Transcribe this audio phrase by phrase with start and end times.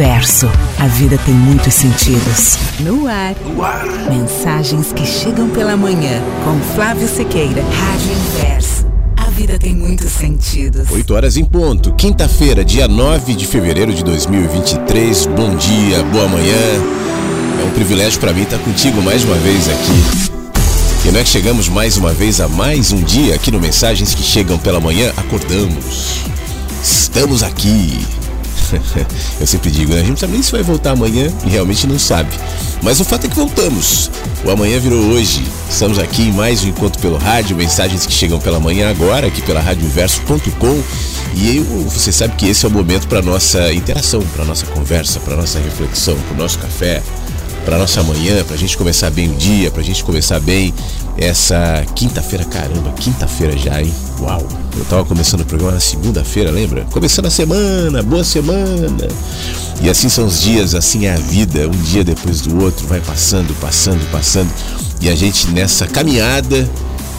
[0.00, 0.50] Inverso.
[0.78, 2.56] A vida tem muitos sentidos.
[2.80, 3.34] No ar.
[3.44, 3.84] No ar.
[4.08, 6.22] Mensagens que chegam pela manhã.
[6.42, 7.62] Com Flávio Sequeira.
[7.62, 8.86] Rádio Inverso.
[9.14, 10.90] A vida tem muitos sentidos.
[10.90, 11.92] 8 horas em ponto.
[11.92, 15.26] Quinta-feira, dia 9 de fevereiro de 2023.
[15.26, 16.56] Bom dia, boa manhã.
[17.60, 21.08] É um privilégio para mim estar contigo mais uma vez aqui.
[21.08, 24.56] E nós chegamos mais uma vez a mais um dia aqui no Mensagens que Chegam
[24.56, 25.12] pela Manhã.
[25.18, 26.20] Acordamos.
[26.82, 28.00] Estamos aqui.
[29.40, 30.00] Eu sempre digo, né?
[30.00, 32.30] A gente não sabe nem se vai voltar amanhã e realmente não sabe.
[32.82, 34.10] Mas o fato é que voltamos.
[34.44, 35.44] O amanhã virou hoje.
[35.68, 39.42] Estamos aqui em mais um encontro pelo rádio, mensagens que chegam pela manhã agora, aqui
[39.42, 40.82] pela radioverso.com.
[41.34, 45.20] E eu, você sabe que esse é o momento para nossa interação, para nossa conversa,
[45.20, 47.02] para nossa reflexão, para o nosso café,
[47.64, 50.74] para nossa manhã, para a gente começar bem o dia, para a gente começar bem
[51.16, 52.44] essa quinta-feira.
[52.44, 53.94] Caramba, quinta-feira já, hein?
[54.20, 54.59] Uau!
[54.80, 56.86] Eu tava começando o programa na segunda-feira, lembra?
[56.90, 59.08] Começando a semana, boa semana!
[59.82, 62.98] E assim são os dias, assim é a vida, um dia depois do outro, vai
[62.98, 64.50] passando, passando, passando.
[65.02, 66.66] E a gente nessa caminhada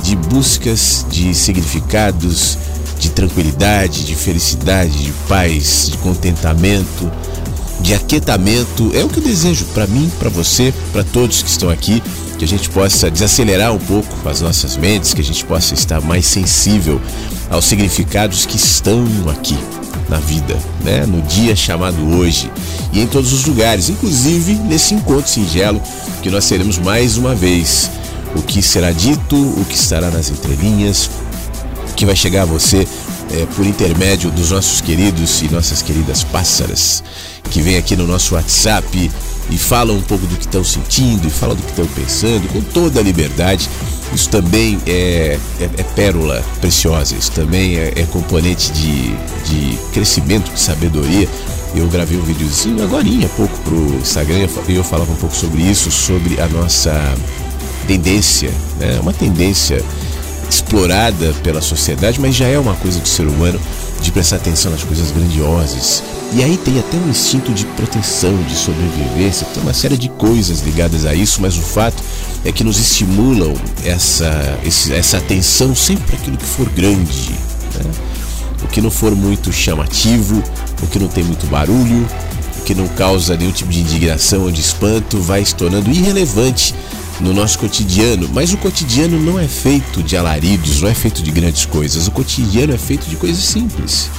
[0.01, 2.57] de buscas de significados,
[2.99, 7.11] de tranquilidade, de felicidade, de paz, de contentamento
[7.81, 8.91] de aquietamento.
[8.93, 12.01] É o que eu desejo para mim, para você, para todos que estão aqui,
[12.37, 16.01] que a gente possa desacelerar um pouco as nossas mentes, que a gente possa estar
[16.01, 17.01] mais sensível
[17.51, 19.57] aos significados que estão aqui
[20.09, 21.05] na vida, né?
[21.05, 22.49] No dia chamado hoje
[22.91, 25.81] e em todos os lugares, inclusive nesse encontro singelo
[26.23, 27.91] que nós teremos mais uma vez.
[28.33, 31.09] O que será dito, o que estará nas entrelinhas,
[31.97, 32.87] que vai chegar a você
[33.33, 37.03] é, por intermédio dos nossos queridos e nossas queridas pássaras
[37.49, 39.11] que vem aqui no nosso WhatsApp
[39.49, 42.61] e falam um pouco do que estão sentindo e falam do que estão pensando com
[42.61, 43.69] toda a liberdade.
[44.13, 50.51] Isso também é, é, é pérola preciosa, isso também é, é componente de, de crescimento,
[50.51, 51.27] de sabedoria.
[51.73, 55.61] Eu gravei um videozinho agora há pouco pro Instagram e eu falava um pouco sobre
[55.61, 56.91] isso, sobre a nossa
[57.87, 58.99] tendência, né?
[59.01, 59.81] uma tendência
[60.49, 63.59] explorada pela sociedade, mas já é uma coisa do ser humano
[64.01, 66.03] de prestar atenção nas coisas grandiosas.
[66.33, 70.61] E aí tem até um instinto de proteção, de sobrevivência, tem uma série de coisas
[70.61, 72.03] ligadas a isso, mas o fato
[72.43, 73.53] é que nos estimulam
[73.83, 74.59] essa,
[74.93, 77.31] essa atenção sempre aquilo que for grande.
[77.75, 77.91] Né?
[78.63, 80.41] O que não for muito chamativo,
[80.81, 82.07] o que não tem muito barulho,
[82.59, 86.73] o que não causa nenhum tipo de indignação ou de espanto, vai se tornando irrelevante
[87.19, 91.31] no nosso cotidiano, mas o cotidiano não é feito de alaridos, não é feito de
[91.31, 92.07] grandes coisas.
[92.07, 94.09] O cotidiano é feito de coisas simples.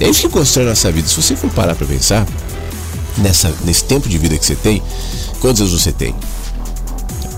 [0.00, 1.06] É isso que constrói nossa vida.
[1.06, 2.26] Se você for parar para pensar,
[3.18, 4.82] nessa, nesse tempo de vida que você tem,
[5.40, 6.14] quantos anos você tem?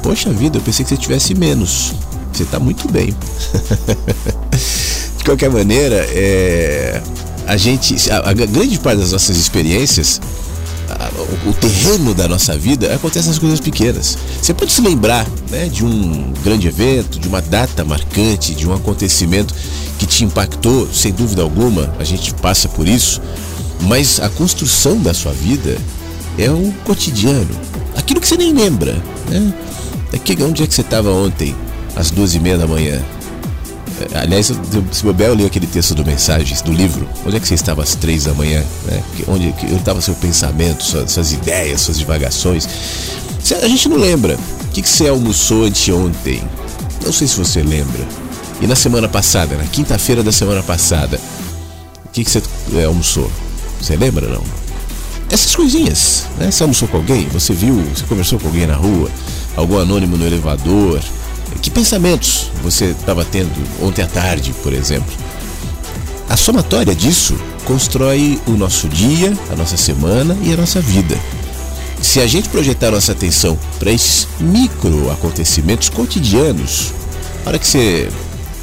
[0.02, 1.94] Poxa vida, eu pensei que você tivesse menos.
[2.32, 3.14] Você está muito bem.
[5.18, 7.00] de qualquer maneira, é,
[7.46, 10.20] a gente, a, a grande parte das nossas experiências
[11.46, 14.18] o terreno da nossa vida acontece nas coisas pequenas.
[14.40, 18.74] Você pode se lembrar né, de um grande evento, de uma data marcante, de um
[18.74, 19.54] acontecimento
[19.98, 23.20] que te impactou, sem dúvida alguma, a gente passa por isso,
[23.82, 25.76] mas a construção da sua vida
[26.38, 27.50] é o cotidiano,
[27.96, 28.94] aquilo que você nem lembra.
[29.28, 29.52] Né?
[30.12, 31.56] Daqui, onde é que você estava ontem,
[31.96, 33.02] às duas e meia da manhã?
[34.14, 34.52] Aliás,
[34.92, 37.08] se bobear, eu li aquele texto do Mensagens, do livro.
[37.24, 38.62] Onde é que você estava às três da manhã?
[38.84, 39.02] Né?
[39.26, 42.68] Onde estava seu pensamento, suas, suas, ideias, suas divagações?
[43.62, 44.38] A gente não lembra.
[44.64, 46.42] O que, que você almoçou anteontem?
[47.04, 48.06] Não sei se você lembra.
[48.60, 51.20] E na semana passada, na quinta-feira da semana passada,
[52.04, 52.42] o que, que você
[52.74, 53.30] é, almoçou?
[53.80, 54.42] Você lembra não?
[55.30, 56.50] Essas coisinhas, né?
[56.50, 57.26] Você almoçou com alguém?
[57.28, 57.82] Você viu?
[57.94, 59.10] Você conversou com alguém na rua?
[59.56, 61.00] Algum anônimo no elevador?
[61.60, 65.12] Que pensamentos você estava tendo ontem à tarde, por exemplo?
[66.28, 71.16] A somatória disso constrói o nosso dia, a nossa semana e a nossa vida.
[72.00, 76.92] Se a gente projetar nossa atenção para esses micro acontecimentos cotidianos,
[77.44, 78.10] a hora que você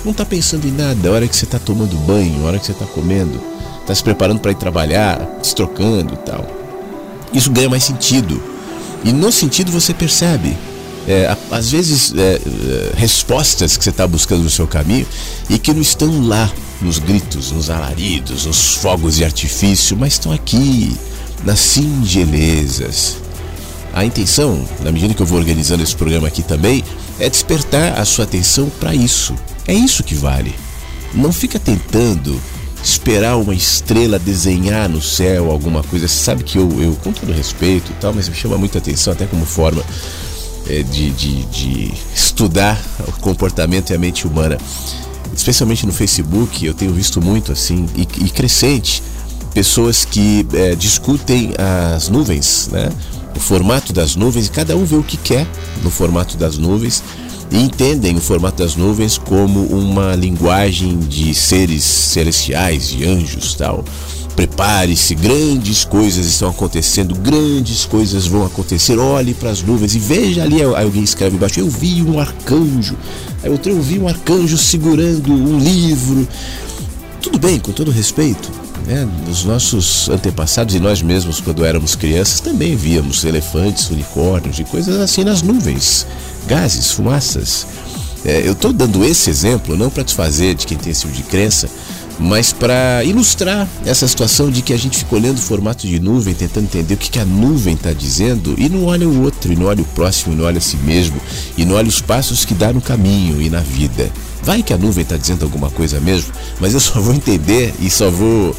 [0.04, 2.66] não está pensando em nada, a hora que você está tomando banho, a hora que
[2.66, 3.40] você está comendo,
[3.82, 6.46] está se preparando para ir trabalhar, se trocando e tal,
[7.32, 8.42] isso ganha mais sentido.
[9.06, 10.58] E no sentido você percebe
[11.08, 15.08] é, às vezes é, é, respostas que você está buscando no seu caminho
[15.50, 16.52] e que não estão lá
[16.82, 20.96] nos gritos, nos alaridos, nos fogos de artifício, mas estão aqui
[21.44, 23.18] nas singelezas.
[23.94, 26.84] A intenção, na medida que eu vou organizando esse programa aqui também,
[27.20, 29.36] é despertar a sua atenção para isso.
[29.68, 30.54] É isso que vale.
[31.14, 32.40] Não fica tentando
[32.84, 36.08] esperar uma estrela desenhar no céu alguma coisa.
[36.08, 39.12] Você sabe que eu, eu com todo respeito e tal, mas me chama muita atenção
[39.12, 39.84] até como forma
[40.68, 44.58] de, de, de estudar o comportamento e a mente humana.
[45.36, 49.02] Especialmente no Facebook, eu tenho visto muito assim, e, e crescente,
[49.54, 51.54] pessoas que é, discutem
[51.94, 52.90] as nuvens, né?
[53.36, 55.48] O formato das nuvens, e cada um vê o que quer
[55.82, 57.04] no formato das nuvens
[57.52, 63.84] e entendem o formato das nuvens como uma linguagem de seres celestiais, de anjos, tal.
[64.40, 68.98] Prepare-se, grandes coisas estão acontecendo, grandes coisas vão acontecer.
[68.98, 70.64] Olhe para as nuvens e veja ali.
[70.64, 72.96] Aí alguém escreve embaixo: Eu vi um arcanjo.
[73.44, 76.26] Aí outro: Eu vi um arcanjo segurando um livro.
[77.22, 78.50] Tudo bem, com todo respeito.
[78.88, 79.06] Né?
[79.30, 85.02] Os nossos antepassados e nós mesmos, quando éramos crianças, também víamos elefantes, unicórnios e coisas
[85.02, 86.08] assim nas nuvens,
[86.48, 87.68] gases, fumaças.
[88.24, 91.24] É, eu estou dando esse exemplo não para desfazer de quem tem esse tipo de
[91.24, 91.70] crença,
[92.20, 96.34] mas para ilustrar essa situação de que a gente fica olhando o formato de nuvem,
[96.34, 99.56] tentando entender o que, que a nuvem está dizendo e não olha o outro, e
[99.56, 101.20] não olha o próximo, e não olha a si mesmo,
[101.58, 104.12] e não olha os passos que dá no caminho e na vida.
[104.44, 107.90] Vai que a nuvem está dizendo alguma coisa mesmo, mas eu só vou entender e
[107.90, 108.56] só vou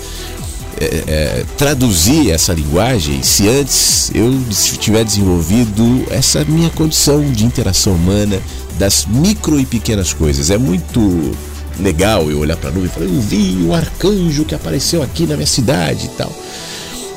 [0.81, 4.33] é, é, traduzir essa linguagem se antes eu
[4.79, 8.41] tiver desenvolvido essa minha condição de interação humana
[8.79, 10.51] das micro e pequenas coisas.
[10.51, 11.37] É muito
[11.81, 15.27] legal eu olhar para a nuvem e falar: Eu vi o arcanjo que apareceu aqui
[15.27, 16.33] na minha cidade e tal.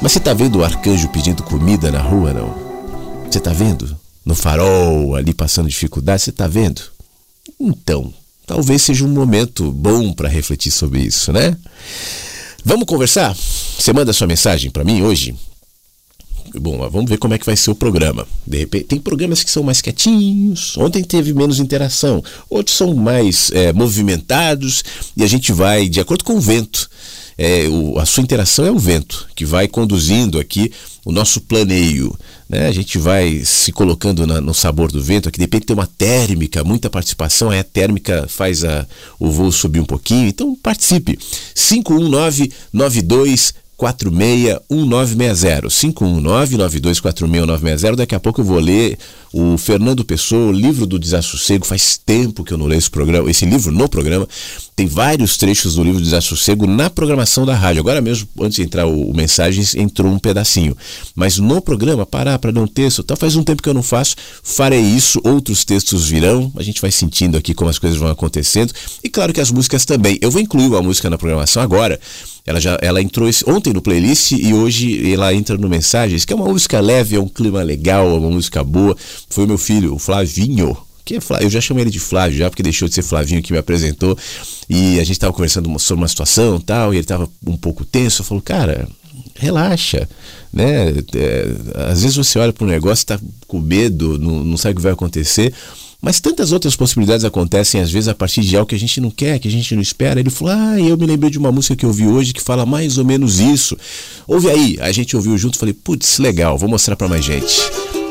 [0.02, 2.56] Mas você está vendo o arcanjo pedindo comida na rua, não?
[3.30, 3.98] Você está vendo?
[4.26, 6.82] No farol, ali passando dificuldade, você está vendo?
[7.60, 8.14] Então,
[8.46, 11.56] talvez seja um momento bom para refletir sobre isso, né?
[12.66, 13.36] Vamos conversar?
[13.36, 15.36] Você manda sua mensagem para mim hoje?
[16.56, 18.28] Bom, vamos ver como é que vai ser o programa.
[18.46, 20.78] De repente, tem programas que são mais quietinhos.
[20.78, 22.24] Ontem teve menos interação.
[22.50, 24.84] Outros são mais é, movimentados
[25.18, 26.90] e a gente vai de acordo com o vento.
[27.36, 30.72] É, o, a sua interação é o vento que vai conduzindo aqui
[31.04, 32.16] o nosso planeio.
[32.48, 32.68] Né?
[32.68, 35.28] A gente vai se colocando na, no sabor do vento.
[35.28, 37.50] Aqui de repente tem uma térmica, muita participação.
[37.50, 38.86] Aí a térmica faz a,
[39.20, 40.28] o voo subir um pouquinho.
[40.28, 41.18] Então participe.
[41.56, 48.98] 519 92 461960 519-9246-1960 Daqui a pouco eu vou ler
[49.34, 51.66] o Fernando Pessoa, o livro do Desassossego.
[51.66, 54.28] Faz tempo que eu não leio esse programa, esse livro no programa.
[54.76, 57.80] Tem vários trechos do livro Desassossego na programação da rádio.
[57.80, 60.78] Agora mesmo, antes de entrar o, o Mensagens, entrou um pedacinho.
[61.16, 63.84] Mas no programa, parar para ler um texto, tal, faz um tempo que eu não
[63.84, 64.16] faço.
[64.44, 66.52] Farei isso, outros textos virão.
[66.56, 68.72] A gente vai sentindo aqui como as coisas vão acontecendo.
[69.04, 70.20] E claro que as músicas também.
[70.22, 72.00] Eu vou incluir uma música na programação agora.
[72.46, 76.34] Ela já ela entrou esse, ontem no playlist e hoje ela entra no Mensagens, que
[76.34, 78.96] é uma música leve, é um clima legal, é uma música boa.
[79.30, 80.76] Foi meu filho, o Flavinho,
[81.06, 83.42] que é Flávio, eu já chamei ele de Flávio já, porque deixou de ser Flavinho
[83.42, 84.18] que me apresentou.
[84.70, 88.22] E a gente estava conversando sobre uma situação tal, e ele estava um pouco tenso.
[88.22, 88.88] Eu falo, cara,
[89.36, 90.08] relaxa,
[90.52, 90.90] né?
[91.16, 91.48] É,
[91.90, 94.82] às vezes você olha para um negócio, está com medo, não, não sabe o que
[94.82, 95.54] vai acontecer.
[96.04, 99.10] Mas tantas outras possibilidades acontecem, às vezes, a partir de algo que a gente não
[99.10, 100.20] quer, que a gente não espera.
[100.20, 102.66] Ele falou: Ah, eu me lembrei de uma música que eu ouvi hoje que fala
[102.66, 103.78] mais ou menos isso.
[104.28, 104.78] Ouve aí.
[104.82, 107.58] A gente ouviu junto falei: Putz, legal, vou mostrar para mais gente.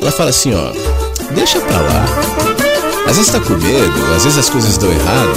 [0.00, 0.72] Ela fala assim: Ó,
[1.34, 2.06] deixa pra lá.
[3.06, 5.34] Às vezes tá com medo, às vezes as coisas dão errado.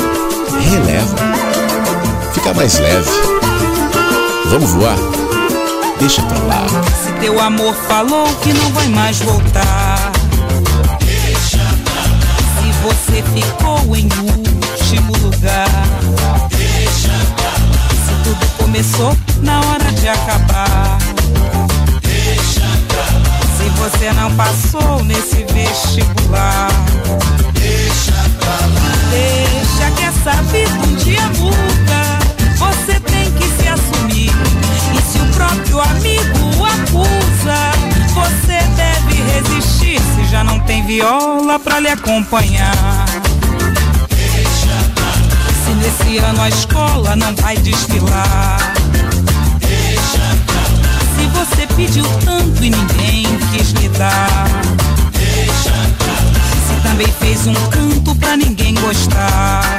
[0.69, 1.15] Releva.
[2.33, 3.09] Fica mais leve.
[4.45, 4.97] Vamos voar?
[5.99, 6.65] Deixa pra lá.
[7.03, 10.14] Se teu amor falou que não vai mais voltar
[24.35, 26.67] passou nesse vestibular.
[27.53, 29.09] Deixa pra lá.
[29.09, 32.19] Deixa que essa vida um dia muda.
[32.57, 34.31] Você tem que se assumir.
[34.93, 37.71] E se o próprio amigo acusa,
[38.13, 43.05] você deve resistir se já não tem viola pra lhe acompanhar.
[45.63, 48.74] Se nesse ano a escola não vai desfilar.
[51.45, 54.47] Você pediu tanto e ninguém quis lhe dar.
[56.67, 59.77] Se também fez um canto pra ninguém gostar.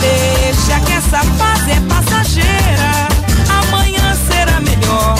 [0.00, 3.08] Deixa que essa fase é passageira.
[3.48, 5.16] Amanhã será melhor.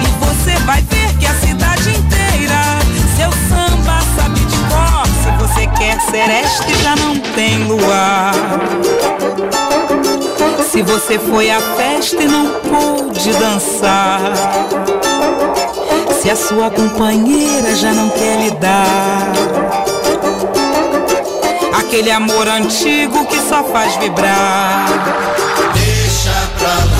[0.00, 2.78] E você vai ver que a cidade inteira
[3.16, 5.06] seu samba sabe de cor.
[5.22, 8.32] Se você quer sereste, já não tem luar.
[10.72, 14.20] Se você foi à festa e não pôde dançar.
[16.18, 19.32] Se a sua companheira já não quer lhe dar
[21.78, 24.86] aquele amor antigo que só faz vibrar.
[25.74, 26.91] Deixa pra lá.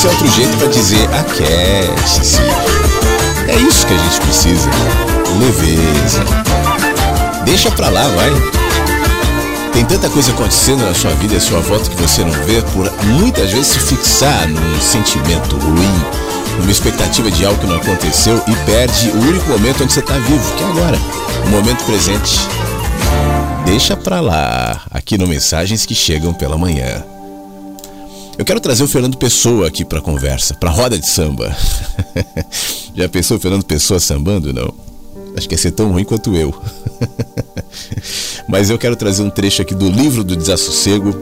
[0.00, 2.40] Esse é outro jeito para dizer aquece-se.
[3.46, 4.70] É isso que a gente precisa.
[5.38, 6.24] Leveza.
[7.44, 8.30] Deixa pra lá, vai.
[9.74, 12.90] Tem tanta coisa acontecendo na sua vida e sua volta que você não vê por
[13.08, 16.04] muitas vezes se fixar num sentimento ruim,
[16.58, 20.14] numa expectativa de algo que não aconteceu e perde o único momento onde você está
[20.14, 20.98] vivo, que é agora,
[21.44, 22.40] o momento presente.
[23.66, 27.04] Deixa pra lá, aqui no Mensagens que Chegam pela Manhã.
[28.40, 31.54] Eu quero trazer o Fernando Pessoa aqui para conversa, para roda de samba.
[32.96, 34.50] Já pensou o Fernando Pessoa sambando?
[34.50, 34.72] Não.
[35.36, 36.54] Acho que ia ser tão ruim quanto eu.
[38.48, 41.14] Mas eu quero trazer um trecho aqui do livro do Desassossego.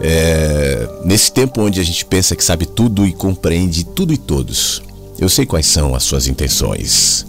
[0.00, 4.80] É, nesse tempo onde a gente pensa que sabe tudo e compreende tudo e todos,
[5.18, 7.26] eu sei quais são as suas intenções.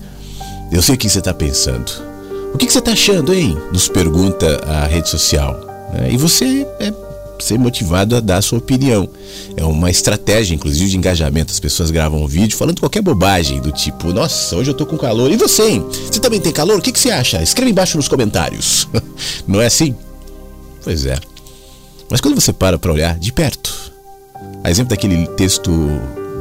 [0.72, 1.92] Eu sei o que você está pensando.
[2.54, 3.58] O que você está achando, hein?
[3.74, 5.60] Nos pergunta a rede social.
[5.94, 6.12] né?
[6.12, 7.09] E você é
[7.43, 9.10] ser motivado a dar sua opinião.
[9.55, 11.51] É uma estratégia, inclusive, de engajamento.
[11.51, 14.98] As pessoas gravam um vídeo falando qualquer bobagem, do tipo, nossa, hoje eu tô com
[14.98, 15.31] calor.
[15.31, 15.86] E você, hein?
[15.89, 16.77] Você também tem calor?
[16.77, 17.41] O que, que você acha?
[17.41, 18.88] Escreve embaixo nos comentários.
[19.48, 19.96] Não é assim?
[20.84, 21.17] Pois é.
[22.10, 23.91] Mas quando você para para olhar de perto,
[24.63, 25.69] a exemplo daquele texto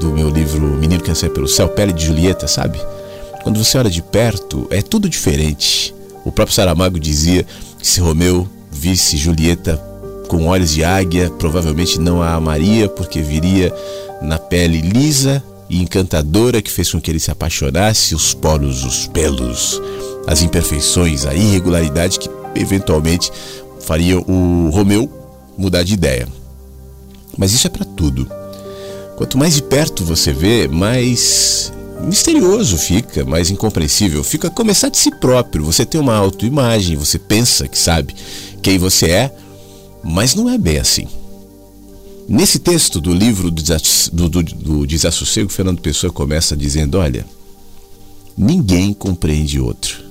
[0.00, 2.80] do meu livro Menino que pelo Céu, Pele de Julieta, sabe?
[3.42, 5.94] Quando você olha de perto, é tudo diferente.
[6.24, 7.44] O próprio Saramago dizia
[7.78, 9.76] que se Romeu visse Julieta
[10.28, 13.74] com olhos de águia, provavelmente não a amaria, porque viria
[14.22, 19.06] na pele lisa e encantadora que fez com que ele se apaixonasse, os poros, os
[19.06, 19.80] pelos,
[20.26, 23.32] as imperfeições, a irregularidade que eventualmente
[23.80, 25.10] faria o Romeu
[25.56, 26.28] mudar de ideia.
[27.36, 28.30] Mas isso é para tudo.
[29.16, 34.22] Quanto mais de perto você vê, mais misterioso fica, mais incompreensível.
[34.22, 35.64] Fica a começar de si próprio.
[35.64, 38.14] Você tem uma autoimagem, você pensa que sabe
[38.62, 39.32] quem você é,
[40.02, 41.06] mas não é bem assim.
[42.28, 47.24] Nesse texto do livro do, do, do Desassossego, Fernando Pessoa começa dizendo: Olha,
[48.36, 50.04] ninguém compreende outro.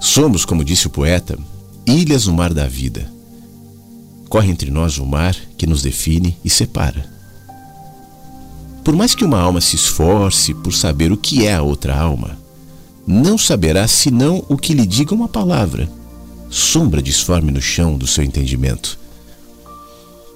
[0.00, 1.38] Somos, como disse o poeta,
[1.86, 3.10] ilhas no mar da vida.
[4.28, 7.08] Corre entre nós o mar que nos define e separa.
[8.82, 12.38] Por mais que uma alma se esforce por saber o que é a outra alma,
[13.06, 15.90] não saberá senão o que lhe diga uma palavra
[16.50, 18.98] sombra disforme no chão do seu entendimento.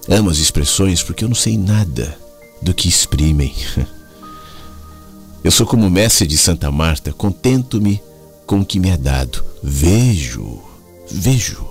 [0.08, 2.18] Amo as expressões porque eu não sei nada
[2.60, 3.54] do que exprimem.
[5.42, 7.98] Eu sou como mestre de Santa Marta, contento-me
[8.46, 9.42] com o que me é dado.
[9.62, 10.60] Vejo,
[11.10, 11.66] vejo,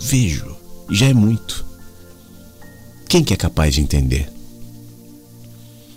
[0.00, 0.56] vejo,
[0.90, 1.62] já é muito.
[3.06, 4.32] Quem que é capaz de entender?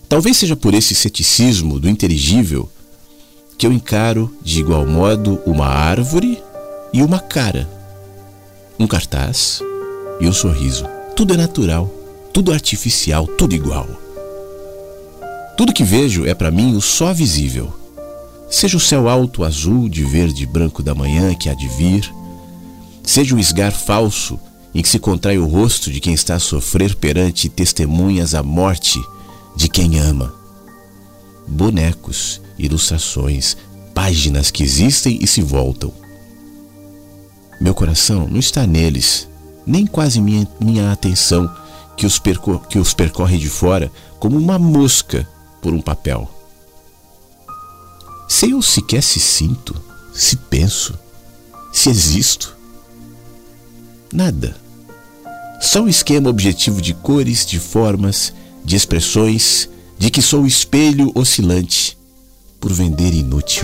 [0.10, 2.70] Talvez seja por esse ceticismo do inteligível
[3.58, 6.44] que eu encaro de igual modo uma árvore
[6.92, 7.70] e uma cara
[8.80, 9.62] um cartaz
[10.20, 10.86] e um sorriso.
[11.16, 11.92] Tudo é natural,
[12.34, 13.88] tudo artificial, tudo igual.
[15.56, 17.72] Tudo que vejo é para mim o só visível.
[18.50, 22.12] Seja o céu alto azul de verde e branco da manhã que há de vir,
[23.04, 24.40] seja o esgar falso
[24.74, 29.00] em que se contrai o rosto de quem está a sofrer perante testemunhas a morte
[29.56, 30.34] de quem ama.
[31.48, 33.56] Bonecos, ilustrações,
[33.94, 36.03] páginas que existem e se voltam.
[37.64, 39.26] Meu coração não está neles,
[39.66, 41.50] nem quase minha, minha atenção
[41.96, 42.22] que os,
[42.68, 43.90] que os percorre de fora
[44.20, 45.26] como uma mosca
[45.62, 46.30] por um papel.
[48.28, 49.82] Sei eu sequer se sinto,
[50.14, 51.00] se penso,
[51.72, 52.54] se existo.
[54.12, 54.58] Nada.
[55.62, 58.34] Só um esquema objetivo de cores, de formas,
[58.66, 61.98] de expressões, de que sou o espelho oscilante,
[62.60, 63.64] por vender inútil.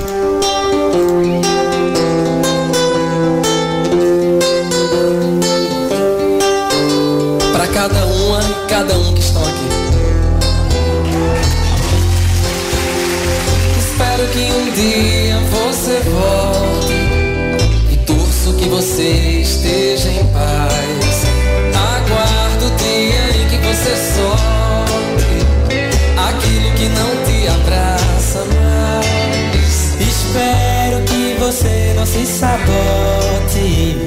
[32.39, 33.97] sabote,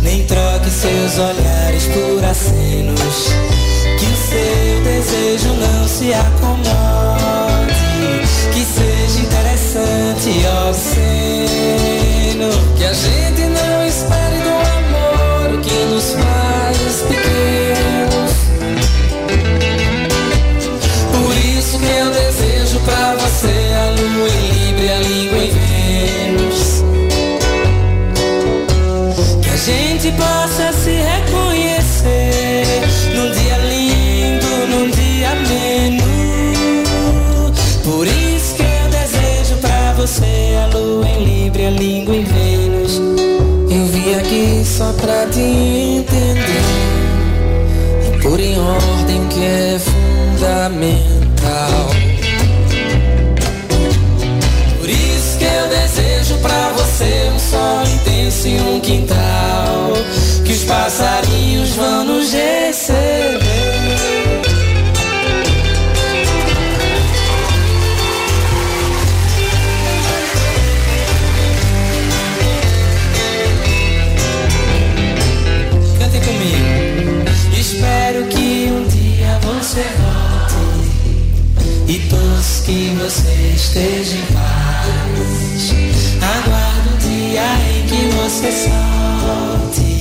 [0.00, 3.28] nem troque seus olhares por acenos.
[3.98, 7.74] Que o seu desejo não se acomode,
[8.54, 11.51] que seja interessante ó obsceno.
[45.00, 46.62] Pra te entender.
[48.06, 51.02] E por em ordem que é fundamental.
[54.78, 59.92] Por isso que eu desejo pra você um sol intenso e um quintal.
[60.44, 63.51] Que os passarinhos vão nos receber.
[83.02, 85.72] Você esteja em paz.
[86.22, 89.92] Aguardo o dia em que você solte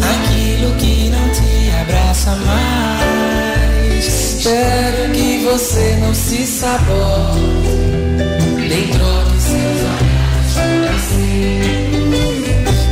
[0.00, 4.06] aquilo que não te abraça mais.
[4.06, 7.40] Espero que você não se sabote,
[8.56, 10.62] nem troque seus olhares.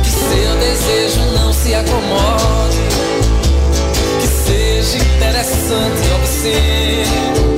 [0.03, 2.77] Que seu desejo não se acomode,
[4.19, 7.54] que seja interessante e obsceno.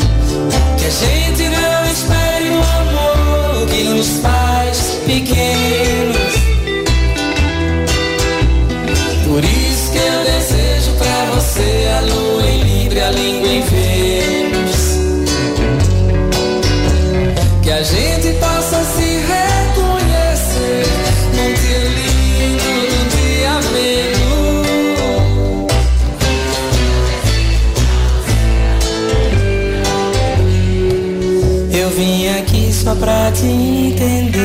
[33.38, 34.40] Te entender.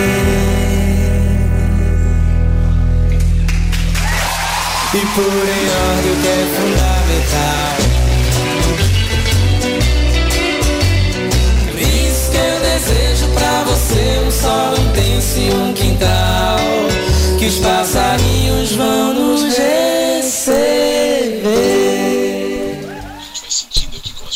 [4.93, 7.77] E por em ordem que é fundamental.
[11.71, 16.59] Por isso que eu desejo pra você um sol intenso e um quintal.
[17.39, 20.83] Que os passarinhos vão nos receber.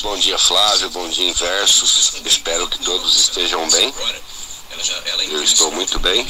[0.02, 0.88] Bom dia, Flávio.
[0.90, 2.22] Bom dia, Inversos.
[2.24, 3.92] Espero que todos estejam bem.
[5.30, 6.26] Eu estou muito bem.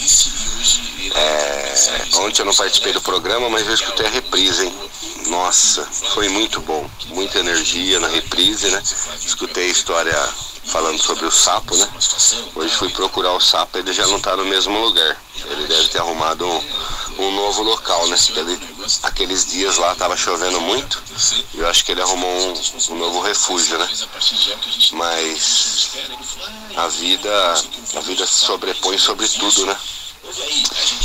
[1.14, 1.74] É,
[2.18, 4.74] ontem eu não participei do programa, mas eu escutei a reprise, hein?
[5.36, 6.88] Nossa, foi muito bom.
[7.08, 8.82] Muita energia na reprise, né?
[9.22, 11.86] Escutei a história falando sobre o sapo, né?
[12.54, 15.22] Hoje fui procurar o sapo, ele já não está no mesmo lugar.
[15.44, 16.64] Ele deve ter arrumado um,
[17.18, 18.16] um novo local, né?
[18.34, 18.58] Ele,
[19.02, 21.02] aqueles dias lá estava chovendo muito.
[21.52, 23.88] E eu acho que ele arrumou um, um novo refúgio, né?
[24.92, 25.90] Mas
[26.76, 27.54] a vida,
[27.94, 29.76] a vida se sobrepõe sobre tudo, né?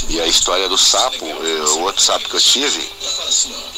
[0.10, 2.92] E a história do sapo, eh, o outro sapo que eu tive,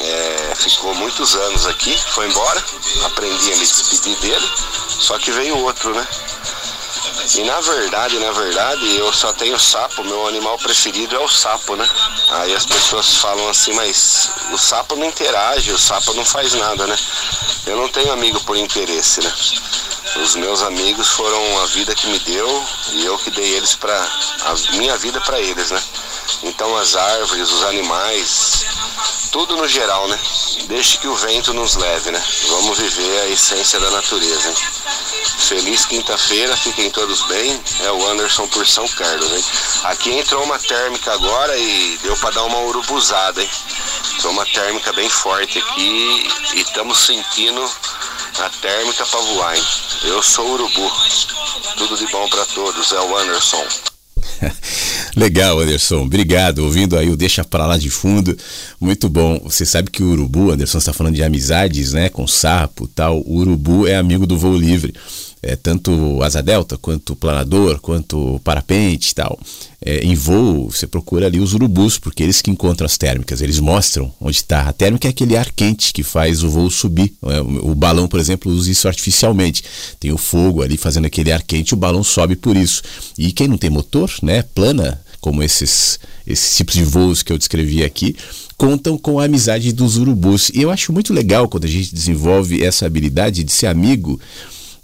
[0.00, 2.64] é, ficou muitos anos aqui, foi embora,
[3.04, 4.50] aprendi a me despedir dele,
[4.88, 6.06] só que veio outro, né?
[7.34, 11.76] E na verdade, na verdade, eu só tenho sapo, meu animal preferido é o sapo,
[11.76, 11.88] né?
[12.30, 16.86] Aí as pessoas falam assim, mas o sapo não interage, o sapo não faz nada,
[16.86, 16.96] né?
[17.66, 19.32] Eu não tenho amigo por interesse, né?
[20.16, 23.94] Os meus amigos foram a vida que me deu e eu que dei eles para
[23.94, 25.82] a minha vida para eles, né?
[26.44, 28.64] Então as árvores, os animais,
[29.32, 30.18] tudo no geral, né?
[30.68, 32.24] Deixe que o vento nos leve, né?
[32.48, 34.56] Vamos viver a essência da natureza, hein?
[35.38, 37.60] Feliz quinta-feira, fiquem todos bem.
[37.80, 39.44] É o Anderson por São Carlos, hein?
[39.84, 43.50] Aqui entrou uma térmica agora e deu para dar uma urubuzada, hein?
[44.14, 47.70] Entrou uma térmica bem forte aqui e estamos sentindo
[48.40, 49.62] a térmica para voar, hein?
[50.04, 50.90] Eu sou urubu.
[51.76, 53.64] Tudo de bom para todos, é o Anderson.
[55.16, 56.02] Legal, Anderson.
[56.02, 56.58] Obrigado.
[56.60, 58.36] Ouvindo aí o Deixa Pra Lá de Fundo.
[58.80, 59.40] Muito bom.
[59.44, 62.08] Você sabe que o urubu, Anderson está falando de amizades, né?
[62.08, 63.20] Com sapo tal.
[63.20, 64.94] O urubu é amigo do voo livre.
[65.46, 69.38] É, tanto asa delta, quanto planador, quanto parapente e tal.
[69.84, 73.60] É, em voo, você procura ali os urubus, porque eles que encontram as térmicas, eles
[73.60, 74.62] mostram onde está.
[74.62, 77.12] A térmica é aquele ar quente que faz o voo subir.
[77.24, 79.62] É, o balão, por exemplo, usa isso artificialmente.
[80.00, 82.82] Tem o fogo ali fazendo aquele ar quente, o balão sobe por isso.
[83.18, 87.36] E quem não tem motor, né, plana, como esses, esses tipos de voos que eu
[87.36, 88.16] descrevi aqui,
[88.56, 90.50] contam com a amizade dos urubus.
[90.54, 94.18] E eu acho muito legal quando a gente desenvolve essa habilidade de ser amigo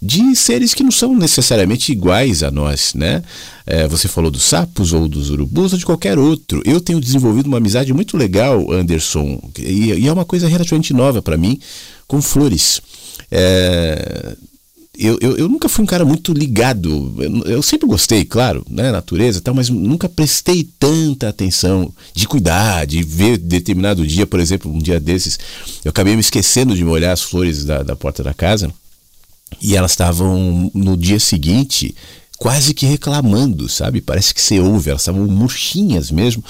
[0.03, 3.23] de seres que não são necessariamente iguais a nós, né?
[3.67, 6.63] É, você falou dos sapos ou dos urubus ou de qualquer outro.
[6.65, 11.21] Eu tenho desenvolvido uma amizade muito legal, Anderson, e, e é uma coisa relativamente nova
[11.21, 11.61] para mim,
[12.09, 12.81] com flores.
[13.31, 14.37] É,
[14.99, 17.15] eu, eu, eu, nunca fui um cara muito ligado.
[17.19, 22.87] Eu, eu, sempre gostei, claro, né, natureza tal, mas nunca prestei tanta atenção de cuidar,
[22.87, 25.39] de ver determinado dia, por exemplo, um dia desses,
[25.85, 28.73] eu acabei me esquecendo de molhar as flores da, da porta da casa
[29.61, 31.95] e elas estavam no dia seguinte
[32.41, 34.01] quase que reclamando, sabe?
[34.01, 36.43] Parece que você ouve, elas estavam murchinhas mesmo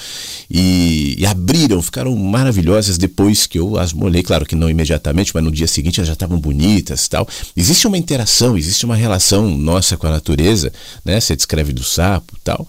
[0.49, 4.23] e, e, abriram, ficaram maravilhosas depois que eu as molhei.
[4.23, 7.27] Claro que não imediatamente, mas no dia seguinte elas já estavam bonitas tal.
[7.57, 10.71] Existe uma interação, existe uma relação nossa com a natureza,
[11.03, 11.19] né?
[11.19, 12.65] Você descreve do sapo tal,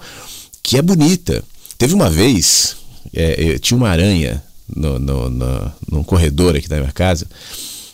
[0.61, 1.45] que é bonita.
[1.79, 2.77] Teve uma vez,
[3.15, 7.29] é, tinha uma aranha no, no, no, num corredor aqui da minha casa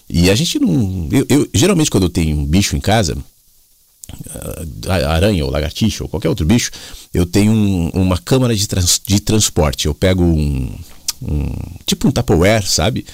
[0.09, 1.09] e a gente não.
[1.11, 3.17] Eu, eu, geralmente, quando eu tenho um bicho em casa,
[4.89, 6.71] aranha ou lagartixa ou qualquer outro bicho,
[7.13, 9.87] eu tenho um, uma câmara de, trans, de transporte.
[9.87, 10.71] Eu pego um,
[11.23, 11.53] um
[11.85, 13.05] tipo um Tupperware, sabe?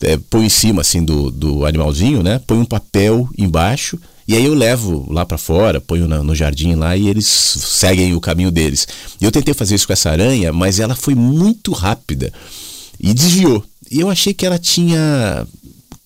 [0.00, 2.40] É, põe em cima assim do, do animalzinho, né?
[2.46, 6.74] Põe um papel embaixo e aí eu levo lá para fora, ponho na, no jardim
[6.74, 8.88] lá e eles seguem o caminho deles.
[9.20, 12.32] Eu tentei fazer isso com essa aranha, mas ela foi muito rápida
[12.98, 13.64] e desviou.
[13.90, 15.46] E eu achei que ela tinha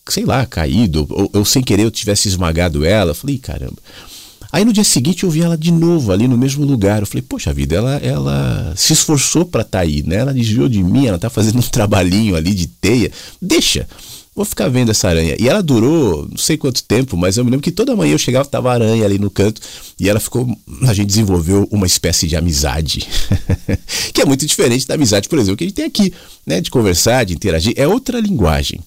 [0.09, 3.15] sei lá, caído, ou, ou sem querer eu tivesse esmagado ela.
[3.15, 3.77] Falei, caramba.
[4.51, 7.01] Aí no dia seguinte eu vi ela de novo ali no mesmo lugar.
[7.01, 10.17] Eu falei, poxa vida, ela, ela se esforçou para estar tá aí, né?
[10.17, 13.11] Ela desviou de mim, ela tá fazendo um trabalhinho ali de teia.
[13.41, 13.87] Deixa
[14.39, 15.35] vou ficar vendo essa aranha.
[15.37, 18.19] E ela durou não sei quanto tempo, mas eu me lembro que toda manhã eu
[18.19, 19.61] chegava, tava aranha ali no canto,
[19.99, 20.49] e ela ficou.
[20.83, 23.05] A gente desenvolveu uma espécie de amizade.
[24.15, 26.13] que é muito diferente da amizade, por exemplo, que a gente tem aqui,
[26.47, 26.61] né?
[26.61, 27.75] De conversar, de interagir.
[27.77, 28.79] É outra linguagem.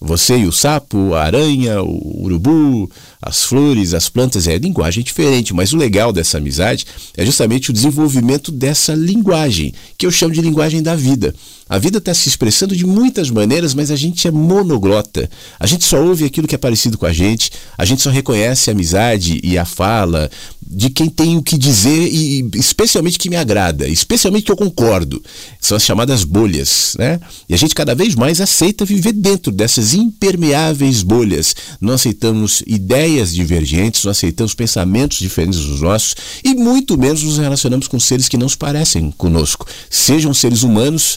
[0.00, 2.88] Você e o sapo, a aranha, o urubu,
[3.20, 7.72] as flores, as plantas, é linguagem diferente, mas o legal dessa amizade é justamente o
[7.72, 11.34] desenvolvimento dessa linguagem, que eu chamo de linguagem da vida.
[11.70, 15.30] A vida está se expressando de muitas maneiras, mas a gente é monoglota.
[15.58, 18.68] A gente só ouve aquilo que é parecido com a gente, a gente só reconhece
[18.68, 20.28] a amizade e a fala
[20.60, 25.22] de quem tem o que dizer e especialmente que me agrada, especialmente que eu concordo.
[25.60, 27.20] São as chamadas bolhas, né?
[27.48, 31.54] E a gente cada vez mais aceita viver dentro dessas impermeáveis bolhas.
[31.80, 37.86] Não aceitamos ideias divergentes, não aceitamos pensamentos diferentes dos nossos e muito menos nos relacionamos
[37.86, 41.16] com seres que não se parecem conosco, sejam seres humanos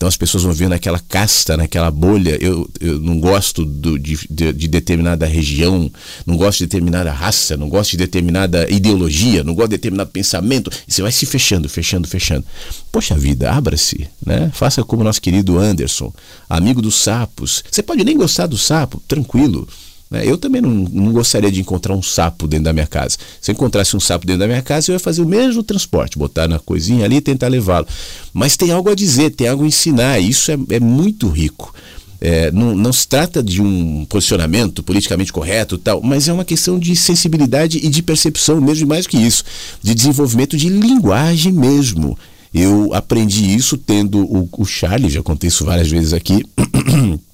[0.00, 2.38] então as pessoas vão ver naquela casta, naquela bolha.
[2.40, 5.92] Eu, eu não gosto do, de, de, de, determinada região,
[6.24, 10.70] não gosto de determinada raça, não gosto de determinada ideologia, não gosto de determinado pensamento.
[10.88, 12.46] E você vai se fechando, fechando, fechando.
[12.90, 14.50] Poxa vida, abra-se, né?
[14.54, 16.10] Faça como nosso querido Anderson,
[16.48, 17.62] amigo dos sapos.
[17.70, 19.68] Você pode nem gostar do sapo, tranquilo.
[20.10, 20.26] Né?
[20.26, 23.16] Eu também não, não, gostaria de encontrar um sapo dentro da minha casa.
[23.40, 26.18] Se eu encontrasse um sapo dentro da minha casa, eu ia fazer o mesmo transporte,
[26.18, 27.86] botar na coisinha ali e tentar levá-lo.
[28.32, 31.72] Mas tem algo a dizer, tem algo a ensinar, e isso é, é muito rico.
[32.20, 36.78] É, não, não, se trata de um posicionamento politicamente correto tal, mas é uma questão
[36.78, 39.42] de sensibilidade e de percepção, mesmo mais que isso,
[39.80, 42.18] de desenvolvimento de linguagem mesmo.
[42.52, 46.44] Eu aprendi isso tendo o, o Charlie, já contei isso várias vezes aqui.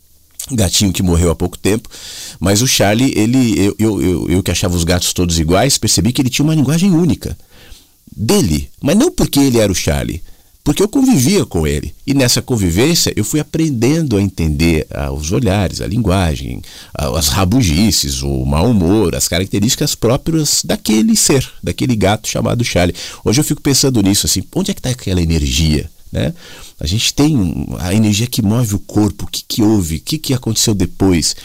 [0.53, 1.89] gatinho que morreu há pouco tempo,
[2.39, 6.13] mas o Charlie, ele, eu, eu, eu, eu, que achava os gatos todos iguais, percebi
[6.13, 7.37] que ele tinha uma linguagem única
[8.17, 10.23] dele, mas não porque ele era o Charlie,
[10.63, 15.31] porque eu convivia com ele e nessa convivência eu fui aprendendo a entender ah, os
[15.31, 16.61] olhares, a linguagem,
[16.93, 22.97] ah, as rabugices, o mau humor, as características próprias daquele ser, daquele gato chamado Charlie.
[23.25, 25.89] Hoje eu fico pensando nisso assim, onde é que está aquela energia?
[26.17, 26.33] Né?
[26.81, 30.17] A gente tem a energia que move o corpo, o que, que houve, o que,
[30.17, 31.37] que aconteceu depois.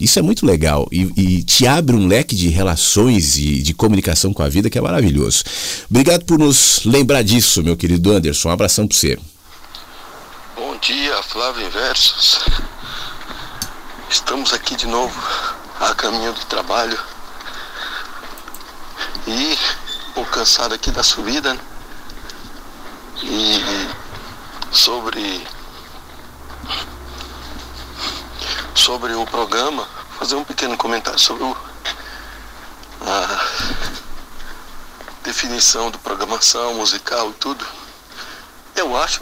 [0.00, 4.32] Isso é muito legal e, e, te abre um leque de relações e de comunicação
[4.32, 5.44] com a vida que é maravilhoso.
[5.90, 8.48] Obrigado por nos lembrar disso, meu querido Anderson.
[8.48, 9.18] Um abração para você.
[10.56, 12.40] Bom dia, Flávio Inversos.
[14.10, 15.14] Estamos aqui de novo
[15.80, 16.98] a caminho do trabalho
[19.28, 19.58] e
[20.14, 21.52] pouco cansado aqui da subida.
[21.52, 21.60] Né?
[23.22, 24.03] E
[24.74, 25.46] sobre
[28.74, 31.56] sobre o programa, fazer um pequeno comentário sobre o,
[33.00, 33.46] a
[35.22, 37.64] definição de programação musical e tudo.
[38.74, 39.20] Eu acho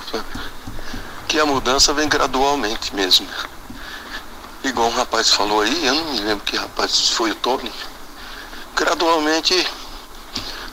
[1.29, 3.29] que a mudança vem gradualmente mesmo.
[4.65, 7.73] Igual um rapaz falou aí, eu não me lembro que rapaz foi o Tony.
[8.75, 9.69] Gradualmente,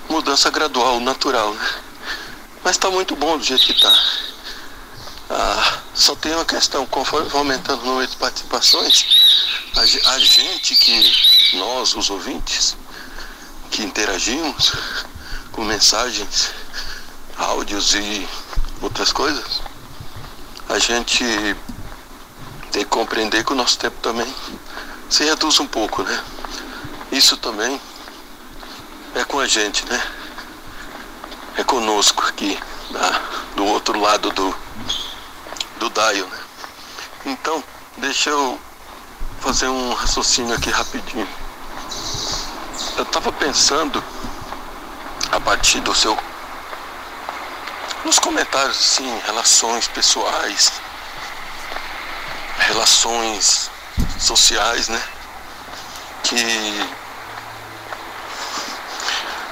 [0.09, 1.69] mudança gradual, natural, né?
[2.63, 3.93] Mas está muito bom do jeito que está.
[5.31, 9.05] Ah, só tem uma questão, conforme vai aumentando o número de participações,
[9.75, 9.81] a,
[10.13, 12.75] a gente que, nós, os ouvintes,
[13.69, 14.73] que interagimos
[15.51, 16.51] com mensagens,
[17.37, 18.27] áudios e
[18.81, 19.61] outras coisas,
[20.67, 21.23] a gente
[22.71, 24.33] tem que compreender que o nosso tempo também
[25.11, 26.23] se reduz um pouco, né?
[27.11, 27.79] Isso também
[29.13, 30.03] é com a gente, né?
[31.55, 32.57] É conosco aqui,
[33.55, 34.55] do outro lado do,
[35.79, 36.39] do Daio, né?
[37.25, 37.63] Então,
[37.97, 38.59] deixa eu
[39.39, 41.27] fazer um raciocínio aqui rapidinho.
[42.97, 44.03] Eu estava pensando
[45.31, 46.17] a partir do seu
[48.03, 50.71] nos comentários assim, relações pessoais,
[52.59, 53.69] relações
[54.19, 55.01] sociais, né?
[56.23, 56.89] Que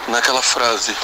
[0.07, 0.95] naquela frase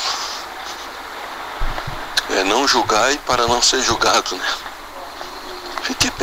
[2.30, 4.73] é não julgai para não ser julgado, né?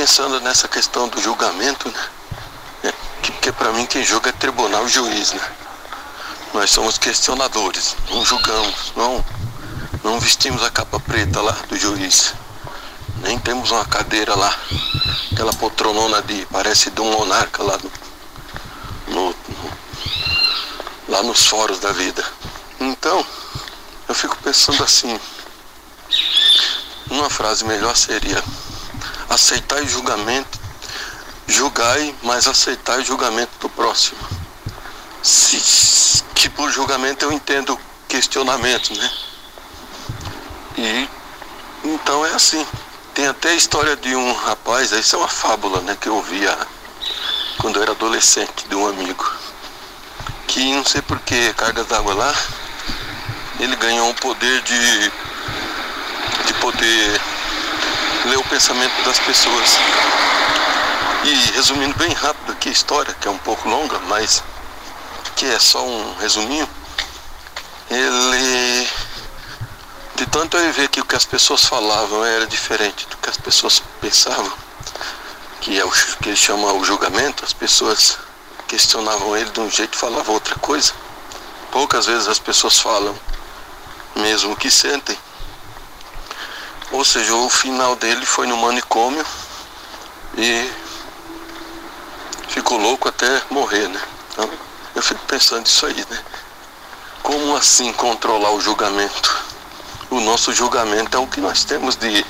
[0.01, 2.09] Pensando nessa questão do julgamento, né?
[2.85, 5.53] É, que, que para mim quem julga é tribunal juiz, né?
[6.55, 9.23] Nós somos questionadores, não julgamos, não,
[10.03, 12.33] não vestimos a capa preta lá do juiz.
[13.19, 14.59] Nem temos uma cadeira lá,
[15.33, 16.47] aquela poltronona de.
[16.51, 17.79] parece de um monarca lá
[19.07, 19.35] no, no,
[21.09, 22.25] lá nos foros da vida.
[22.81, 23.23] Então,
[24.09, 25.21] eu fico pensando assim,
[27.11, 28.43] uma frase melhor seria
[29.31, 30.59] aceitar o julgamento,
[31.47, 34.19] julgai, mas aceitar o julgamento do próximo.
[35.23, 39.11] Se, que por julgamento eu entendo questionamento, né?
[40.77, 41.09] E
[41.85, 42.66] então é assim.
[43.14, 46.57] Tem até a história de um rapaz, isso é uma fábula, né, que eu ouvia
[47.59, 49.31] quando eu era adolescente, de um amigo.
[50.47, 52.35] Que não sei por que carga d'água lá,
[53.59, 55.12] ele ganhou o poder de,
[56.47, 57.21] de poder
[58.24, 59.78] ler o pensamento das pessoas.
[61.24, 64.42] E resumindo bem rápido aqui a história, que é um pouco longa, mas
[65.37, 66.68] que é só um resuminho,
[67.90, 68.88] ele
[70.16, 73.38] de tanto eu ver que o que as pessoas falavam era diferente do que as
[73.38, 74.52] pessoas pensavam,
[75.62, 78.18] que é o que ele chama o julgamento, as pessoas
[78.68, 80.92] questionavam ele de um jeito e falavam outra coisa.
[81.70, 83.18] Poucas vezes as pessoas falam
[84.14, 85.16] mesmo que sentem.
[86.92, 89.24] Ou seja, o final dele foi no manicômio
[90.37, 90.70] e
[92.48, 94.00] ficou louco até morrer, né?
[94.33, 94.50] Então,
[94.94, 96.22] eu fico pensando isso aí, né?
[97.22, 99.44] Como assim controlar o julgamento?
[100.11, 102.26] O nosso julgamento é o que nós temos de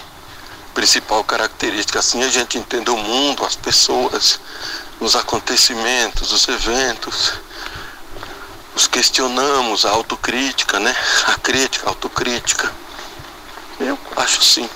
[0.74, 1.98] principal característica.
[1.98, 4.38] Assim a gente entende o mundo, as pessoas,
[5.00, 7.32] os acontecimentos, os eventos
[8.74, 10.94] nos questionamos, a autocrítica, né?
[11.26, 12.70] A crítica, a autocrítica.
[13.80, 14.68] Eu acho sim.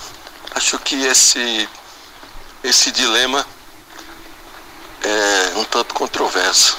[0.55, 1.69] Acho que esse,
[2.63, 3.47] esse dilema
[5.03, 6.79] é um tanto controverso.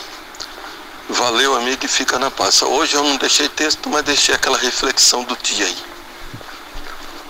[1.09, 2.61] Valeu, amigo, e fica na paz.
[2.63, 5.77] Hoje eu não deixei texto, mas deixei aquela reflexão do dia aí.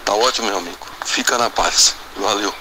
[0.06, 0.88] Tá ótimo, meu amigo.
[1.06, 1.94] Fica na paz.
[2.16, 2.54] Valeu.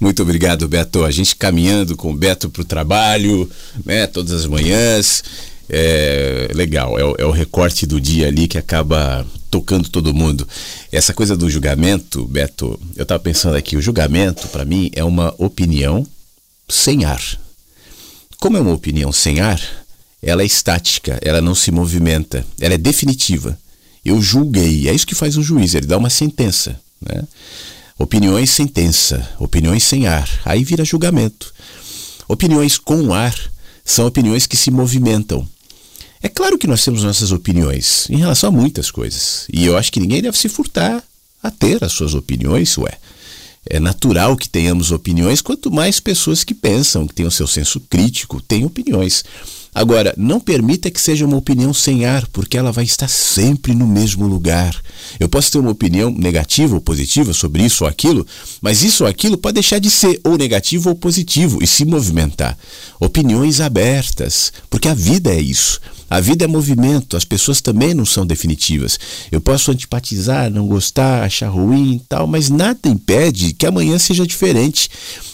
[0.00, 1.04] Muito obrigado, Beto.
[1.04, 3.50] A gente caminhando com o Beto para o trabalho,
[3.84, 5.22] né, todas as manhãs
[5.68, 10.46] é legal, é o, é o, recorte do dia ali que acaba tocando todo mundo.
[10.90, 15.34] Essa coisa do julgamento, Beto, eu estava pensando aqui, o julgamento para mim é uma
[15.38, 16.06] opinião
[16.68, 17.22] sem ar.
[18.38, 19.60] Como é uma opinião sem ar,
[20.22, 23.58] ela é estática, ela não se movimenta, ela é definitiva.
[24.04, 27.24] Eu julguei, é isso que faz um juiz, ele dá uma sentença, né?
[27.98, 31.52] Opiniões sentença, opiniões sem ar, aí vira julgamento.
[32.28, 33.34] Opiniões com ar
[33.84, 35.48] são opiniões que se movimentam.
[36.26, 39.46] É claro que nós temos nossas opiniões em relação a muitas coisas.
[39.48, 41.00] E eu acho que ninguém deve se furtar
[41.40, 42.98] a ter as suas opiniões, ué.
[43.64, 47.78] É natural que tenhamos opiniões, quanto mais pessoas que pensam, que têm o seu senso
[47.78, 49.24] crítico, têm opiniões.
[49.76, 53.86] Agora, não permita que seja uma opinião sem ar, porque ela vai estar sempre no
[53.86, 54.74] mesmo lugar.
[55.20, 58.26] Eu posso ter uma opinião negativa ou positiva sobre isso ou aquilo,
[58.62, 62.56] mas isso ou aquilo pode deixar de ser ou negativo ou positivo e se movimentar.
[62.98, 65.78] Opiniões abertas, porque a vida é isso.
[66.08, 68.98] A vida é movimento, as pessoas também não são definitivas.
[69.30, 74.26] Eu posso antipatizar, não gostar, achar ruim e tal, mas nada impede que amanhã seja
[74.26, 74.88] diferente.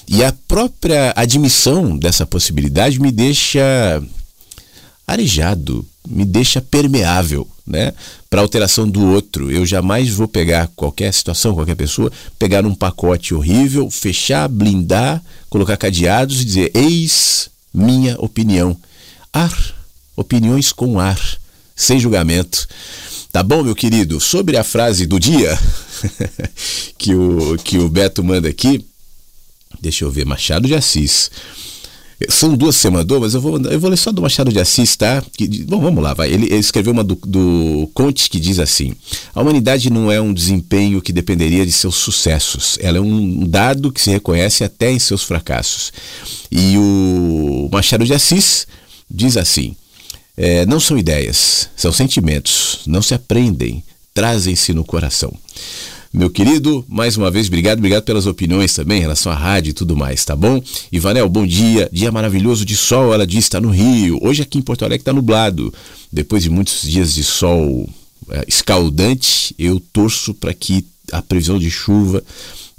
[0.09, 4.03] E a própria admissão dessa possibilidade me deixa
[5.13, 7.93] arejado, me deixa permeável, né?
[8.29, 9.51] Para alteração do outro.
[9.51, 15.77] Eu jamais vou pegar qualquer situação, qualquer pessoa, pegar um pacote horrível, fechar, blindar, colocar
[15.77, 18.77] cadeados e dizer: eis minha opinião.
[19.33, 19.53] Ar
[20.17, 21.21] opiniões com ar,
[21.75, 22.67] sem julgamento.
[23.31, 24.21] Tá bom, meu querido?
[24.21, 25.59] Sobre a frase do dia
[26.99, 28.85] que o, que o Beto manda aqui,
[29.81, 31.31] deixa eu ver, Machado de Assis.
[32.29, 35.23] São duas mandou, mas eu vou, eu vou ler só do Machado de Assis, tá?
[35.37, 36.31] Que, bom, vamos lá, vai.
[36.31, 38.95] Ele, ele escreveu uma do, do Conte que diz assim:
[39.35, 42.79] A humanidade não é um desempenho que dependeria de seus sucessos.
[42.81, 45.93] Ela é um dado que se reconhece até em seus fracassos.
[46.51, 48.67] E o Machado de Assis
[49.11, 49.75] diz assim:
[50.37, 52.81] é, Não são ideias, são sentimentos.
[52.87, 53.83] Não se aprendem,
[54.15, 55.33] trazem-se no coração.
[56.13, 59.73] Meu querido, mais uma vez, obrigado, obrigado pelas opiniões também em relação à rádio e
[59.73, 60.63] tudo mais, tá bom?
[60.93, 64.19] Ivanel, bom dia, dia maravilhoso de sol, ela diz, está no Rio.
[64.21, 65.73] Hoje aqui em Porto Alegre está nublado.
[66.13, 67.89] Depois de muitos dias de sol
[68.29, 72.23] é, escaldante, eu torço para que a previsão de chuva,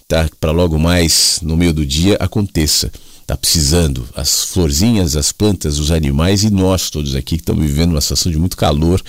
[0.08, 2.91] tá, para logo mais no meio do dia, aconteça.
[3.26, 4.08] Tá precisando.
[4.15, 8.32] As florzinhas, as plantas, os animais e nós todos aqui que estamos vivendo uma situação
[8.32, 9.02] de muito calor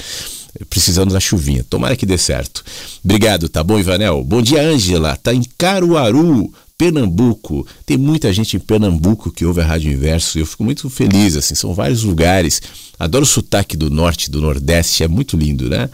[0.68, 1.64] precisando da chuvinha.
[1.68, 2.64] Tomara que dê certo.
[3.04, 4.22] Obrigado, tá bom, Ivanel?
[4.22, 5.16] Bom dia, Ângela.
[5.16, 7.66] Tá em Caruaru, Pernambuco.
[7.86, 10.38] Tem muita gente em Pernambuco que ouve a Rádio Inverso.
[10.38, 12.60] Eu fico muito feliz, assim, são vários lugares.
[12.98, 15.88] Adoro o sotaque do norte, do nordeste, é muito lindo, né?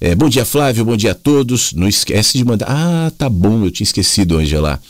[0.00, 1.72] É, bom dia, Flávio, bom dia a todos.
[1.72, 2.66] Não esquece de mandar.
[2.68, 4.80] Ah, tá bom, eu tinha esquecido, Angela.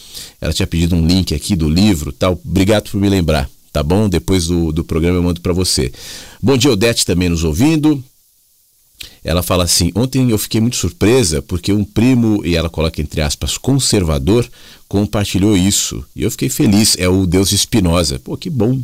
[0.40, 2.38] Ela tinha pedido um link aqui do livro tal.
[2.44, 4.08] Obrigado por me lembrar, tá bom?
[4.08, 5.90] Depois do, do programa eu mando para você.
[6.42, 8.02] Bom dia, Odete também nos ouvindo.
[9.24, 13.20] Ela fala assim: ontem eu fiquei muito surpresa porque um primo, e ela coloca entre
[13.20, 14.48] aspas, conservador,
[14.88, 16.04] compartilhou isso.
[16.14, 16.96] E eu fiquei feliz.
[16.98, 18.18] É o Deus Espinosa.
[18.18, 18.80] Pô, que bom.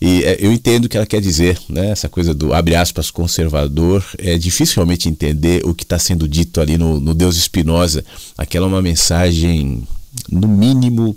[0.00, 1.90] E é, eu entendo o que ela quer dizer, né?
[1.90, 4.04] Essa coisa do abre aspas conservador.
[4.18, 8.04] É difícil realmente entender o que está sendo dito ali no, no Deus Espinosa.
[8.36, 9.86] Aquela é uma mensagem,
[10.30, 11.16] no mínimo,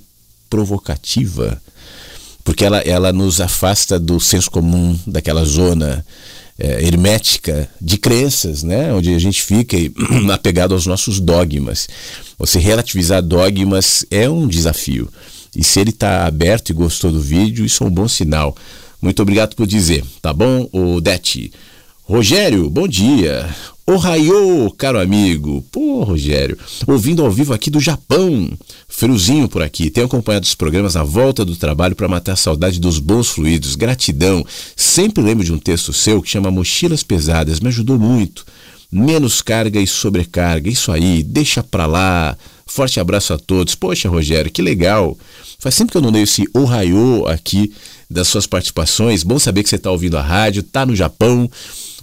[0.50, 1.62] provocativa.
[2.44, 6.06] Porque ela, ela nos afasta do senso comum, daquela zona
[6.60, 8.91] é, hermética de crenças, né?
[8.93, 9.78] onde a gente fica
[10.34, 11.88] apegado aos nossos dogmas.
[12.38, 15.10] Você relativizar dogmas é um desafio.
[15.56, 18.56] E se ele está aberto e gostou do vídeo, isso é um bom sinal.
[19.02, 21.52] Muito obrigado por dizer, tá bom, Odete?
[22.04, 23.48] Rogério, bom dia.
[23.89, 25.65] Ohayô, caro amigo.
[25.71, 28.52] Pô, Rogério, ouvindo ao vivo aqui do Japão.
[28.86, 29.89] Friozinho por aqui.
[29.89, 33.78] Tenho acompanhado os programas na volta do trabalho para matar a saudade dos bons fluidos.
[33.78, 34.45] Gratidão.
[34.76, 37.62] Sempre lembro de um texto seu que chama Mochilas Pesadas.
[37.62, 38.45] Me ajudou muito.
[38.91, 40.69] Menos carga e sobrecarga.
[40.69, 42.38] Isso aí, deixa pra lá.
[42.65, 43.73] Forte abraço a todos.
[43.73, 45.17] Poxa, Rogério, que legal.
[45.60, 47.73] Faz sempre que eu não leio esse Ohayô aqui
[48.12, 49.23] das suas participações.
[49.23, 51.50] Bom saber que você está ouvindo a rádio, tá no Japão.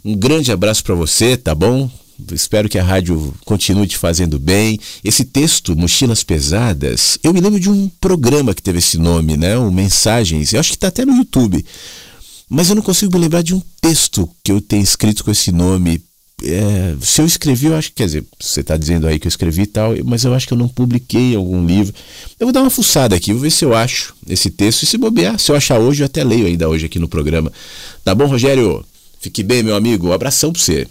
[0.04, 1.90] Um grande abraço para você, tá bom?
[2.30, 4.78] Espero que a rádio continue te fazendo bem.
[5.02, 9.56] Esse texto, Mochilas Pesadas, eu me lembro de um programa que teve esse nome, né?
[9.58, 10.52] Um Mensagens.
[10.52, 11.64] Eu acho que está até no YouTube.
[12.50, 15.50] Mas eu não consigo me lembrar de um texto que eu tenha escrito com esse
[15.50, 16.02] nome.
[16.42, 19.30] É, se eu escrevi, eu acho que, quer dizer, você está dizendo aí que eu
[19.30, 21.94] escrevi e tal, mas eu acho que eu não publiquei algum livro.
[22.38, 24.82] Eu vou dar uma fuçada aqui, vou ver se eu acho esse texto.
[24.82, 27.50] E se bobear, se eu achar hoje, eu até leio ainda hoje aqui no programa.
[28.04, 28.84] Tá bom, Rogério?
[29.24, 30.10] Fique bem, meu amigo.
[30.10, 30.86] Um abração para você.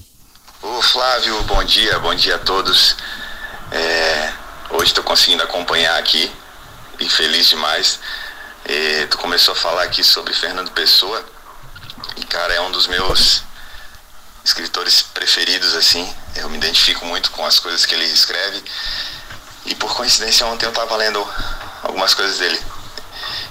[0.63, 2.95] Ô Flávio, bom dia, bom dia a todos.
[3.71, 4.34] É,
[4.71, 6.31] hoje estou conseguindo acompanhar aqui
[6.99, 7.99] e feliz demais.
[8.67, 11.23] E tu começou a falar aqui sobre Fernando Pessoa
[12.17, 13.43] e cara é um dos meus
[14.43, 16.11] escritores preferidos assim.
[16.36, 18.63] Eu me identifico muito com as coisas que ele escreve
[19.67, 21.23] e por coincidência ontem eu estava lendo
[21.84, 22.59] algumas coisas dele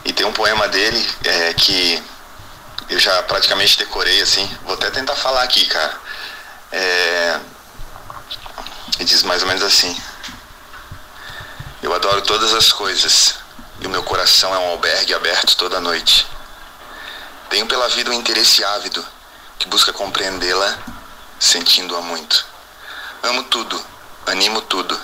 [0.05, 2.03] e tem um poema dele é, que
[2.93, 4.47] eu já praticamente decorei assim.
[4.65, 5.99] Vou até tentar falar aqui, cara.
[6.71, 7.41] É...
[8.99, 9.97] E diz mais ou menos assim:
[11.83, 13.37] Eu adoro todas as coisas
[13.81, 16.27] e o meu coração é um albergue aberto toda noite.
[17.49, 19.05] Tenho pela vida um interesse ávido
[19.59, 20.79] que busca compreendê-la,
[21.41, 22.45] sentindo-a muito.
[23.23, 23.83] Amo tudo,
[24.27, 25.01] animo tudo,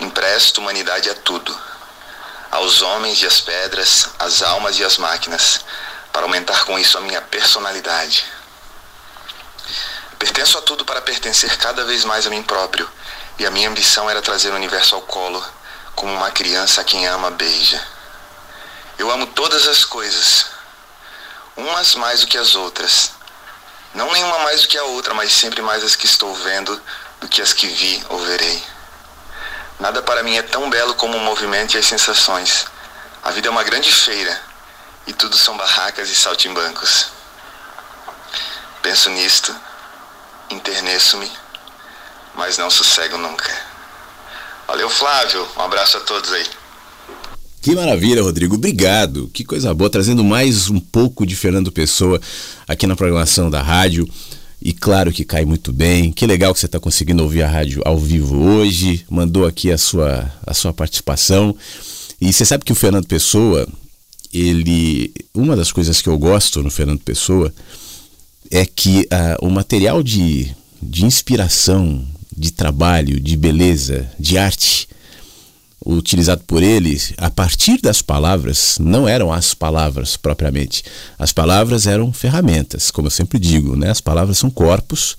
[0.00, 1.58] empresto humanidade a tudo,
[2.50, 5.60] aos homens e às pedras, às almas e às máquinas
[6.12, 8.24] para aumentar com isso a minha personalidade.
[10.18, 12.88] Pertenço a tudo para pertencer cada vez mais a mim próprio,
[13.38, 15.42] e a minha ambição era trazer o universo ao colo,
[15.96, 17.82] como uma criança a quem ama beija.
[18.98, 20.46] Eu amo todas as coisas,
[21.56, 23.12] umas mais do que as outras.
[23.94, 26.80] Não nenhuma mais do que a outra, mas sempre mais as que estou vendo
[27.20, 28.62] do que as que vi ou verei.
[29.80, 32.66] Nada para mim é tão belo como o movimento e as sensações.
[33.22, 34.51] A vida é uma grande feira
[35.06, 37.08] e tudo são barracas e saltimbancos.
[38.82, 39.54] Penso nisto,
[40.50, 41.30] interneço-me,
[42.34, 43.50] mas não sossego nunca.
[44.66, 45.46] Valeu, Flávio.
[45.56, 46.46] Um abraço a todos aí.
[47.60, 48.56] Que maravilha, Rodrigo.
[48.56, 49.30] Obrigado.
[49.32, 52.20] Que coisa boa, trazendo mais um pouco de Fernando Pessoa
[52.66, 54.08] aqui na programação da rádio.
[54.60, 56.12] E claro que cai muito bem.
[56.12, 59.04] Que legal que você está conseguindo ouvir a rádio ao vivo hoje.
[59.10, 61.54] Mandou aqui a sua, a sua participação.
[62.20, 63.68] E você sabe que o Fernando Pessoa,
[64.32, 67.52] ele, uma das coisas que eu gosto no Fernando Pessoa
[68.50, 72.06] é que uh, o material de, de inspiração,
[72.36, 74.88] de trabalho, de beleza, de arte
[75.84, 80.84] utilizado por ele, a partir das palavras, não eram as palavras propriamente.
[81.18, 83.90] As palavras eram ferramentas, como eu sempre digo, né?
[83.90, 85.16] As palavras são corpos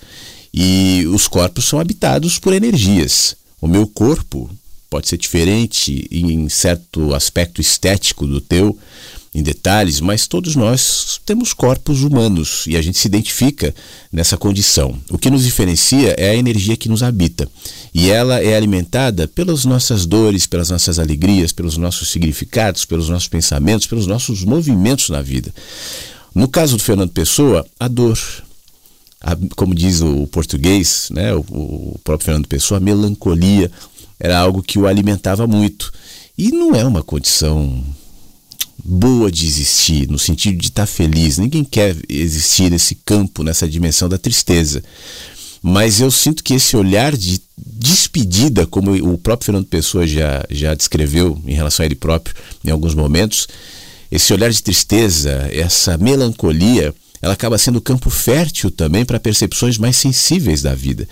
[0.54, 3.36] e os corpos são habitados por energias.
[3.60, 4.50] O meu corpo
[4.94, 8.78] pode ser diferente em certo aspecto estético do teu,
[9.34, 13.74] em detalhes, mas todos nós temos corpos humanos e a gente se identifica
[14.12, 14.96] nessa condição.
[15.10, 17.50] O que nos diferencia é a energia que nos habita
[17.92, 23.28] e ela é alimentada pelas nossas dores, pelas nossas alegrias, pelos nossos significados, pelos nossos
[23.28, 25.52] pensamentos, pelos nossos movimentos na vida.
[26.36, 28.20] No caso do Fernando Pessoa, a dor,
[29.56, 33.72] como diz o português, né, o próprio Fernando Pessoa, a melancolia
[34.24, 35.92] era algo que o alimentava muito.
[36.38, 37.84] E não é uma condição
[38.84, 41.38] boa de existir, no sentido de estar feliz.
[41.38, 44.82] Ninguém quer existir nesse campo, nessa dimensão da tristeza.
[45.62, 50.74] Mas eu sinto que esse olhar de despedida, como o próprio Fernando Pessoa já, já
[50.74, 53.48] descreveu em relação a ele próprio em alguns momentos,
[54.10, 59.98] esse olhar de tristeza, essa melancolia, ela acaba sendo campo fértil também para percepções mais
[59.98, 61.08] sensíveis da vida.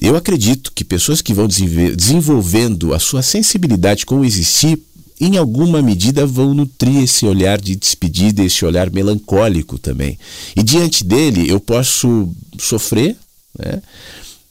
[0.00, 4.78] Eu acredito que pessoas que vão desenvolvendo a sua sensibilidade com o existir
[5.20, 10.18] em alguma medida vão nutrir esse olhar de despedida, esse olhar melancólico também.
[10.56, 13.14] E diante dele eu posso sofrer,
[13.58, 13.82] né?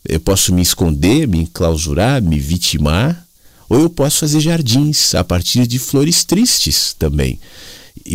[0.07, 3.25] eu posso me esconder, me enclausurar, me vitimar,
[3.67, 7.39] ou eu posso fazer jardins a partir de flores tristes também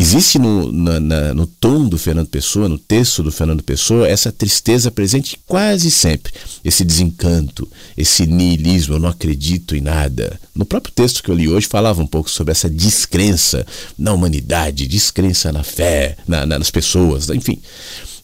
[0.01, 4.33] existe no, na, na, no tom do Fernando Pessoa, no texto do Fernando Pessoa, essa
[4.33, 6.33] tristeza presente quase sempre,
[6.65, 10.39] esse desencanto, esse niilismo, eu não acredito em nada.
[10.55, 13.65] No próprio texto que eu li hoje falava um pouco sobre essa descrença
[13.97, 17.61] na humanidade, descrença na fé, na, nas pessoas, enfim.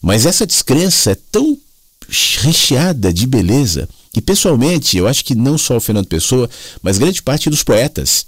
[0.01, 1.57] Mas essa descrença é tão
[2.41, 6.49] recheada de beleza que pessoalmente eu acho que não só o Fernando Pessoa,
[6.81, 8.25] mas grande parte dos poetas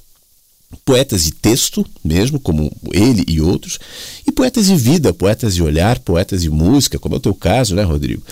[0.86, 3.80] poetas de texto mesmo, como ele e outros,
[4.26, 7.76] e poetas de vida, poetas de olhar, poetas de música, como é o teu caso,
[7.76, 8.24] né, Rodrigo?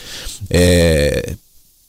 [0.49, 1.35] É,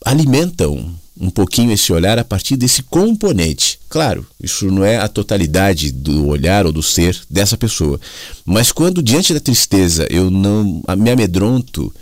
[0.05, 3.79] alimentam um pouquinho esse olhar a partir desse componente.
[3.89, 8.01] Claro, isso não é a totalidade do olhar ou do ser dessa pessoa,
[8.45, 11.93] mas quando diante da tristeza eu não me amedronto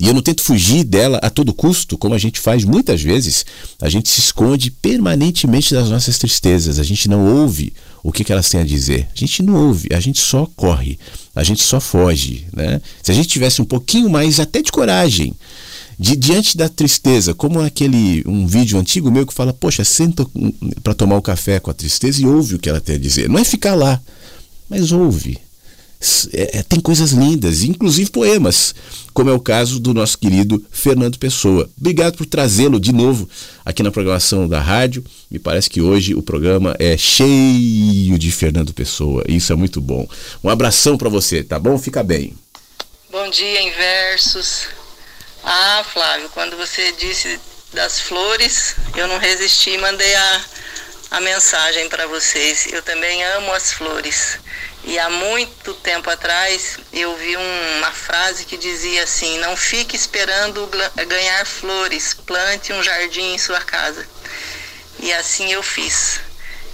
[0.00, 3.44] e eu não tento fugir dela a todo custo, como a gente faz muitas vezes.
[3.82, 6.78] A gente se esconde permanentemente das nossas tristezas.
[6.78, 7.72] A gente não ouve
[8.02, 9.08] o que, que elas têm a dizer.
[9.14, 10.98] A gente não ouve, a gente só corre,
[11.34, 12.46] a gente só foge.
[12.52, 12.80] Né?
[13.02, 15.34] Se a gente tivesse um pouquinho mais até de coragem,
[15.98, 20.24] de diante da tristeza, como aquele um vídeo antigo meu que fala, poxa, senta
[20.82, 22.98] para tomar o um café com a tristeza e ouve o que ela tem a
[22.98, 23.28] dizer.
[23.28, 24.00] Não é ficar lá,
[24.70, 25.38] mas ouve.
[26.32, 28.72] É, é, tem coisas lindas, inclusive poemas,
[29.12, 31.68] como é o caso do nosso querido Fernando Pessoa.
[31.76, 33.28] Obrigado por trazê-lo de novo
[33.64, 35.04] aqui na programação da rádio.
[35.28, 39.24] Me parece que hoje o programa é cheio de Fernando Pessoa.
[39.26, 40.08] Isso é muito bom.
[40.42, 41.76] Um abração para você, tá bom?
[41.76, 42.32] Fica bem.
[43.10, 44.68] Bom dia, em versos.
[45.42, 47.40] Ah, Flávio, quando você disse
[47.72, 50.44] das flores, eu não resisti e mandei a,
[51.12, 52.68] a mensagem para vocês.
[52.72, 54.38] Eu também amo as flores.
[54.88, 60.66] E há muito tempo atrás eu vi uma frase que dizia assim: Não fique esperando
[61.06, 64.08] ganhar flores, plante um jardim em sua casa.
[64.98, 66.20] E assim eu fiz.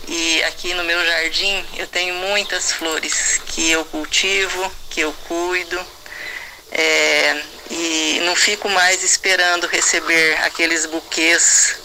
[0.07, 5.85] E aqui no meu jardim eu tenho muitas flores que eu cultivo, que eu cuido.
[6.71, 11.79] É, e não fico mais esperando receber aqueles buquês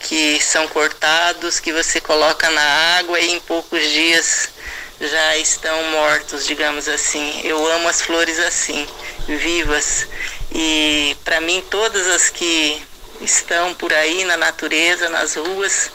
[0.00, 4.53] que são cortados, que você coloca na água e em poucos dias
[5.00, 7.40] já estão mortos, digamos assim.
[7.42, 8.86] Eu amo as flores assim,
[9.26, 10.06] vivas.
[10.52, 12.80] E para mim todas as que
[13.20, 15.90] estão por aí na natureza, nas ruas,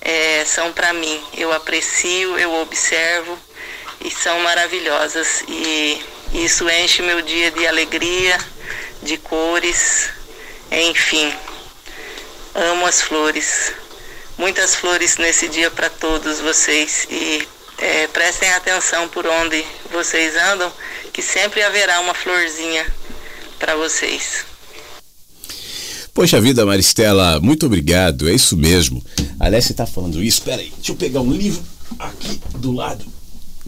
[0.00, 1.22] é, são para mim.
[1.36, 3.38] Eu aprecio, eu observo
[4.04, 5.42] e são maravilhosas.
[5.48, 8.38] E isso enche meu dia de alegria,
[9.02, 10.10] de cores,
[10.70, 11.34] enfim.
[12.54, 13.72] Amo as flores.
[14.36, 17.46] Muitas flores nesse dia para todos vocês e
[17.78, 20.72] é, prestem atenção por onde vocês andam,
[21.12, 22.86] que sempre haverá uma florzinha
[23.58, 24.44] para vocês.
[26.12, 29.04] Poxa vida, Maristela, muito obrigado, é isso mesmo.
[29.38, 31.62] Aliás, você está falando isso, peraí, deixa eu pegar um livro
[31.98, 33.04] aqui do lado.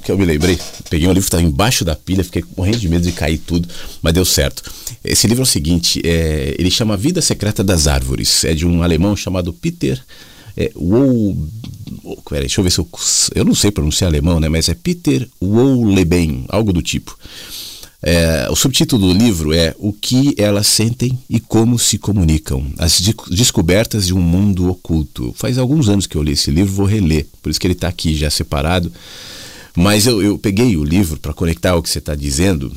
[0.05, 0.57] Que eu me lembrei,
[0.89, 3.69] peguei um livro que estava embaixo da pilha, fiquei morrendo de medo de cair tudo,
[4.01, 4.63] mas deu certo.
[5.03, 8.81] Esse livro é o seguinte: é, ele chama Vida Secreta das Árvores, é de um
[8.83, 10.01] alemão chamado Peter
[10.57, 11.37] É Wol...
[12.29, 12.89] Peraí, deixa eu ver se eu.
[13.35, 14.49] Eu não sei pronunciar alemão, né?
[14.49, 17.17] Mas é Peter Wolleben, algo do tipo.
[18.03, 22.65] É, o subtítulo do livro é O que elas sentem e como se comunicam.
[22.79, 23.01] As
[23.31, 25.35] descobertas de um mundo oculto.
[25.37, 27.89] Faz alguns anos que eu li esse livro, vou reler, por isso que ele está
[27.89, 28.93] aqui já separado.
[29.75, 32.73] Mas eu, eu peguei o livro para conectar o que você está dizendo,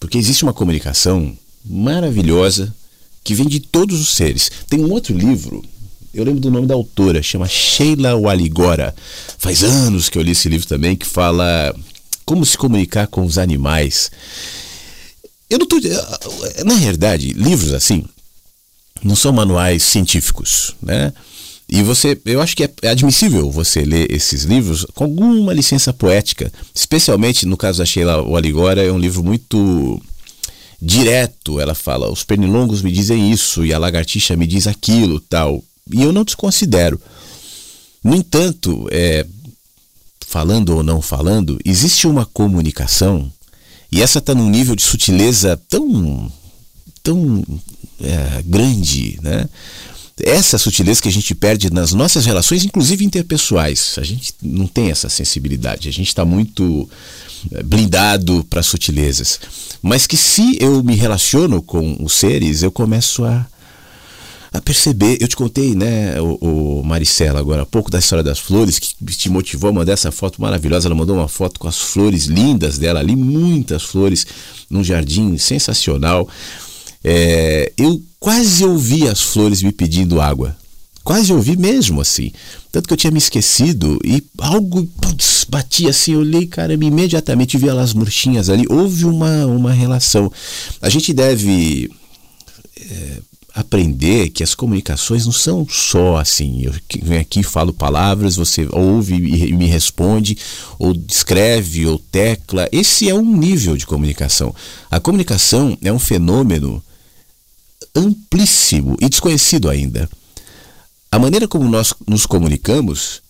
[0.00, 2.74] porque existe uma comunicação maravilhosa
[3.22, 4.50] que vem de todos os seres.
[4.68, 5.62] Tem um outro livro,
[6.14, 8.94] eu lembro do nome da autora, chama Sheila Waligora.
[9.38, 11.74] Faz anos que eu li esse livro também, que fala
[12.24, 14.10] como se comunicar com os animais.
[15.48, 15.76] Eu não tô.
[16.64, 18.04] Na realidade, livros assim
[19.04, 21.12] não são manuais científicos, né?
[21.68, 26.52] E você, eu acho que é admissível você ler esses livros com alguma licença poética,
[26.74, 30.00] especialmente no caso da Sheila Waligora, é um livro muito
[30.80, 31.58] direto.
[31.58, 35.64] Ela fala: os pernilongos me dizem isso e a lagartixa me diz aquilo, tal.
[35.90, 37.00] E eu não desconsidero.
[38.04, 39.26] No entanto, é,
[40.26, 43.30] falando ou não falando, existe uma comunicação
[43.92, 46.32] e essa está num nível de sutileza tão,
[47.02, 47.44] tão
[48.00, 49.46] é, grande, né?
[50.24, 53.96] Essa sutileza que a gente perde nas nossas relações, inclusive interpessoais.
[53.98, 55.88] A gente não tem essa sensibilidade.
[55.88, 56.88] A gente está muito
[57.50, 59.40] é, blindado para sutilezas.
[59.82, 63.46] Mas que se eu me relaciono com os seres, eu começo a
[64.52, 65.18] a perceber.
[65.20, 68.94] Eu te contei, né, o, o Maricela, agora há pouco da história das flores, que
[69.16, 70.88] te motivou a mandar essa foto maravilhosa.
[70.88, 74.26] Ela mandou uma foto com as flores lindas dela ali, muitas flores,
[74.68, 76.28] num jardim sensacional.
[77.02, 80.56] É, eu quase ouvi as flores me pedindo água.
[81.02, 82.30] Quase ouvi mesmo assim.
[82.70, 86.12] Tanto que eu tinha me esquecido e algo putz, batia assim.
[86.12, 88.64] Eu olhei, caramba, imediatamente vi elas murchinhas ali.
[88.68, 90.30] Houve uma, uma relação.
[90.80, 91.90] A gente deve.
[92.80, 93.18] É,
[93.54, 96.72] aprender que as comunicações não são só assim, eu
[97.02, 100.38] venho aqui falo palavras, você ouve e me responde,
[100.78, 102.68] ou escreve, ou tecla.
[102.72, 104.54] Esse é um nível de comunicação.
[104.90, 106.82] A comunicação é um fenômeno
[107.94, 110.08] amplíssimo e desconhecido ainda.
[111.10, 113.20] A maneira como nós nos comunicamos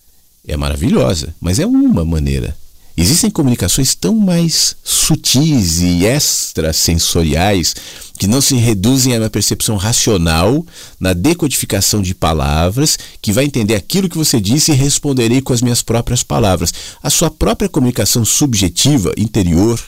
[0.47, 2.55] é maravilhosa, mas é uma maneira.
[2.95, 7.75] Existem comunicações tão mais sutis e extrasensoriais
[8.19, 10.63] que não se reduzem a uma percepção racional
[10.99, 15.61] na decodificação de palavras, que vai entender aquilo que você disse e responderei com as
[15.61, 16.71] minhas próprias palavras.
[17.01, 19.81] A sua própria comunicação subjetiva, interior,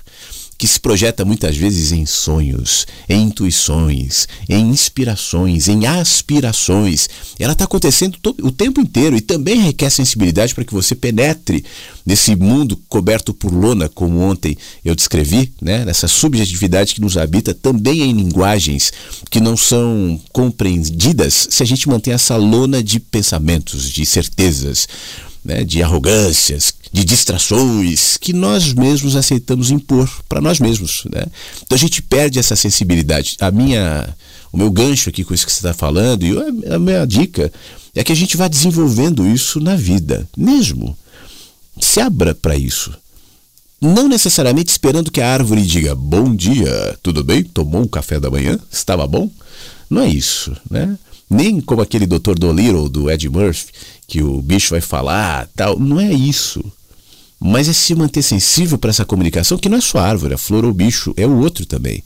[0.57, 7.09] que se projeta muitas vezes em sonhos, em intuições, em inspirações, em aspirações.
[7.37, 11.63] Ela está acontecendo o tempo inteiro e também requer sensibilidade para que você penetre
[12.05, 15.83] nesse mundo coberto por lona, como ontem eu descrevi, né?
[15.83, 18.93] nessa subjetividade que nos habita, também em linguagens
[19.29, 24.87] que não são compreendidas se a gente mantém essa lona de pensamentos, de certezas.
[25.45, 31.03] Né, de arrogâncias, de distrações que nós mesmos aceitamos impor para nós mesmos.
[31.05, 31.23] Né?
[31.61, 33.37] Então a gente perde essa sensibilidade.
[33.39, 34.09] A minha,
[34.51, 36.35] o meu gancho aqui com isso que você está falando e
[36.67, 37.53] a minha dica
[37.93, 40.97] é que a gente vá desenvolvendo isso na vida, mesmo.
[41.79, 42.91] Se abra para isso.
[43.79, 47.43] Não necessariamente esperando que a árvore diga bom dia, tudo bem?
[47.43, 48.57] Tomou um café da manhã?
[48.71, 49.29] Estava bom?
[49.89, 50.97] Não é isso, né?
[51.29, 52.35] Nem como aquele Dr.
[52.37, 53.71] Dolittle do Ed Murphy,
[54.07, 55.79] que o bicho vai falar, tal.
[55.79, 56.63] Não é isso
[57.39, 60.65] mas é se manter sensível para essa comunicação, que não é só árvore, a flor
[60.65, 62.03] ou bicho, é o outro também.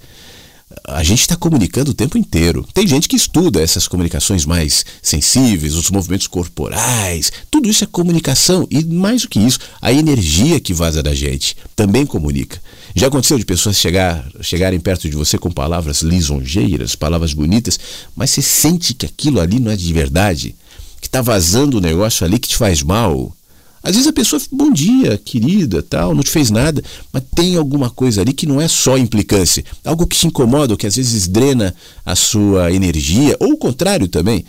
[0.83, 2.67] A gente está comunicando o tempo inteiro.
[2.73, 8.67] Tem gente que estuda essas comunicações mais sensíveis, os movimentos corporais, tudo isso é comunicação.
[8.69, 12.61] E mais do que isso, a energia que vaza da gente também comunica.
[12.95, 17.79] Já aconteceu de pessoas chegar, chegarem perto de você com palavras lisonjeiras, palavras bonitas,
[18.15, 20.55] mas você sente que aquilo ali não é de verdade,
[20.99, 23.35] que está vazando um negócio ali que te faz mal,
[23.81, 26.83] às vezes a pessoa, bom dia, querida, tal, não te fez nada,
[27.13, 30.85] mas tem alguma coisa ali que não é só implicância, algo que te incomoda, que
[30.85, 31.73] às vezes drena
[32.05, 34.43] a sua energia, ou o contrário também.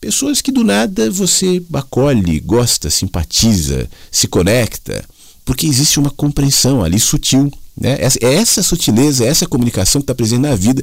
[0.00, 5.04] Pessoas que do nada você acolhe, gosta, simpatiza, se conecta,
[5.44, 7.98] porque existe uma compreensão ali sutil né?
[8.00, 10.82] É essa sutileza, é essa comunicação que está presente na vida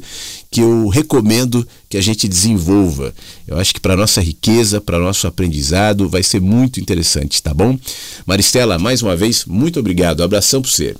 [0.52, 3.14] que eu recomendo que a gente desenvolva.
[3.48, 7.78] Eu acho que para nossa riqueza, para nosso aprendizado, vai ser muito interessante, tá bom?
[8.26, 10.20] Maristela, mais uma vez, muito obrigado.
[10.20, 10.96] Um abração para você.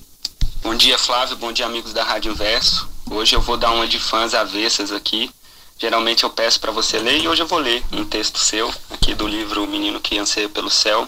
[0.64, 1.38] Bom dia, Flávio.
[1.38, 2.88] Bom dia, amigos da Rádio Verso.
[3.12, 5.30] Hoje eu vou dar uma de fãs avessas aqui.
[5.78, 9.14] Geralmente eu peço para você ler e hoje eu vou ler um texto seu aqui
[9.14, 11.08] do livro O Menino que Anseia pelo Céu,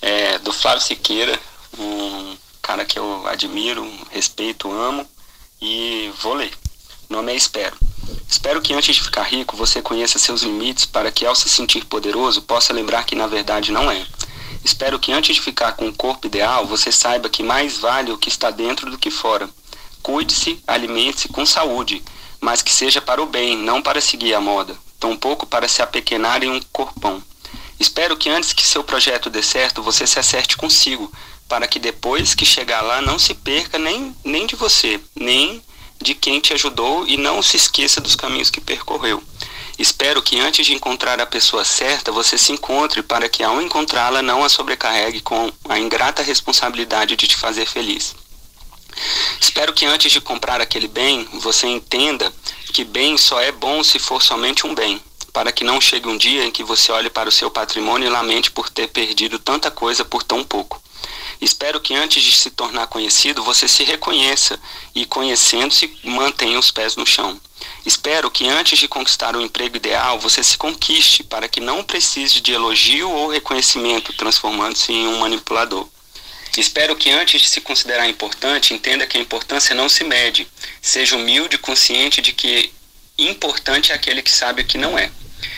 [0.00, 1.38] é, do Flávio Siqueira,
[1.78, 5.06] um cara que eu admiro, respeito, amo
[5.60, 6.52] e vou ler.
[7.08, 7.76] O nome é Espero.
[8.28, 11.84] Espero que antes de ficar rico você conheça seus limites para que ao se sentir
[11.84, 14.06] poderoso possa lembrar que na verdade não é.
[14.64, 18.18] Espero que antes de ficar com o corpo ideal você saiba que mais vale o
[18.18, 19.48] que está dentro do que fora.
[20.02, 22.02] Cuide-se, alimente-se com saúde,
[22.40, 26.42] mas que seja para o bem, não para seguir a moda, tampouco para se apequenar
[26.42, 27.22] em um corpão.
[27.78, 31.10] Espero que antes que seu projeto dê certo, você se acerte consigo,
[31.50, 35.60] para que depois que chegar lá não se perca nem, nem de você, nem
[36.00, 39.20] de quem te ajudou e não se esqueça dos caminhos que percorreu.
[39.76, 44.22] Espero que antes de encontrar a pessoa certa, você se encontre para que ao encontrá-la
[44.22, 48.14] não a sobrecarregue com a ingrata responsabilidade de te fazer feliz.
[49.40, 52.32] Espero que antes de comprar aquele bem, você entenda
[52.72, 56.16] que bem só é bom se for somente um bem, para que não chegue um
[56.16, 59.68] dia em que você olhe para o seu patrimônio e lamente por ter perdido tanta
[59.68, 60.80] coisa por tão pouco.
[61.40, 64.60] Espero que antes de se tornar conhecido, você se reconheça
[64.94, 67.40] e, conhecendo-se, mantenha os pés no chão.
[67.84, 72.40] Espero que antes de conquistar o emprego ideal, você se conquiste para que não precise
[72.40, 75.88] de elogio ou reconhecimento, transformando-se em um manipulador.
[76.58, 80.48] Espero que antes de se considerar importante, entenda que a importância não se mede.
[80.82, 82.72] Seja humilde consciente de que
[83.28, 85.10] importante é aquele que sabe o que não é.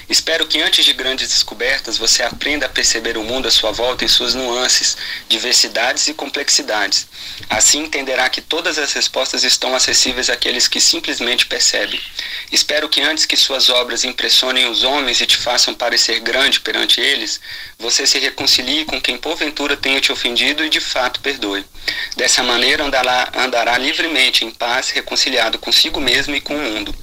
[0.08, 4.04] Espero que antes de grandes descobertas você aprenda a perceber o mundo à sua volta
[4.04, 4.96] em suas nuances,
[5.28, 7.06] diversidades e complexidades.
[7.48, 12.00] Assim entenderá que todas as respostas estão acessíveis àqueles que simplesmente percebem.
[12.50, 17.00] Espero que antes que suas obras impressionem os homens e te façam parecer grande perante
[17.00, 17.40] eles,
[17.78, 21.64] você se reconcilie com quem porventura tenha te ofendido e de fato perdoe.
[22.16, 26.94] Dessa maneira andará, andará livremente em paz, reconciliado consigo mesmo e com o mundo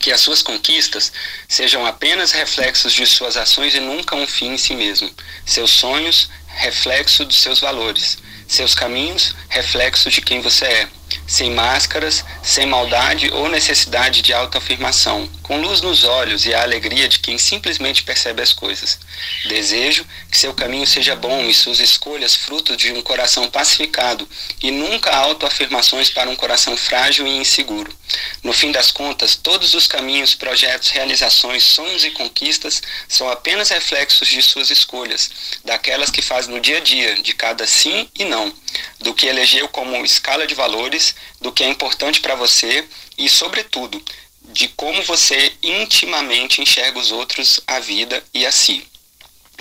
[0.00, 1.12] que as suas conquistas
[1.48, 5.10] sejam apenas reflexos de suas ações e nunca um fim em si mesmo.
[5.46, 8.18] Seus sonhos, reflexo dos seus valores.
[8.46, 10.88] Seus caminhos, reflexo de quem você é
[11.26, 17.08] sem máscaras, sem maldade ou necessidade de autoafirmação, com luz nos olhos e a alegria
[17.08, 18.98] de quem simplesmente percebe as coisas.
[19.46, 24.28] Desejo que seu caminho seja bom e suas escolhas fruto de um coração pacificado
[24.62, 27.94] e nunca autoafirmações para um coração frágil e inseguro.
[28.42, 34.28] No fim das contas, todos os caminhos, projetos, realizações, sonhos e conquistas são apenas reflexos
[34.28, 35.30] de suas escolhas,
[35.64, 38.52] daquelas que faz no dia a dia, de cada sim e não,
[39.00, 41.03] do que elegeu como escala de valores
[41.40, 42.86] do que é importante para você
[43.18, 44.02] e, sobretudo,
[44.40, 48.86] de como você intimamente enxerga os outros, a vida e a si.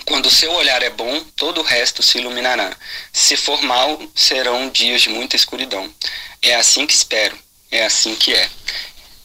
[0.05, 2.75] Quando o seu olhar é bom, todo o resto se iluminará.
[3.11, 5.93] Se for mal, serão dias de muita escuridão.
[6.41, 7.37] É assim que espero,
[7.71, 8.49] é assim que é.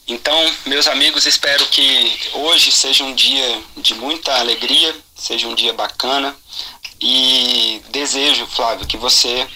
[0.07, 5.73] Então, meus amigos, espero que hoje seja um dia de muita alegria, seja um dia
[5.73, 6.35] bacana
[6.99, 9.47] e desejo, Flávio, que você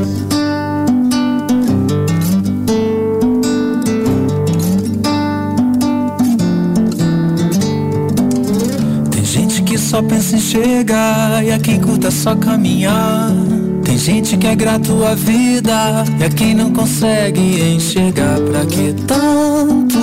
[9.11, 13.31] Tem gente que só pensa em chegar e a quem curta só caminhar.
[13.83, 18.93] Tem gente que é grato à vida e a quem não consegue enxergar pra que
[19.05, 19.99] tanto,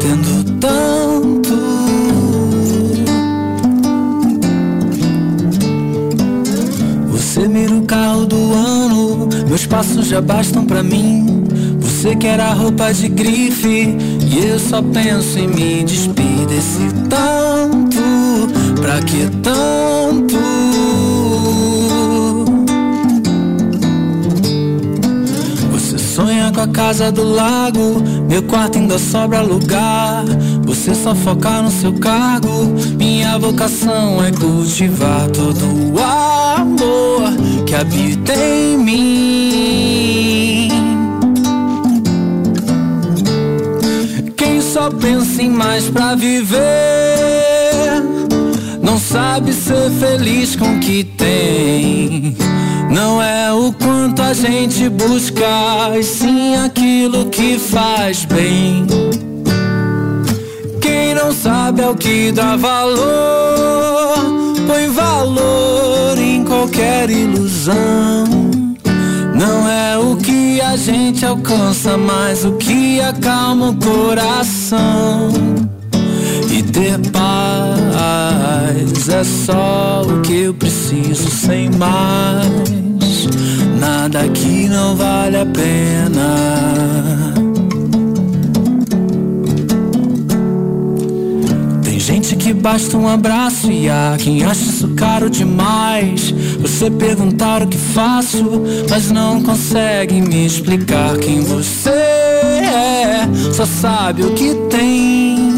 [0.00, 1.52] tendo tanto.
[7.10, 11.44] Você mira o carro do ano, meus passos já bastam pra mim.
[11.80, 13.96] Você quer a roupa de grife
[14.30, 18.02] e eu só penso em me despedir desse tanto,
[18.80, 20.91] pra que tanto?
[26.62, 30.24] A casa do lago, meu quarto ainda sobra lugar.
[30.64, 32.48] Você só foca no seu cargo,
[32.96, 37.32] minha vocação é cultivar todo o amor
[37.66, 40.68] que habita em mim.
[44.36, 47.11] Quem só pensa em mais pra viver,
[48.92, 52.36] não sabe ser feliz com o que tem.
[52.90, 58.86] Não é o quanto a gente busca, e sim aquilo que faz bem.
[61.14, 64.16] não sabe é o que dá valor,
[64.66, 68.24] põe valor em qualquer ilusão.
[69.34, 75.30] Não é o que a gente alcança, mas o que acalma o coração.
[76.50, 77.61] E ter paz
[79.08, 82.48] é só o que eu preciso, sem mais.
[83.78, 87.32] Nada aqui não vale a pena.
[92.12, 96.30] Gente que basta um abraço e há quem acha isso caro demais.
[96.60, 103.28] Você perguntar o que faço, mas não consegue me explicar quem você é.
[103.52, 105.51] Só sabe o que tem.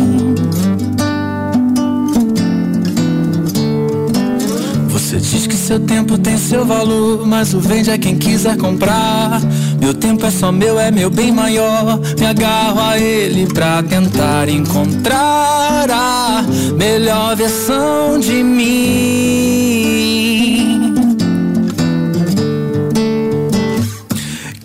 [5.64, 9.40] Seu tempo tem seu valor, mas o vende é quem quiser comprar.
[9.80, 11.98] Meu tempo é só meu, é meu bem maior.
[12.18, 16.44] Me agarro a ele pra tentar encontrar a
[16.76, 18.74] melhor versão de mim.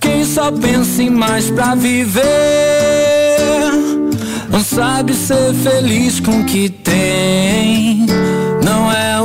[0.01, 2.21] Quem só pensa em mais pra viver,
[4.49, 8.05] não sabe ser feliz com o que tem.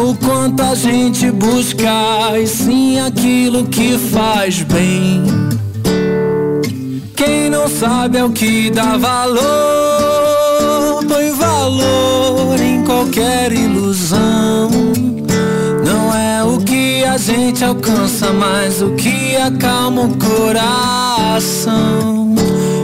[0.04, 5.24] O quanto a gente busca, e sim aquilo que faz bem.
[7.16, 9.42] Quem não sabe é o que dá valor,
[11.08, 14.68] põe valor em qualquer ilusão.
[15.82, 21.64] Não é o que a gente alcança, mas o que acalma o coração.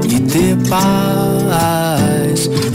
[0.09, 2.20] E ter paz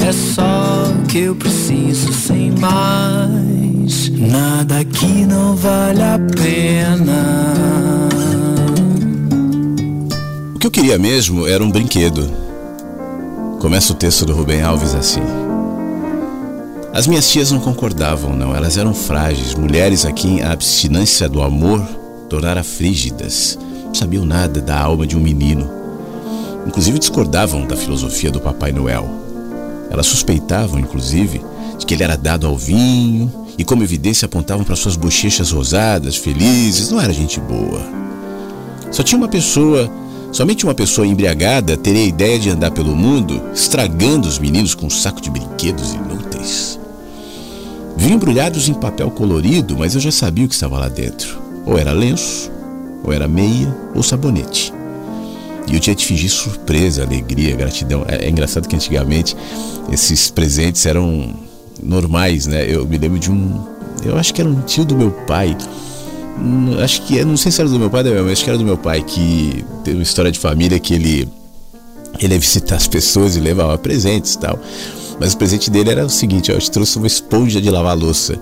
[0.06, 4.10] é só o que eu preciso, sem mais.
[4.10, 8.06] Nada aqui não vale a pena
[10.66, 12.28] que eu queria mesmo era um brinquedo.
[13.60, 15.22] Começa o texto do Rubem Alves assim.
[16.92, 18.56] As minhas tias não concordavam, não.
[18.56, 21.84] Elas eram frágeis, mulheres a quem a abstinência do amor
[22.28, 23.60] tornara frígidas.
[23.86, 25.70] Não sabiam nada da alma de um menino.
[26.66, 29.25] Inclusive discordavam da filosofia do Papai Noel.
[29.96, 31.42] Elas suspeitavam, inclusive,
[31.80, 36.18] de que ele era dado ao vinho e, como evidência, apontavam para suas bochechas rosadas,
[36.18, 36.92] felizes.
[36.92, 37.82] Não era gente boa.
[38.92, 39.90] Só tinha uma pessoa
[40.36, 44.88] Somente uma pessoa embriagada teria a ideia de andar pelo mundo estragando os meninos com
[44.88, 46.78] um saco de brinquedos inúteis.
[47.96, 51.42] Vinham embrulhados em papel colorido, mas eu já sabia o que estava lá dentro.
[51.66, 52.52] Ou era lenço,
[53.02, 54.74] ou era meia, ou sabonete.
[55.68, 58.06] E eu tinha de fingir surpresa, alegria, gratidão.
[58.08, 59.36] É, é engraçado que antigamente
[59.92, 61.34] esses presentes eram
[61.82, 62.66] normais, né?
[62.70, 63.64] Eu me lembro de um.
[64.04, 65.58] Eu acho que era um tio do meu pai
[66.38, 68.50] Hum, acho que não sei se era do meu pai da minha mãe, acho que
[68.50, 71.28] era do meu pai, que tem uma história de família que ele
[72.20, 74.60] ele ia visitar as pessoas e levava presentes e tal.
[75.20, 78.38] Mas o presente dele era o seguinte: ó, te trouxe uma esponja de lavar louça,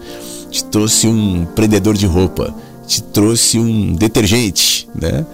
[0.49, 2.53] te trouxe um prendedor de roupa,
[2.87, 5.25] te trouxe um detergente, né?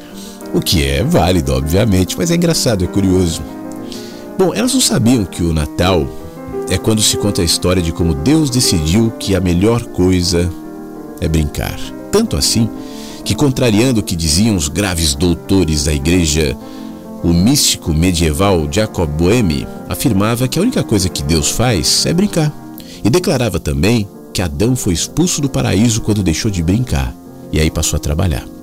[0.53, 3.41] O que é válido, obviamente, mas é engraçado, é curioso.
[4.37, 6.07] Bom, elas não sabiam que o Natal
[6.69, 10.49] é quando se conta a história de como Deus decidiu que a melhor coisa
[11.21, 11.77] é brincar.
[12.11, 12.69] Tanto assim
[13.23, 16.57] que, contrariando o que diziam os graves doutores da igreja,
[17.23, 22.53] o místico medieval Jacob Boehme afirmava que a única coisa que Deus faz é brincar.
[23.03, 27.13] E declarava também que Adão foi expulso do paraíso quando deixou de brincar
[27.51, 28.58] e aí passou a trabalhar.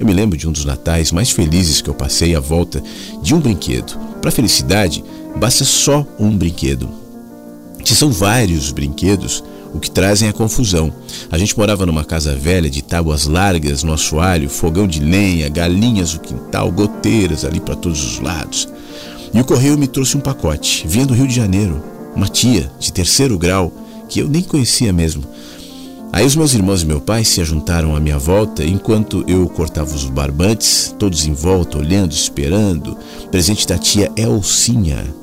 [0.00, 2.82] Eu me lembro de um dos natais mais felizes que eu passei à volta
[3.22, 3.98] de um brinquedo.
[4.22, 5.04] Para felicidade,
[5.36, 6.88] basta só um brinquedo.
[7.84, 9.44] Se são vários brinquedos,
[9.74, 10.90] o que trazem é confusão.
[11.30, 16.14] A gente morava numa casa velha de tábuas largas no assoalho, fogão de lenha, galinhas
[16.14, 18.66] no quintal, goteiras ali para todos os lados.
[19.34, 21.84] E o correio me trouxe um pacote, vinha do Rio de Janeiro,
[22.16, 23.70] uma tia de terceiro grau
[24.08, 25.22] que eu nem conhecia mesmo.
[26.12, 29.94] Aí os meus irmãos e meu pai se ajuntaram à minha volta enquanto eu cortava
[29.94, 32.96] os barbantes, todos em volta, olhando, esperando.
[33.30, 35.14] Presente da tia Elcinha.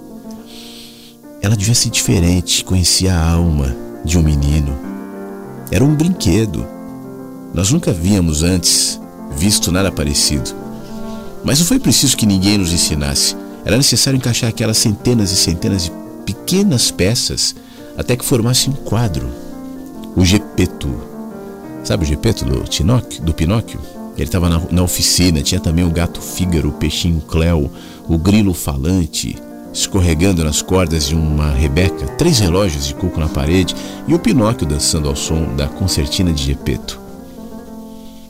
[1.41, 3.75] Ela devia ser diferente, conhecia a alma
[4.05, 4.73] de um menino.
[5.69, 6.65] Era um brinquedo.
[7.53, 8.99] Nós nunca víamos antes
[9.35, 10.51] visto nada parecido.
[11.43, 13.35] Mas não foi preciso que ninguém nos ensinasse.
[13.65, 15.91] Era necessário encaixar aquelas centenas e centenas de
[16.25, 17.53] pequenas peças
[17.97, 19.46] até que formasse um quadro.
[20.17, 20.89] O Gepeto.
[21.83, 22.63] Sabe o Gepeto do,
[23.21, 23.79] do Pinóquio?
[24.15, 27.69] Ele estava na, na, oficina, tinha também o gato Fígaro, o peixinho Cléo,
[28.07, 29.37] o grilo falante,
[29.71, 33.75] escorregando nas cordas de uma rebeca, três relógios de cuco na parede
[34.07, 36.99] e o Pinóquio dançando ao som da concertina de Gepeto.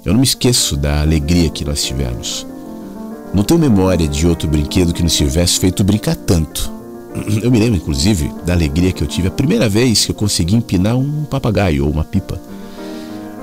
[0.04, 2.46] Eu não me esqueço da alegria que nós tivemos.
[3.34, 6.76] Não tenho memória de outro brinquedo que nos tivesse feito brincar tanto.
[7.43, 10.55] eu me lembro, inclusive, da alegria que eu tive a primeira vez que eu consegui
[10.55, 12.39] empinar um papagaio ou uma pipa.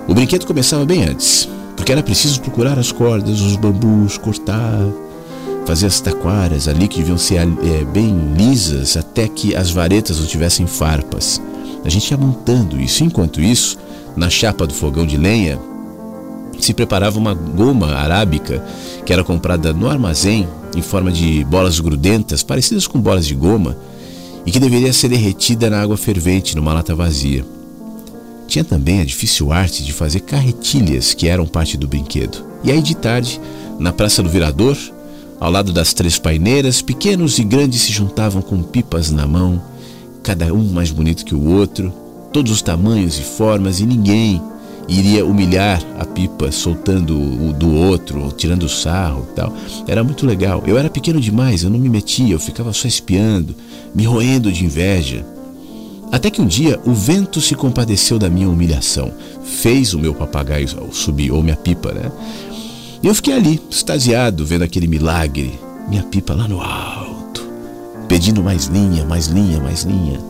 [0.06, 4.80] O brinquedo começava bem antes, porque era preciso procurar as cordas, os bambus, cortar,
[5.66, 10.26] fazer as taquaras ali que deviam ser é, bem lisas até que as varetas não
[10.26, 11.40] tivessem farpas.
[11.84, 13.04] A gente ia montando isso.
[13.04, 13.78] Enquanto isso,
[14.16, 15.58] na chapa do fogão de lenha,
[16.58, 18.64] se preparava uma goma arábica
[19.04, 23.76] que era comprada no armazém em forma de bolas grudentas, parecidas com bolas de goma,
[24.46, 27.44] e que deveria ser derretida na água fervente numa lata vazia.
[28.46, 32.44] Tinha também a difícil arte de fazer carretilhas que eram parte do brinquedo.
[32.62, 33.40] E aí de tarde,
[33.78, 34.76] na Praça do Virador,
[35.40, 39.62] ao lado das três paineiras, pequenos e grandes se juntavam com pipas na mão,
[40.22, 41.92] cada um mais bonito que o outro,
[42.32, 44.40] todos os tamanhos e formas, e ninguém
[44.88, 49.52] iria humilhar a pipa soltando o do outro, tirando sarro e tal.
[49.86, 50.62] Era muito legal.
[50.66, 53.54] Eu era pequeno demais, eu não me metia, eu ficava só espiando,
[53.94, 55.24] me roendo de inveja.
[56.12, 59.12] Até que um dia o vento se compadeceu da minha humilhação,
[59.42, 62.12] fez o meu papagaio subir, ou minha pipa, né?
[63.02, 65.58] E eu fiquei ali, extasiado, vendo aquele milagre,
[65.88, 67.46] minha pipa lá no alto,
[68.08, 70.20] pedindo mais linha, mais linha, mais linha.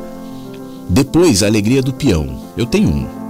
[0.89, 2.43] Depois, a alegria do peão.
[2.57, 3.24] Eu tenho um.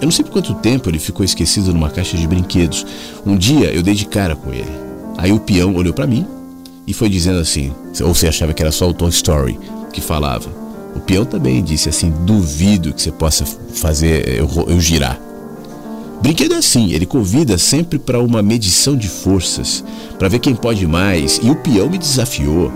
[0.00, 2.84] Eu não sei por quanto tempo ele ficou esquecido numa caixa de brinquedos.
[3.24, 4.70] Um dia eu dei de cara com ele.
[5.16, 6.26] Aí o peão olhou para mim
[6.86, 7.72] e foi dizendo assim:
[8.02, 9.58] ou você achava que era só o Toy Story
[9.92, 10.48] que falava?
[10.94, 15.20] O peão também disse assim: duvido que você possa fazer eu, eu girar.
[16.20, 19.84] Brinquedo é assim, ele convida sempre para uma medição de forças,
[20.18, 22.72] para ver quem pode mais, e o peão me desafiou.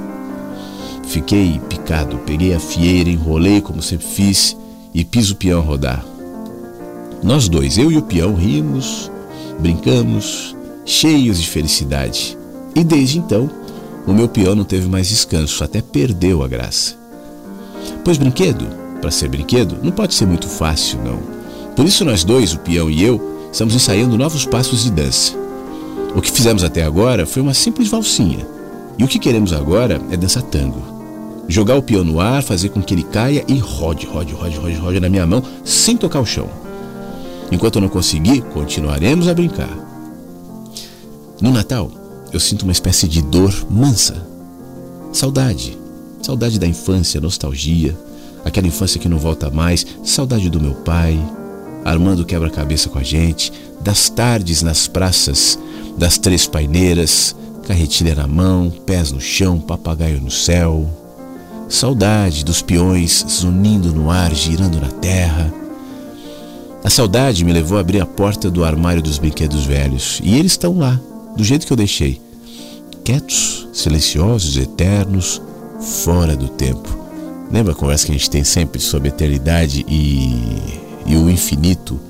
[1.08, 4.56] Fiquei picado, peguei a fieira, enrolei como sempre fiz
[4.94, 6.04] e piso o peão rodar.
[7.22, 9.10] Nós dois, eu e o peão, rimos,
[9.58, 10.56] brincamos,
[10.86, 12.36] cheios de felicidade.
[12.74, 13.50] E desde então,
[14.06, 16.94] o meu peão não teve mais descanso, até perdeu a graça.
[18.02, 18.66] Pois brinquedo,
[19.00, 21.18] para ser brinquedo, não pode ser muito fácil, não.
[21.76, 23.20] Por isso nós dois, o peão e eu,
[23.52, 25.34] estamos ensaiando novos passos de dança.
[26.14, 28.46] O que fizemos até agora foi uma simples valsinha.
[28.98, 30.82] E o que queremos agora é dançar tango.
[31.46, 34.74] Jogar o peão no ar, fazer com que ele caia e rode, rode, rode, rode,
[34.76, 36.48] rode na minha mão sem tocar o chão.
[37.50, 39.76] Enquanto eu não conseguir, continuaremos a brincar.
[41.40, 41.90] No Natal,
[42.32, 44.24] eu sinto uma espécie de dor mansa.
[45.12, 45.76] Saudade.
[46.22, 47.96] Saudade da infância, nostalgia.
[48.44, 49.84] Aquela infância que não volta mais.
[50.04, 51.18] Saudade do meu pai.
[51.84, 53.52] Armando quebra-cabeça com a gente.
[53.80, 55.58] Das tardes nas praças.
[55.98, 57.34] Das três paineiras.
[57.66, 60.88] Carretilha na mão, pés no chão, papagaio no céu.
[61.68, 65.59] Saudade dos peões zunindo no ar, girando na terra
[66.82, 70.52] a saudade me levou a abrir a porta do armário dos brinquedos velhos e eles
[70.52, 70.98] estão lá,
[71.36, 72.20] do jeito que eu deixei.
[73.04, 75.42] Quietos, silenciosos, eternos,
[76.02, 76.88] fora do tempo.
[77.50, 82.00] Lembra a conversa que a gente tem sempre sobre eternidade e, e o infinito?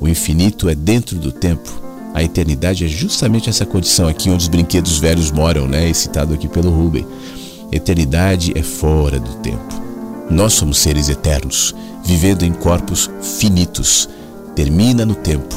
[0.00, 1.82] O infinito é dentro do tempo.
[2.12, 5.92] A eternidade é justamente essa condição aqui onde os brinquedos velhos moram, né?
[5.92, 7.04] citado aqui pelo Rubem.
[7.72, 9.83] Eternidade é fora do tempo.
[10.30, 14.08] Nós somos seres eternos vivendo em corpos finitos,
[14.54, 15.54] termina no tempo,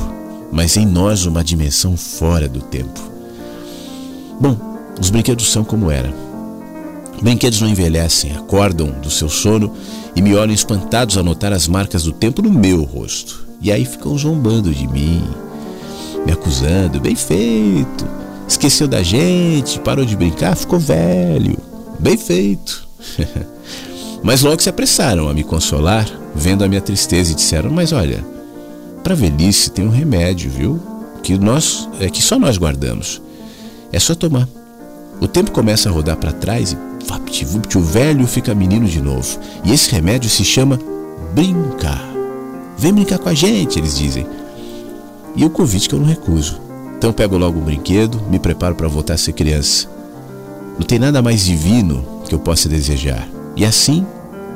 [0.52, 3.00] mas em nós uma dimensão fora do tempo.
[4.40, 4.58] Bom,
[5.00, 6.14] os brinquedos são como era.
[7.22, 9.74] Brinquedos não envelhecem, acordam do seu sono
[10.16, 13.46] e me olham espantados a notar as marcas do tempo no meu rosto.
[13.60, 15.24] E aí ficam zombando de mim,
[16.26, 18.08] me acusando, bem feito.
[18.48, 21.58] Esqueceu da gente, parou de brincar, ficou velho.
[22.00, 22.88] Bem feito.
[24.24, 28.24] Mas logo se apressaram a me consolar, vendo a minha tristeza e disseram: "Mas olha,
[29.04, 30.80] para velhice tem um remédio, viu?
[31.24, 33.22] Que nós é que só nós guardamos.
[33.92, 34.48] É só tomar.
[35.22, 39.40] O tempo começa a rodar para trás e o velho fica menino de novo.
[39.64, 40.78] E esse remédio se chama
[41.34, 42.04] brincar.
[42.78, 44.26] Vem brincar com a gente, eles dizem.
[45.36, 46.60] E o convite que eu não recuso.
[46.98, 49.88] Então pego logo um brinquedo, me preparo para voltar a ser criança.
[50.78, 53.28] Não tem nada mais divino que eu possa desejar.
[53.58, 54.06] E assim,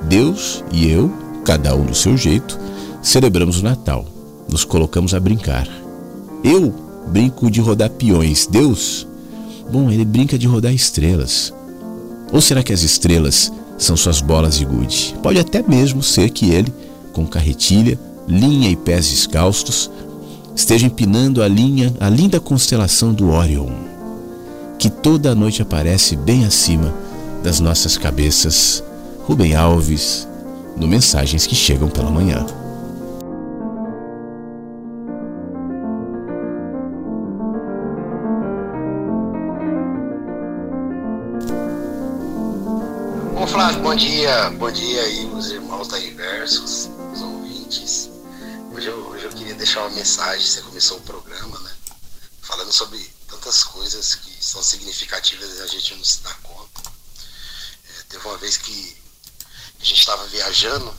[0.07, 1.11] Deus e eu,
[1.43, 2.59] cada um do seu jeito,
[3.01, 4.05] celebramos o Natal.
[4.47, 5.67] Nos colocamos a brincar.
[6.43, 6.71] Eu
[7.07, 8.45] brinco de rodar peões.
[8.45, 9.07] Deus,
[9.71, 11.51] bom, ele brinca de rodar estrelas.
[12.31, 15.15] Ou será que as estrelas são suas bolas de gude?
[15.23, 16.71] Pode até mesmo ser que ele,
[17.11, 19.89] com carretilha, linha e pés descalços,
[20.55, 23.71] esteja empinando a linha, a linda constelação do Orion,
[24.77, 26.93] que toda noite aparece bem acima
[27.43, 28.83] das nossas cabeças
[29.31, 30.27] Rubem Alves,
[30.75, 32.45] no Mensagens que Chegam pela Manhã.
[43.33, 44.49] Bom, Flávio, bom dia.
[44.49, 48.09] Bom dia aí, os irmãos da Inversos, os ouvintes.
[48.75, 50.45] Hoje eu, hoje eu queria deixar uma mensagem.
[50.45, 51.71] Você começou o programa, né?
[52.41, 56.81] Falando sobre tantas coisas que são significativas e a gente não se dá conta.
[57.85, 58.99] É, teve uma vez que
[59.81, 60.95] a gente estava viajando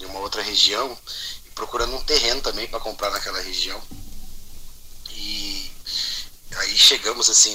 [0.00, 0.98] em uma outra região
[1.46, 3.80] e procurando um terreno também para comprar naquela região.
[5.10, 5.70] E
[6.56, 7.54] aí chegamos assim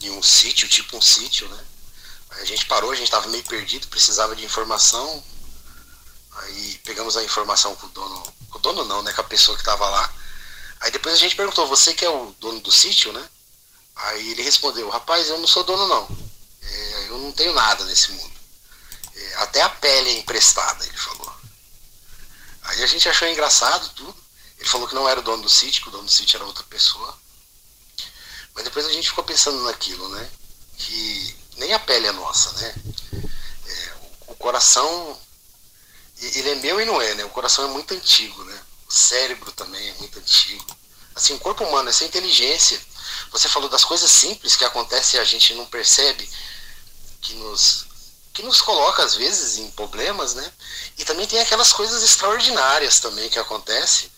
[0.00, 1.64] em um sítio, tipo um sítio, né?
[2.30, 5.22] A gente parou, a gente estava meio perdido, precisava de informação.
[6.34, 9.12] Aí pegamos a informação com o dono, com o dono não, né?
[9.12, 10.14] Com a pessoa que estava lá.
[10.80, 13.28] Aí depois a gente perguntou, você que é o dono do sítio, né?
[13.94, 16.08] Aí ele respondeu, rapaz, eu não sou dono não.
[16.62, 18.41] É, eu não tenho nada nesse mundo.
[19.36, 21.34] Até a pele é emprestada, ele falou.
[22.62, 24.22] Aí a gente achou engraçado tudo.
[24.58, 26.44] Ele falou que não era o dono do sítio, que o dono do sítio era
[26.44, 27.18] outra pessoa.
[28.54, 30.30] Mas depois a gente ficou pensando naquilo, né?
[30.78, 32.74] Que nem a pele é nossa, né?
[33.66, 33.92] É,
[34.28, 35.20] o, o coração,
[36.20, 37.24] ele é meu e não é, né?
[37.24, 38.62] O coração é muito antigo, né?
[38.88, 40.76] O cérebro também é muito antigo.
[41.14, 42.80] Assim, o corpo humano, essa inteligência.
[43.30, 46.28] Você falou das coisas simples que acontecem e a gente não percebe,
[47.20, 47.86] que nos,
[48.32, 50.52] que nos coloca às vezes em problemas, né?
[50.96, 54.10] E também tem aquelas coisas extraordinárias também que acontecem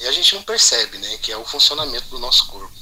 [0.00, 1.18] e a gente não percebe, né?
[1.18, 2.74] Que é o funcionamento do nosso corpo.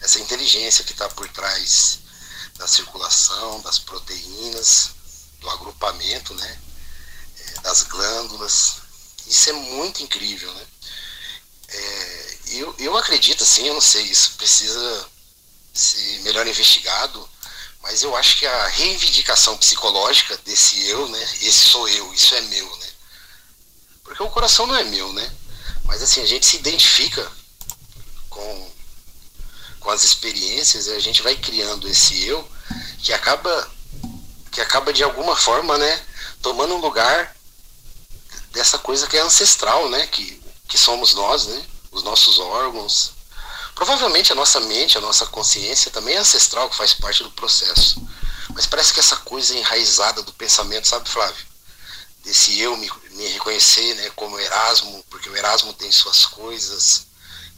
[0.00, 2.00] Essa inteligência que está por trás
[2.56, 4.90] da circulação, das proteínas,
[5.40, 6.60] do agrupamento, né?
[7.38, 8.76] É, das glândulas.
[9.26, 10.66] Isso é muito incrível, né?
[11.68, 15.08] É, eu, eu acredito, assim, eu não sei, isso precisa
[15.72, 17.28] ser melhor investigado,
[17.84, 21.22] mas eu acho que a reivindicação psicológica desse eu, né?
[21.42, 22.86] Esse sou eu, isso é meu, né?
[24.02, 25.32] Porque o coração não é meu, né?
[25.84, 27.30] Mas assim, a gente se identifica
[28.30, 28.72] com,
[29.80, 32.48] com as experiências e a gente vai criando esse eu
[33.02, 33.70] que acaba
[34.50, 36.02] que acaba de alguma forma, né,
[36.40, 37.36] tomando um lugar
[38.52, 43.13] dessa coisa que é ancestral, né, que, que somos nós, né, os nossos órgãos.
[43.74, 48.00] Provavelmente a nossa mente, a nossa consciência também é ancestral, que faz parte do processo.
[48.54, 51.44] Mas parece que essa coisa enraizada do pensamento, sabe, Flávio?
[52.22, 57.06] Desse eu me, me reconhecer né, como Erasmo, porque o Erasmo tem suas coisas,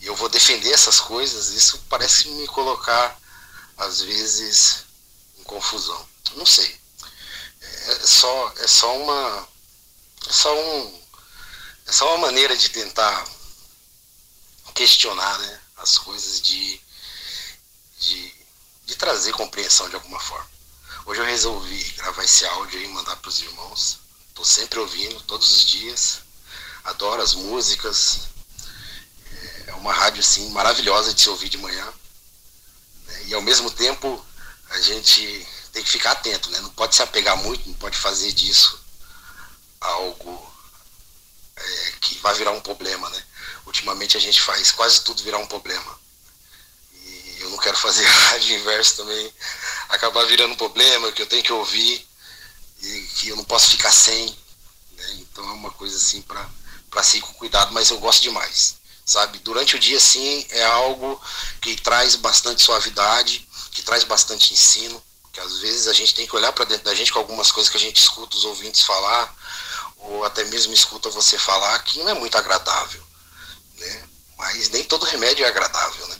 [0.01, 3.19] e eu vou defender essas coisas, isso parece me colocar,
[3.77, 4.85] às vezes,
[5.39, 6.09] em confusão.
[6.35, 6.81] Não sei.
[7.61, 9.49] É só, é só uma.
[10.29, 11.03] É só um.
[11.87, 13.25] É só uma maneira de tentar
[14.75, 16.81] questionar né, as coisas, de,
[18.01, 18.35] de,
[18.87, 20.51] de trazer compreensão de alguma forma.
[21.07, 24.01] Hoje eu resolvi gravar esse áudio e mandar para os irmãos.
[24.29, 26.19] Estou sempre ouvindo, todos os dias.
[26.83, 28.23] Adoro as músicas.
[29.69, 31.95] É uma rádio assim maravilhosa de se ouvir de manhã.
[33.07, 33.27] Né?
[33.27, 34.25] E ao mesmo tempo
[34.71, 36.59] a gente tem que ficar atento, né?
[36.61, 38.85] Não pode se apegar muito, não pode fazer disso
[39.81, 40.53] algo
[41.55, 43.25] é, que vai virar um problema, né?
[43.67, 45.99] Ultimamente a gente faz quase tudo virar um problema.
[46.95, 49.33] E eu não quero fazer rádio inverso também
[49.89, 52.07] acabar virando um problema, que eu tenho que ouvir
[52.83, 54.27] e que eu não posso ficar sem.
[54.93, 55.13] Né?
[55.15, 58.77] Então é uma coisa assim para ser com cuidado, mas eu gosto demais.
[59.05, 59.39] Sabe?
[59.39, 61.21] Durante o dia, sim, é algo
[61.61, 65.01] que traz bastante suavidade, que traz bastante ensino,
[65.33, 67.71] que às vezes a gente tem que olhar para dentro da gente com algumas coisas
[67.71, 69.33] que a gente escuta os ouvintes falar,
[69.99, 73.07] ou até mesmo escuta você falar, que não é muito agradável.
[73.79, 74.03] Né?
[74.39, 76.07] Mas nem todo remédio é agradável.
[76.09, 76.17] Né?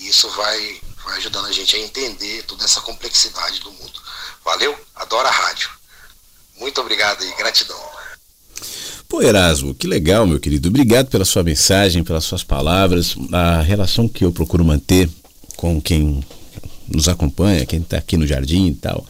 [0.00, 4.00] E isso vai, vai ajudando a gente a entender toda essa complexidade do mundo.
[4.44, 4.78] Valeu?
[4.94, 5.70] Adoro a rádio.
[6.58, 7.80] Muito obrigado e gratidão.
[9.08, 10.68] Pô, Erasmo, que legal, meu querido.
[10.68, 13.14] Obrigado pela sua mensagem, pelas suas palavras.
[13.30, 15.08] A relação que eu procuro manter
[15.56, 16.24] com quem
[16.88, 19.06] nos acompanha, quem está aqui no jardim e tal,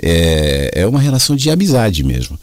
[0.00, 2.38] é, é uma relação de amizade mesmo.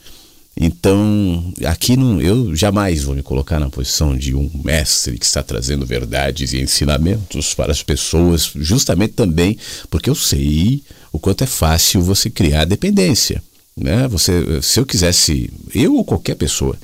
[0.56, 5.42] Então, aqui não, eu jamais vou me colocar na posição de um mestre que está
[5.42, 9.58] trazendo verdades e ensinamentos para as pessoas, justamente também
[9.90, 13.42] porque eu sei o quanto é fácil você criar dependência.
[13.76, 14.08] Né?
[14.08, 16.78] Você, se eu quisesse, eu ou qualquer pessoa,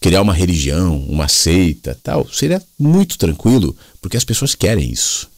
[0.00, 5.28] criar uma religião, uma seita, tal, seria muito tranquilo, porque as pessoas querem isso.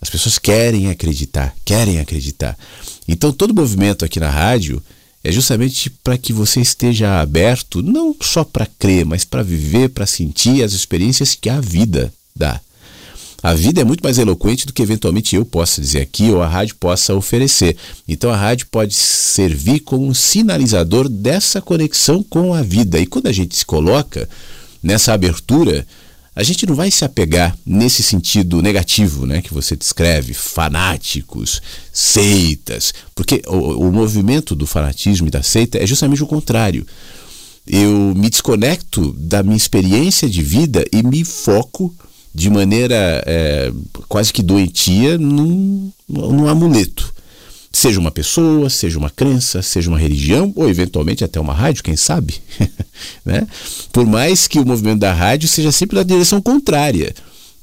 [0.00, 2.56] As pessoas querem acreditar, querem acreditar.
[3.08, 4.82] Então, todo movimento aqui na rádio
[5.22, 10.06] é justamente para que você esteja aberto não só para crer, mas para viver, para
[10.06, 12.60] sentir as experiências que a vida dá.
[13.42, 16.48] A vida é muito mais eloquente do que eventualmente eu possa dizer aqui ou a
[16.48, 17.74] rádio possa oferecer.
[18.06, 22.98] Então a rádio pode servir como um sinalizador dessa conexão com a vida.
[22.98, 24.28] E quando a gente se coloca
[24.82, 25.86] nessa abertura,
[26.34, 31.60] a gente não vai se apegar nesse sentido negativo, né, que você descreve, fanáticos,
[31.92, 36.86] seitas, porque o, o movimento do fanatismo e da seita é justamente o contrário.
[37.66, 41.94] Eu me desconecto da minha experiência de vida e me foco
[42.34, 43.72] de maneira é,
[44.08, 47.12] quase que doentia num, num amuleto.
[47.72, 51.96] Seja uma pessoa, seja uma crença, seja uma religião, ou eventualmente até uma rádio, quem
[51.96, 52.34] sabe?
[53.24, 53.46] né?
[53.92, 57.14] Por mais que o movimento da rádio seja sempre na direção contrária.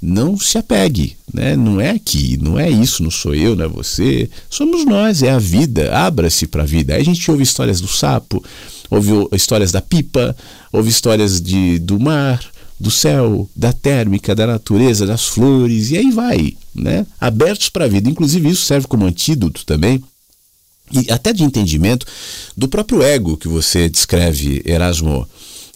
[0.01, 1.55] Não se apegue, né?
[1.55, 5.31] não é aqui, não é isso, não sou eu, não é você, somos nós, é
[5.31, 6.93] a vida, abra-se para a vida.
[6.93, 8.43] Aí a gente ouve histórias do sapo,
[8.91, 10.37] ouve histórias da pipa,
[10.71, 12.39] ouve histórias de, do mar,
[12.79, 17.05] do céu, da térmica, da natureza, das flores, e aí vai, né?
[17.19, 18.09] Abertos para a vida.
[18.09, 20.03] Inclusive, isso serve como antídoto também,
[20.91, 22.05] e até de entendimento
[22.55, 25.27] do próprio ego que você descreve, Erasmo.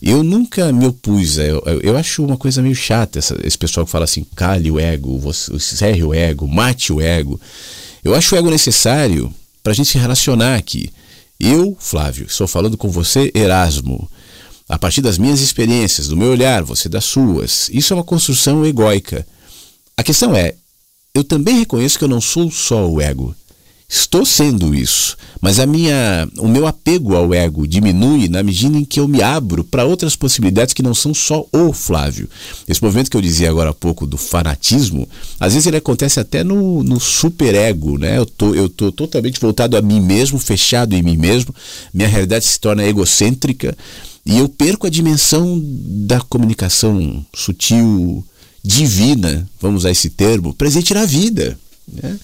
[0.02, 3.92] Eu nunca me opus, eu, eu acho uma coisa meio chata essa, esse pessoal que
[3.92, 5.52] fala assim, cale o ego, você,
[6.04, 7.40] o ego, mate o ego.
[8.04, 9.32] Eu acho o ego necessário
[9.62, 10.92] para a gente se relacionar aqui.
[11.40, 14.10] Eu, Flávio, estou falando com você, Erasmo
[14.72, 17.70] a partir das minhas experiências, do meu olhar, você das suas.
[17.74, 19.28] Isso é uma construção egóica.
[19.98, 20.56] A questão é,
[21.14, 23.36] eu também reconheço que eu não sou só o ego.
[23.90, 28.86] Estou sendo isso, mas a minha, o meu apego ao ego diminui na medida em
[28.86, 32.30] que eu me abro para outras possibilidades que não são só o Flávio.
[32.66, 35.06] Esse movimento que eu dizia agora há pouco do fanatismo,
[35.38, 38.18] às vezes ele acontece até no, no superego, né?
[38.18, 41.54] Eu tô, eu tô totalmente voltado a mim mesmo, fechado em mim mesmo,
[41.94, 43.76] minha realidade se torna egocêntrica
[44.26, 45.60] e eu perco a dimensão
[46.06, 48.26] da comunicação sutil,
[48.64, 51.58] divina, vamos usar esse termo, presente na vida.
[51.92, 52.20] Né?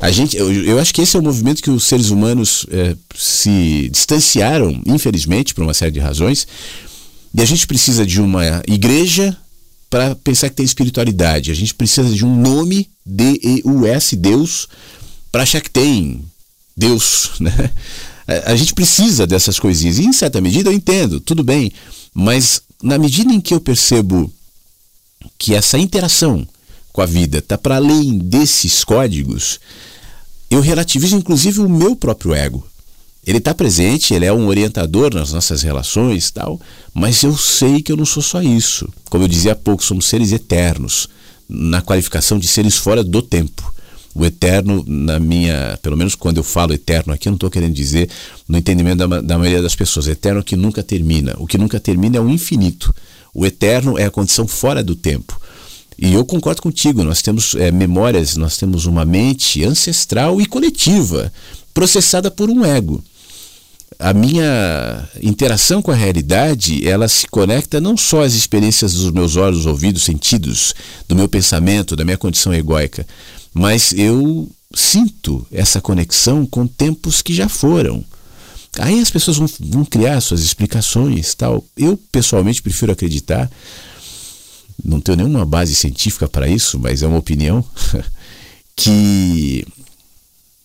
[0.00, 2.96] A gente, eu, eu, acho que esse é o movimento que os seres humanos é,
[3.14, 6.46] se distanciaram, infelizmente, por uma série de razões.
[7.34, 9.36] E a gente precisa de uma igreja
[9.88, 11.50] para pensar que tem espiritualidade.
[11.50, 14.68] A gente precisa de um nome, D-E-U-S, Deus,
[15.30, 16.24] para achar que tem
[16.76, 17.30] Deus.
[17.40, 17.70] Né?
[18.26, 19.98] A gente precisa dessas coisinhas.
[19.98, 21.72] E em certa medida eu entendo, tudo bem.
[22.14, 24.32] Mas na medida em que eu percebo
[25.38, 26.46] que essa interação
[26.92, 29.58] com a vida está para além desses códigos,
[30.50, 32.66] eu relativizo inclusive o meu próprio ego.
[33.24, 36.60] Ele está presente, ele é um orientador nas nossas relações tal,
[36.92, 38.88] mas eu sei que eu não sou só isso.
[39.08, 41.08] Como eu dizia há pouco, somos seres eternos,
[41.48, 43.72] na qualificação de seres fora do tempo.
[44.14, 47.72] O eterno, na minha, pelo menos quando eu falo eterno aqui, eu não estou querendo
[47.72, 48.10] dizer
[48.46, 51.34] no entendimento da, da maioria das pessoas, eterno que nunca termina.
[51.38, 52.94] O que nunca termina é o infinito.
[53.34, 55.40] O eterno é a condição fora do tempo.
[55.98, 61.32] E eu concordo contigo, nós temos é, memórias, nós temos uma mente ancestral e coletiva,
[61.72, 63.02] processada por um ego.
[63.98, 69.36] A minha interação com a realidade, ela se conecta não só às experiências dos meus
[69.36, 70.74] olhos, ouvidos, sentidos,
[71.06, 73.06] do meu pensamento, da minha condição egóica,
[73.52, 78.04] mas eu sinto essa conexão com tempos que já foram.
[78.78, 81.64] Aí as pessoas vão, vão criar suas explicações tal.
[81.76, 83.50] Eu pessoalmente prefiro acreditar,
[84.82, 87.64] não tenho nenhuma base científica para isso, mas é uma opinião
[88.74, 89.66] que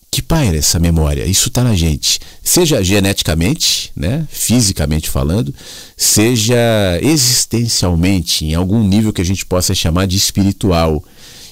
[0.09, 1.25] que paira essa memória.
[1.25, 5.53] Isso está na gente, seja geneticamente, né, fisicamente falando,
[5.95, 6.55] seja
[7.03, 11.03] existencialmente, em algum nível que a gente possa chamar de espiritual.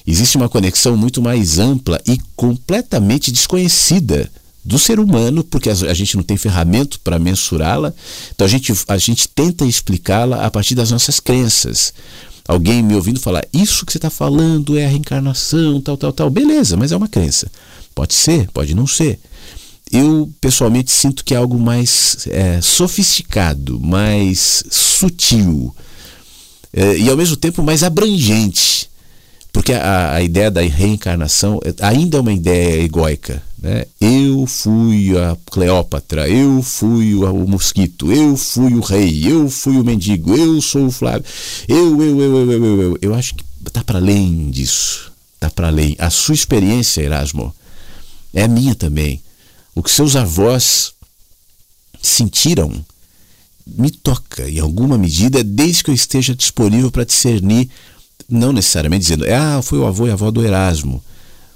[0.06, 4.30] Existe uma conexão muito mais ampla e completamente desconhecida
[4.64, 7.92] do ser humano, porque a gente não tem ferramenta para mensurá-la,
[8.34, 11.92] então a gente, a gente tenta explicá-la a partir das nossas crenças.
[12.48, 16.30] Alguém me ouvindo falar, isso que você está falando é a reencarnação, tal, tal, tal.
[16.30, 17.50] Beleza, mas é uma crença.
[17.94, 19.18] Pode ser, pode não ser.
[19.90, 25.74] Eu pessoalmente sinto que é algo mais é, sofisticado, mais sutil
[26.72, 28.88] é, e ao mesmo tempo mais abrangente
[29.56, 33.42] porque a, a, ideia da reencarnação ainda é uma ideia egóica.
[33.58, 33.86] Né?
[33.98, 39.78] Eu fui a Cleópatra, eu fui o, o, mosquito, eu fui o rei, eu fui
[39.78, 41.24] o mendigo, eu sou o Flávio,
[41.66, 42.82] eu, eu, eu, eu, eu, eu.
[42.82, 45.10] Eu, eu acho que está para além disso.
[45.36, 45.96] Está para além.
[45.98, 47.54] A sua experiência, Erasmo,
[48.34, 49.22] é a minha também.
[49.74, 50.92] O que seus avós
[52.02, 52.84] sentiram
[53.66, 57.70] me toca em alguma medida, desde que eu esteja disponível para discernir
[58.28, 61.02] não necessariamente dizendo, ah, foi o avô e a avó do Erasmo,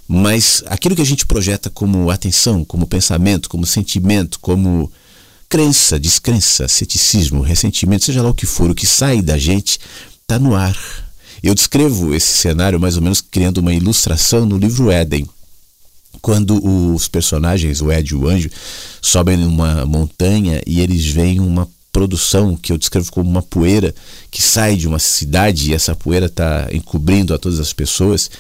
[0.07, 4.91] mas aquilo que a gente projeta como atenção, como pensamento, como sentimento, como
[5.49, 9.78] crença, descrença, ceticismo, ressentimento, seja lá o que for, o que sai da gente
[10.23, 10.77] está no ar.
[11.43, 15.28] Eu descrevo esse cenário mais ou menos criando uma ilustração no livro Éden.
[16.20, 18.51] Quando os personagens, o Ed e o anjo,
[19.01, 21.69] sobem numa montanha e eles veem uma
[22.01, 23.94] produção que eu descrevo como uma poeira
[24.31, 28.31] que sai de uma cidade e essa poeira está encobrindo a todas as pessoas.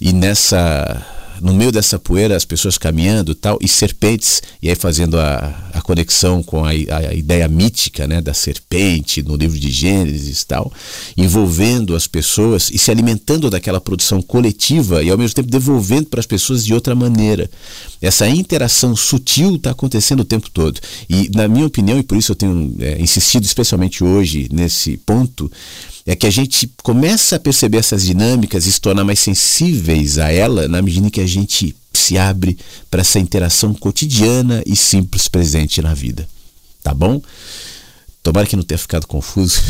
[0.00, 1.06] E nessa
[1.40, 5.82] no meio dessa poeira, as pessoas caminhando tal, e serpentes, e aí fazendo a, a
[5.82, 10.72] conexão com a, a, ideia mítica né, da serpente no livro de Gênesis tal,
[11.16, 16.20] envolvendo as pessoas e se alimentando daquela produção coletiva e ao mesmo tempo devolvendo para
[16.20, 17.50] as pessoas de outra maneira.
[18.00, 20.80] Essa interação sutil está acontecendo o tempo todo.
[21.08, 25.50] E, na minha opinião, e por isso eu tenho é, insistido especialmente hoje nesse ponto,
[26.06, 30.30] é que a gente começa a perceber essas dinâmicas e se tornar mais sensíveis a
[30.30, 32.56] ela na medida que a gente se abre
[32.90, 36.28] para essa interação cotidiana e simples presente na vida.
[36.82, 37.20] Tá bom?
[38.22, 39.60] Tomara que não tenha ficado confuso.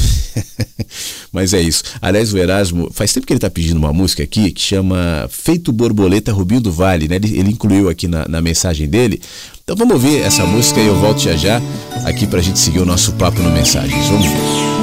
[1.32, 1.82] Mas é isso.
[2.00, 5.72] Aliás, o Erasmo, faz tempo que ele está pedindo uma música aqui que chama Feito
[5.72, 7.16] Borboleta Rubinho do Vale, né?
[7.16, 9.20] Ele, ele incluiu aqui na, na, mensagem dele.
[9.62, 11.60] Então vamos ouvir essa música e eu volto já já
[12.06, 14.06] aqui para a gente seguir o nosso papo no Mensagens.
[14.06, 14.75] Vamos ver.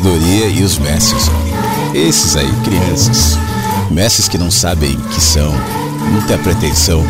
[0.00, 1.24] Sabedoria e os mestres.
[1.94, 3.36] Esses aí, crianças.
[3.90, 5.52] Mestres que não sabem que são,
[6.12, 7.04] não têm a pretensão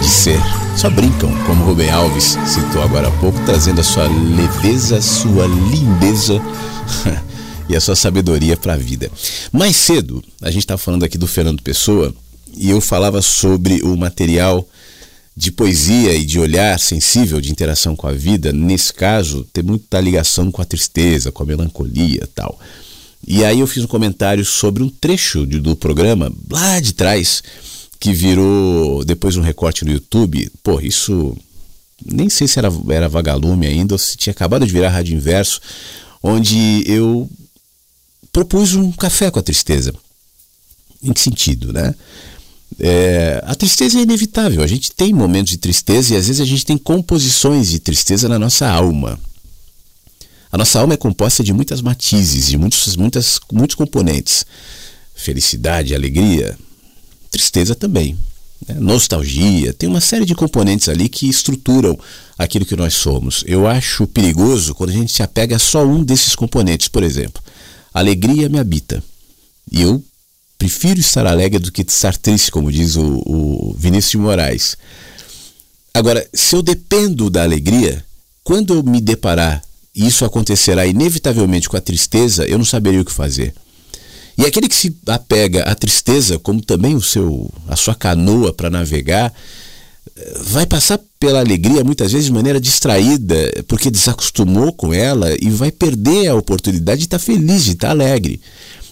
[0.00, 0.40] de ser.
[0.74, 6.40] Só brincam, como Rubem Alves citou agora há pouco, trazendo a sua leveza, sua lindeza
[7.68, 9.10] e a sua sabedoria para a vida.
[9.52, 12.14] Mais cedo, a gente estava falando aqui do Fernando Pessoa
[12.56, 14.66] e eu falava sobre o material
[15.36, 20.00] de poesia e de olhar sensível, de interação com a vida, nesse caso, tem muita
[20.00, 22.58] ligação com a tristeza, com a melancolia tal.
[23.26, 27.42] E aí eu fiz um comentário sobre um trecho do programa lá de trás,
[27.98, 30.50] que virou depois um recorte no YouTube.
[30.62, 31.36] Pô, isso
[32.04, 35.60] nem sei se era, era vagalume ainda ou se tinha acabado de virar Rádio Inverso,
[36.22, 37.30] onde eu
[38.32, 39.94] propus um café com a tristeza.
[41.02, 41.94] Em que sentido, né?
[42.84, 44.60] É, a tristeza é inevitável.
[44.60, 48.28] A gente tem momentos de tristeza e às vezes a gente tem composições de tristeza
[48.28, 49.20] na nossa alma.
[50.50, 54.44] A nossa alma é composta de muitas matizes, de muitos, muitas, muitos componentes.
[55.14, 56.58] Felicidade, alegria,
[57.30, 58.18] tristeza também.
[58.66, 58.74] né?
[58.80, 61.96] nostalgia, tem uma série de componentes ali que estruturam
[62.36, 63.44] aquilo que nós somos.
[63.46, 67.40] Eu acho perigoso quando a gente se apega a só um desses componentes, por exemplo.
[67.94, 69.02] Alegria me habita.
[69.70, 70.02] E eu
[70.62, 74.76] prefiro estar alegre do que estar triste, como diz o, o Vinícius de Moraes.
[75.92, 78.04] Agora, se eu dependo da alegria,
[78.44, 79.60] quando eu me deparar,
[79.92, 83.52] e isso acontecerá inevitavelmente com a tristeza, eu não saberia o que fazer.
[84.38, 88.70] E aquele que se apega à tristeza, como também o seu, a sua canoa para
[88.70, 89.34] navegar,
[90.44, 95.72] vai passar pela alegria muitas vezes de maneira distraída, porque desacostumou com ela e vai
[95.72, 98.40] perder a oportunidade de estar tá feliz, de estar tá alegre.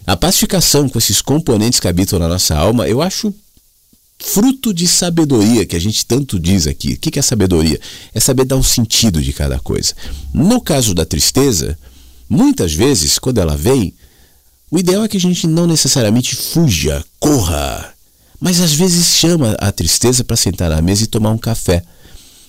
[0.06, 3.32] A pacificação com esses componentes que habitam na nossa alma, eu acho
[4.18, 6.93] fruto de sabedoria, que a gente tanto diz aqui.
[6.93, 7.81] O que é sabedoria?
[8.14, 9.94] É saber dar um sentido de cada coisa.
[10.32, 11.78] No caso da tristeza,
[12.28, 13.94] muitas vezes, quando ela vem,
[14.70, 17.93] o ideal é que a gente não necessariamente fuja, corra,
[18.39, 21.82] mas às vezes chama a tristeza para sentar na mesa e tomar um café.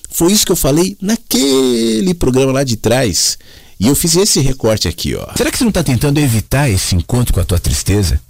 [0.09, 3.37] Foi isso que eu falei naquele programa lá de trás.
[3.81, 5.27] E eu fiz esse recorte aqui, ó.
[5.35, 8.21] Será que você não está tentando evitar esse encontro com a tua tristeza?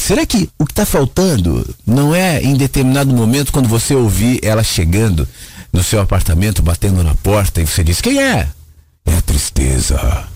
[0.00, 4.64] Será que o que está faltando não é em determinado momento quando você ouvir ela
[4.64, 5.28] chegando
[5.70, 8.48] no seu apartamento, batendo na porta e você diz: Quem é?
[9.04, 10.26] É a tristeza.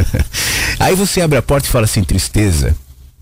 [0.80, 2.74] Aí você abre a porta e fala assim: Tristeza.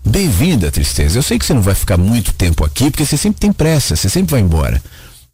[0.05, 1.19] Bem-vinda, tristeza.
[1.19, 3.97] Eu sei que você não vai ficar muito tempo aqui, porque você sempre tem pressa,
[3.97, 4.81] você sempre vai embora,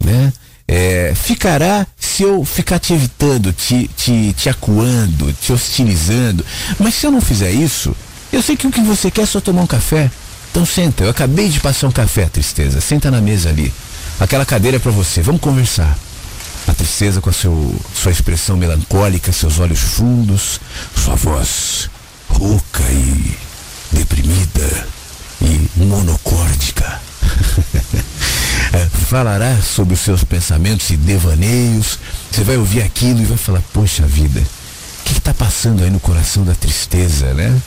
[0.03, 0.33] né?
[0.73, 6.45] É, ficará se eu ficar te evitando, te, te, te acuando, te hostilizando.
[6.79, 7.93] Mas se eu não fizer isso,
[8.31, 10.09] eu sei que o que você quer é só tomar um café.
[10.49, 12.79] Então senta, eu acabei de passar um café, tristeza.
[12.79, 13.71] Senta na mesa ali.
[14.17, 15.21] Aquela cadeira é para você.
[15.21, 15.97] Vamos conversar.
[16.65, 20.61] A tristeza com a seu, sua expressão melancólica, seus olhos fundos,
[20.95, 21.89] sua voz
[22.29, 23.37] rouca e
[23.91, 24.87] deprimida
[25.41, 27.10] e monocórdica.
[29.07, 31.99] Falará sobre os seus pensamentos e devaneios.
[32.31, 35.99] Você vai ouvir aquilo e vai falar: Poxa vida, o que está passando aí no
[35.99, 37.61] coração da tristeza, né?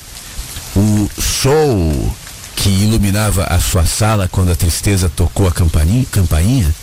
[0.74, 2.14] O sol
[2.56, 6.74] que iluminava a sua sala quando a tristeza tocou a campainha, campainha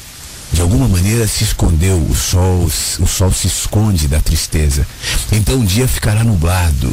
[0.52, 4.86] de alguma maneira se escondeu, o sol, o sol se esconde da tristeza.
[5.32, 6.92] Então um dia ficará nublado.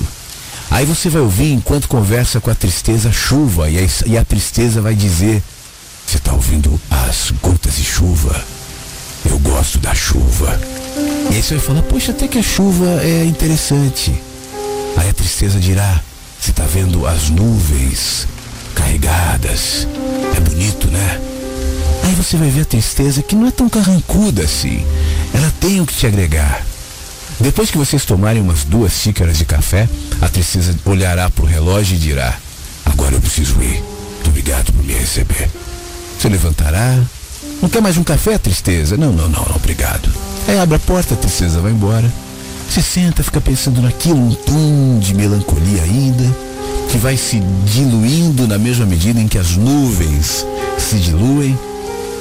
[0.70, 4.80] Aí você vai ouvir, enquanto conversa com a tristeza, chuva, e a, e a tristeza
[4.80, 5.42] vai dizer:
[6.08, 8.34] Você está ouvindo as gotas de chuva?
[9.28, 10.58] Eu gosto da chuva.
[11.30, 14.14] E aí você vai falar: Poxa, até que a chuva é interessante.
[14.96, 16.00] Aí a tristeza dirá:
[16.40, 18.26] Você está vendo as nuvens?
[18.74, 19.86] carregadas.
[20.34, 21.20] É bonito, né?
[22.04, 24.86] Aí você vai ver a tristeza que não é tão carrancuda assim.
[25.34, 26.64] Ela tem o que te agregar.
[27.38, 29.86] Depois que vocês tomarem umas duas xícaras de café,
[30.22, 32.34] a tristeza olhará para o relógio e dirá:
[32.86, 33.82] Agora eu preciso ir.
[34.14, 35.50] Muito obrigado por me receber.
[36.18, 36.98] Você levantará.
[37.62, 38.96] Não quer mais um café, tristeza?
[38.96, 40.10] Não, não, não, obrigado.
[40.48, 42.12] Aí abre a porta, tristeza vai embora.
[42.68, 46.48] Você senta, fica pensando naquilo, um tom de melancolia ainda
[46.90, 50.44] que vai se diluindo na mesma medida em que as nuvens
[50.78, 51.56] se diluem.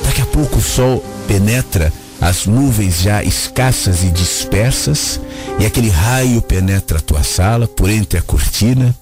[0.04, 5.20] Daqui a pouco o sol penetra as nuvens já escassas e dispersas,
[5.60, 8.96] e aquele raio penetra a tua sala por entre a cortina.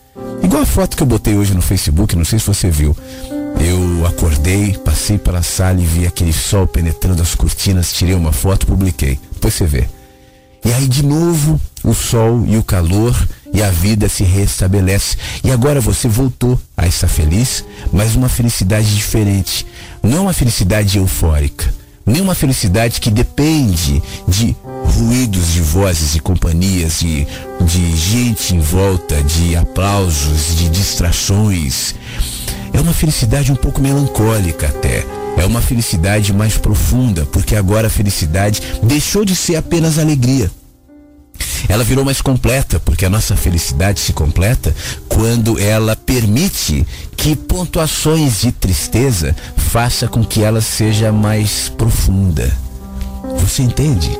[0.43, 2.95] Igual a foto que eu botei hoje no Facebook, não sei se você viu.
[3.59, 8.67] Eu acordei, passei pela sala e vi aquele sol penetrando as cortinas, tirei uma foto,
[8.67, 9.19] publiquei.
[9.33, 9.87] Depois você vê.
[10.63, 13.15] E aí de novo o sol e o calor
[13.53, 15.15] e a vida se restabelece.
[15.43, 17.63] E agora você voltou a estar feliz,
[17.93, 19.65] mas uma felicidade diferente.
[20.01, 21.73] Não uma felicidade eufórica,
[22.05, 24.55] nem uma felicidade que depende de
[24.85, 27.27] ruídos de vozes e companhias, de,
[27.61, 31.95] de gente em volta, de aplausos, de distrações.
[32.75, 35.05] É uma felicidade um pouco melancólica até.
[35.37, 40.51] É uma felicidade mais profunda, porque agora a felicidade deixou de ser apenas alegria.
[41.69, 44.75] Ela virou mais completa, porque a nossa felicidade se completa
[45.07, 46.85] quando ela permite
[47.15, 52.51] que pontuações de tristeza faça com que ela seja mais profunda.
[53.39, 54.11] Você entende?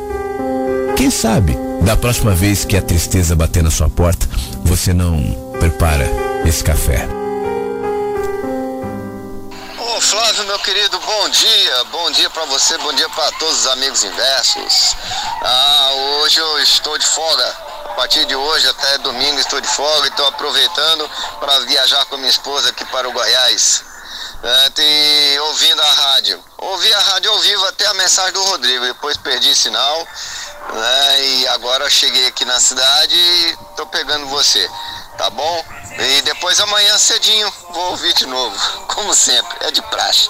[0.96, 4.28] Quem sabe, da próxima vez que a tristeza bater na sua porta,
[4.64, 5.22] você não
[5.60, 6.10] prepara
[6.46, 7.25] esse café.
[9.96, 11.84] Ô Flávio, meu querido, bom dia.
[11.86, 14.94] Bom dia para você, bom dia para todos os amigos inversos.
[15.42, 15.90] Ah,
[16.20, 17.48] hoje eu estou de folga.
[17.86, 21.10] A partir de hoje até domingo estou de folga e estou aproveitando
[21.40, 23.86] para viajar com minha esposa aqui para o Goiás.
[24.44, 26.44] É, e ouvindo a rádio.
[26.58, 30.06] Ouvi a rádio ao vivo até a mensagem do Rodrigo, depois perdi sinal.
[30.74, 34.70] Né, e agora cheguei aqui na cidade e estou pegando você.
[35.18, 35.66] Tá bom?
[35.98, 40.30] E depois amanhã cedinho vou ouvir de novo, como sempre, é de praxe,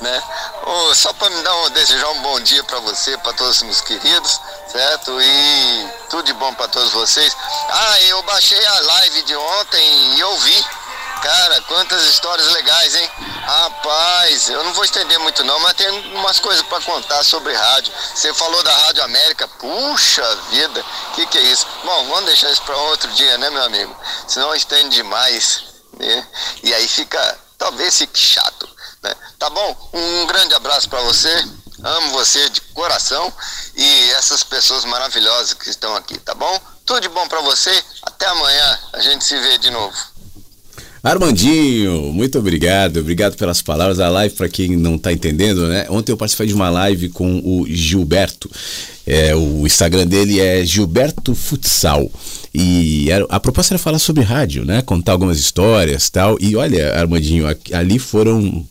[0.00, 0.22] né?
[0.64, 3.62] Oh, só para me dar um, desejar um bom dia para você, para todos os
[3.62, 4.40] meus queridos,
[4.70, 5.18] certo?
[5.20, 7.34] E tudo de bom para todos vocês.
[7.70, 10.66] Ah, eu baixei a live de ontem e ouvi.
[11.26, 13.10] Cara, quantas histórias legais, hein?
[13.18, 17.92] Rapaz, eu não vou estender muito não, mas tem umas coisas para contar sobre rádio.
[18.14, 20.84] Você falou da Rádio América, puxa vida,
[21.16, 21.66] que que é isso?
[21.84, 23.96] Bom, vamos deixar isso para outro dia, né, meu amigo?
[24.28, 25.64] Senão estende demais,
[25.98, 26.28] né?
[26.62, 28.68] E aí fica, talvez fique chato,
[29.02, 29.12] né?
[29.36, 29.90] Tá bom?
[29.94, 31.44] Um grande abraço para você.
[31.82, 33.34] Amo você de coração
[33.74, 36.60] e essas pessoas maravilhosas que estão aqui, tá bom?
[36.84, 37.84] Tudo de bom para você.
[38.02, 38.80] Até amanhã.
[38.92, 40.15] A gente se vê de novo.
[41.06, 44.00] Armandinho, muito obrigado, obrigado pelas palavras.
[44.00, 45.86] A live, para quem não está entendendo, né?
[45.88, 48.50] Ontem eu participei de uma live com o Gilberto.
[49.06, 52.10] É, o Instagram dele é Gilberto Futsal.
[52.58, 54.80] E a proposta era falar sobre rádio, né?
[54.80, 56.38] Contar algumas histórias tal.
[56.40, 58.64] E olha, Armandinho, ali foram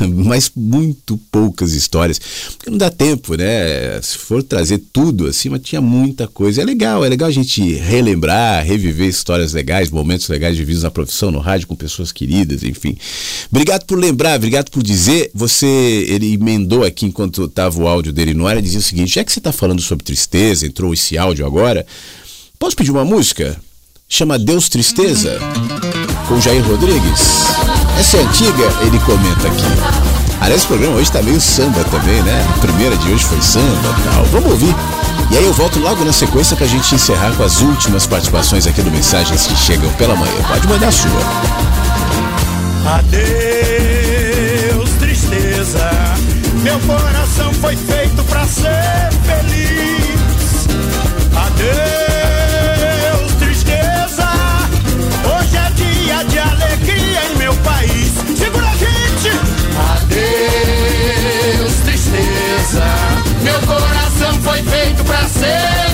[0.00, 2.20] mas muito poucas histórias.
[2.56, 4.00] Porque não dá tempo, né?
[4.02, 6.60] Se for trazer tudo assim, mas tinha muita coisa.
[6.60, 11.30] É legal, é legal a gente relembrar, reviver histórias legais, momentos legais vida na profissão,
[11.30, 12.96] no rádio, com pessoas queridas, enfim.
[13.50, 15.30] Obrigado por lembrar, obrigado por dizer.
[15.34, 19.14] Você, ele emendou aqui enquanto estava o áudio dele no ar, ele dizia o seguinte:
[19.14, 21.86] já que você está falando sobre tristeza, entrou esse áudio agora.
[22.62, 23.56] Posso pedir uma música?
[24.08, 25.36] Chama Deus Tristeza,
[26.28, 27.48] com Jair Rodrigues.
[27.98, 29.64] Essa é antiga, ele comenta aqui.
[30.40, 32.46] Aliás, o programa hoje tá meio samba também, né?
[32.54, 34.24] A primeira de hoje foi samba tal.
[34.26, 34.72] Vamos ouvir.
[35.32, 38.80] E aí eu volto logo na sequência pra gente encerrar com as últimas participações aqui
[38.80, 40.40] do Mensagens que chegam pela manhã.
[40.46, 41.20] Pode mandar a sua.
[42.96, 45.90] Adeus, tristeza.
[46.62, 49.91] Meu coração foi feito pra ser feliz.
[64.42, 65.91] Foi feito pra ser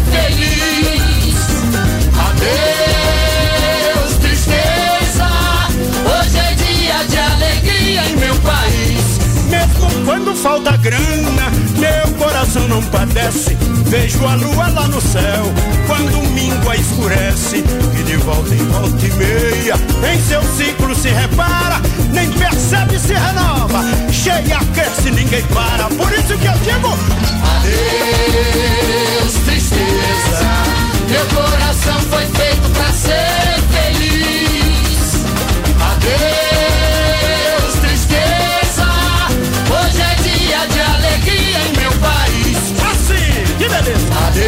[10.38, 13.56] falta grana, meu coração não padece.
[13.86, 15.52] Vejo a lua lá no céu,
[15.86, 17.64] quando míngua escurece.
[17.98, 19.74] E de volta em volta e meia,
[20.12, 21.80] em seu ciclo se repara,
[22.12, 23.82] nem percebe se renova.
[24.12, 25.84] Cheia cresce, ninguém para.
[25.88, 26.88] Por isso que eu digo:
[27.56, 30.48] Adeus, tristeza.
[31.10, 35.14] Meu coração foi feito pra ser feliz.
[35.80, 36.87] Adeus.
[44.26, 44.42] Adeus,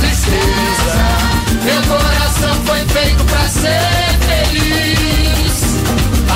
[0.00, 0.94] tristeza.
[1.64, 5.62] Meu coração foi feito pra ser feliz.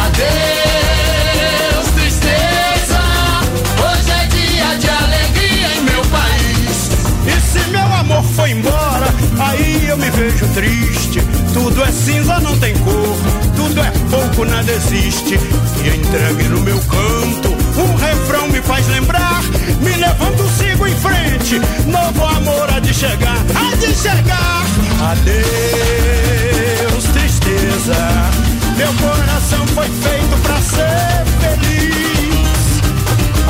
[0.05, 3.01] Adeus, tristeza.
[3.85, 6.91] Hoje é dia de alegria em meu país.
[7.27, 9.07] E se meu amor foi embora,
[9.39, 11.21] aí eu me vejo triste.
[11.53, 13.17] Tudo é cinza, não tem cor.
[13.57, 15.39] Tudo é pouco, nada existe.
[15.85, 17.56] E entregue no meu canto
[18.27, 19.40] refrão me faz lembrar,
[19.81, 21.61] me levando, sigo em frente.
[21.86, 24.66] Novo amor há de chegar, há de chegar.
[25.12, 25.44] Adeus,
[27.12, 27.94] tristeza.
[28.77, 32.81] Meu coração foi feito pra ser feliz.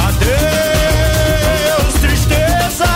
[0.08, 2.90] Adeus, tristeza.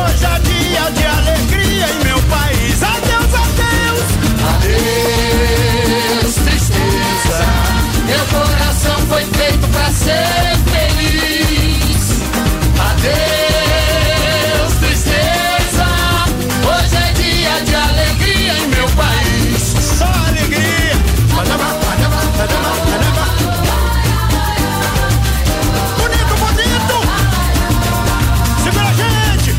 [0.00, 2.82] Hoje é dia de alegria em meu país.
[2.82, 4.08] Adeus, adeus.
[4.54, 7.48] Adeus, tristeza.
[8.06, 10.59] Meu coração foi feito pra ser.
[13.00, 15.86] Adeus, tristeza.
[16.68, 19.62] Hoje é dia de alegria em meu país.
[19.98, 20.96] Só alegria.
[25.96, 26.96] Bonito, bonito.
[28.62, 29.50] Segura a gente.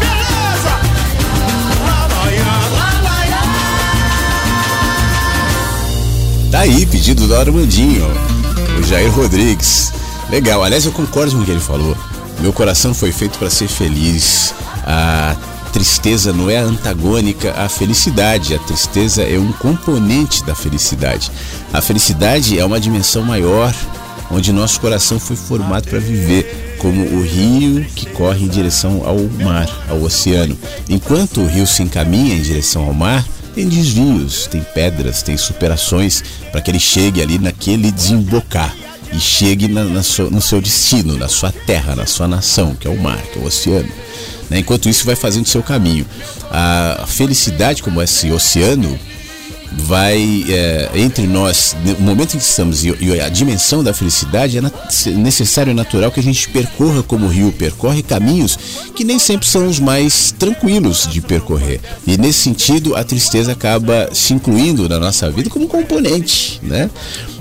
[0.00, 0.72] Beleza.
[1.84, 2.58] Lá vai, lá
[3.02, 3.28] vai.
[6.50, 8.06] Tá aí, pedido do Armandinho,
[8.78, 9.92] o Jair Rodrigues.
[10.30, 11.96] Legal, aliás, eu concordo com o que ele falou.
[12.38, 14.54] Meu coração foi feito para ser feliz.
[14.86, 15.36] A
[15.72, 18.54] tristeza não é antagônica à felicidade.
[18.54, 21.32] A tristeza é um componente da felicidade.
[21.72, 23.74] A felicidade é uma dimensão maior,
[24.30, 29.18] onde nosso coração foi formado para viver, como o rio que corre em direção ao
[29.44, 30.56] mar, ao oceano.
[30.88, 36.22] Enquanto o rio se encaminha em direção ao mar, tem desvios, tem pedras, tem superações
[36.52, 38.72] para que ele chegue ali naquele desembocar.
[39.12, 42.90] E chegue na, na no seu destino, na sua terra, na sua nação, que é
[42.90, 43.88] o mar, que é o oceano.
[44.48, 44.58] Né?
[44.58, 46.06] Enquanto isso, vai fazendo seu caminho.
[46.50, 48.98] A felicidade, como esse oceano,
[49.72, 55.10] vai é, entre nós, no momento em que estamos e, a dimensão da felicidade, é
[55.12, 58.58] necessário e natural que a gente percorra como o rio percorre caminhos
[58.94, 61.80] que nem sempre são os mais tranquilos de percorrer.
[62.06, 66.90] E nesse sentido, a tristeza acaba se incluindo na nossa vida como componente, né?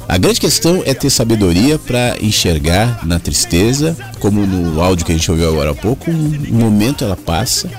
[0.09, 5.15] A grande questão é ter sabedoria para enxergar na tristeza, como no áudio que a
[5.15, 7.69] gente ouviu agora há pouco, um momento ela passa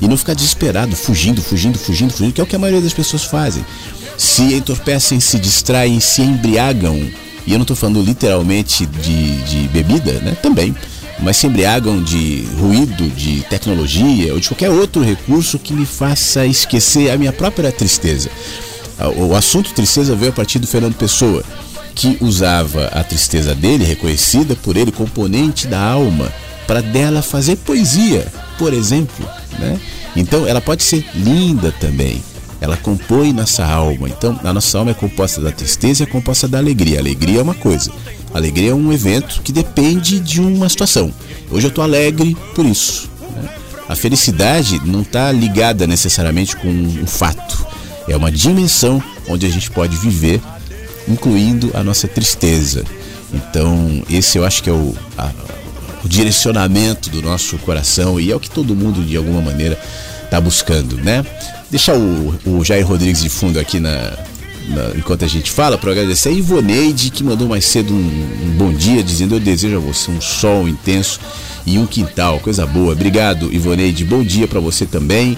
[0.00, 2.92] e não ficar desesperado, fugindo, fugindo, fugindo, fugindo, que é o que a maioria das
[2.92, 3.66] pessoas fazem.
[4.16, 6.94] Se entorpecem, se distraem, se embriagam,
[7.44, 10.36] e eu não estou falando literalmente de, de bebida, né?
[10.40, 10.72] Também
[11.20, 16.44] mas se embriagam de ruído, de tecnologia ou de qualquer outro recurso que me faça
[16.44, 18.28] esquecer a minha própria tristeza.
[19.16, 21.42] O assunto tristeza veio a partir do Fernando Pessoa,
[21.94, 26.32] que usava a tristeza dele, reconhecida por ele, componente da alma,
[26.66, 28.26] para dela fazer poesia,
[28.58, 29.28] por exemplo.
[29.58, 29.80] Né?
[30.16, 32.22] Então ela pode ser linda também.
[32.60, 34.08] Ela compõe nossa alma.
[34.08, 36.98] Então a nossa alma é composta da tristeza e é composta da alegria.
[36.98, 37.90] Alegria é uma coisa.
[38.32, 41.12] Alegria é um evento que depende de uma situação.
[41.50, 43.08] Hoje eu estou alegre por isso.
[43.36, 43.48] Né?
[43.88, 47.66] A felicidade não está ligada necessariamente com um fato.
[48.08, 50.40] É uma dimensão onde a gente pode viver
[51.08, 52.84] incluindo a nossa tristeza.
[53.32, 55.30] Então, esse eu acho que é o, a,
[56.04, 59.78] o direcionamento do nosso coração e é o que todo mundo, de alguma maneira,
[60.24, 61.24] está buscando, né?
[61.70, 64.12] Deixar o, o Jair Rodrigues de fundo aqui na,
[64.96, 68.72] enquanto a gente fala, para agradecer a Ivoneide, que mandou mais cedo um, um, bom
[68.72, 71.20] dia, dizendo: Eu desejo a você um sol intenso
[71.66, 72.92] e um quintal, coisa boa.
[72.92, 74.04] Obrigado, Ivoneide.
[74.04, 75.36] Bom dia para você também.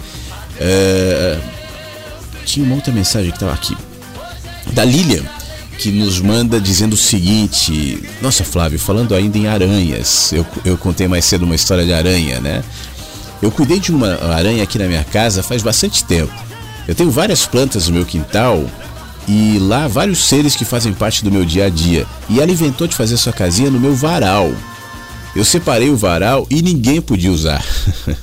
[0.60, 1.40] Uh,
[2.44, 3.76] tinha uma outra mensagem que estava aqui.
[4.72, 5.22] Da Lilian
[5.78, 11.06] que nos manda dizendo o seguinte: Nossa, Flávio, falando ainda em aranhas, eu, eu contei
[11.06, 12.64] mais cedo uma história de aranha, né?
[13.42, 16.32] Eu cuidei de uma aranha aqui na minha casa faz bastante tempo.
[16.88, 18.64] Eu tenho várias plantas no meu quintal
[19.28, 22.06] e lá vários seres que fazem parte do meu dia a dia.
[22.28, 24.50] E ela inventou de fazer sua casinha no meu varal.
[25.34, 27.62] Eu separei o varal e ninguém podia usar.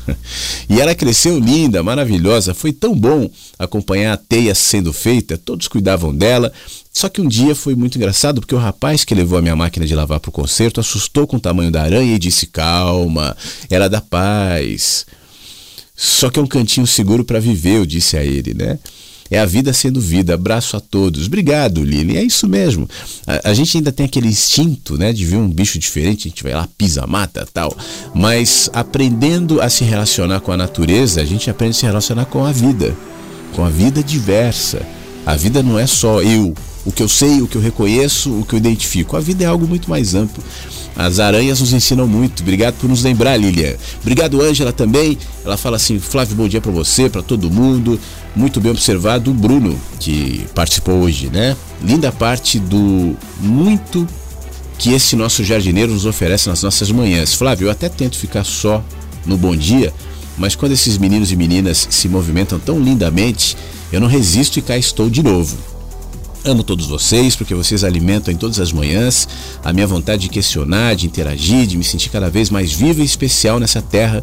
[0.68, 2.56] e ela cresceu linda, maravilhosa.
[2.56, 6.52] Foi tão bom acompanhar a teia sendo feita, todos cuidavam dela.
[6.94, 9.86] Só que um dia foi muito engraçado porque o rapaz que levou a minha máquina
[9.86, 13.36] de lavar para o concerto assustou com o tamanho da aranha e disse: Calma,
[13.70, 15.06] ela dá paz.
[15.96, 18.78] Só que é um cantinho seguro para viver, eu disse a ele, né?
[19.32, 20.36] É a vida sendo vida.
[20.36, 21.26] Abraço a todos.
[21.26, 22.18] Obrigado, Lili.
[22.18, 22.88] É isso mesmo.
[23.26, 26.44] A, a, gente ainda tem aquele instinto, né, de ver um bicho diferente, a gente
[26.44, 27.76] vai lá, pisa, mata, tal.
[28.14, 32.46] Mas aprendendo a se relacionar com a natureza, a gente aprende a se relacionar com
[32.46, 32.96] a vida,
[33.56, 34.86] com a vida diversa.
[35.26, 36.54] A vida não é só eu,
[36.86, 39.16] o que eu sei, o que eu reconheço, o que eu identifico.
[39.16, 40.44] A vida é algo muito mais amplo.
[40.96, 42.42] As aranhas nos ensinam muito.
[42.44, 43.76] Obrigado por nos lembrar, Lilian.
[44.02, 45.18] Obrigado, Ângela, também.
[45.44, 48.00] Ela fala assim: Flávio, bom dia para você, para todo mundo.
[48.36, 51.56] Muito bem observado o Bruno, que participou hoje, né?
[51.82, 54.08] Linda parte do muito
[54.78, 57.34] que esse nosso jardineiro nos oferece nas nossas manhãs.
[57.34, 58.84] Flávio, eu até tento ficar só
[59.26, 59.94] no bom dia,
[60.38, 63.56] mas quando esses meninos e meninas se movimentam tão lindamente,
[63.92, 65.73] eu não resisto e cá estou de novo.
[66.46, 69.28] Amo todos vocês porque vocês alimentam em todas as manhãs
[69.64, 73.06] a minha vontade de questionar, de interagir, de me sentir cada vez mais viva e
[73.06, 74.22] especial nessa terra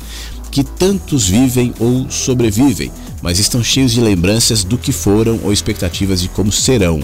[0.51, 2.91] que tantos vivem ou sobrevivem,
[3.23, 7.01] mas estão cheios de lembranças do que foram ou expectativas de como serão.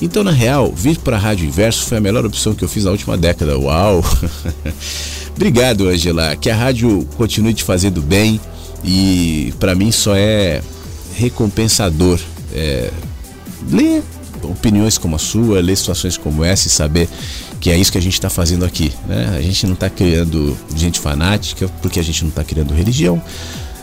[0.00, 2.84] Então, na real, vir para a Rádio Inverso foi a melhor opção que eu fiz
[2.84, 3.58] na última década.
[3.58, 4.04] Uau!
[5.36, 6.36] Obrigado, Angela.
[6.36, 8.40] Que a rádio continue te fazendo bem
[8.84, 10.62] e para mim só é
[11.16, 12.20] recompensador
[12.52, 12.90] é,
[13.70, 14.02] ler
[14.44, 17.08] opiniões como a sua, ler situações como essa e saber
[17.60, 18.92] que é isso que a gente está fazendo aqui.
[19.06, 19.34] Né?
[19.36, 23.22] A gente não está criando gente fanática porque a gente não está criando religião.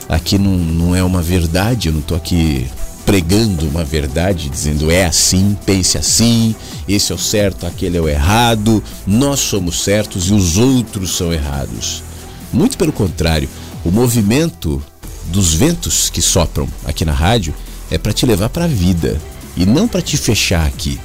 [0.07, 2.67] Aqui não, não é uma verdade, eu não estou aqui
[3.05, 6.55] pregando uma verdade, dizendo é assim, pense assim,
[6.87, 11.33] esse é o certo, aquele é o errado, nós somos certos e os outros são
[11.33, 12.03] errados.
[12.53, 13.49] Muito pelo contrário,
[13.83, 14.81] o movimento
[15.25, 17.53] dos ventos que sopram aqui na rádio
[17.89, 19.19] é para te levar para a vida
[19.61, 20.99] e não para te fechar aqui.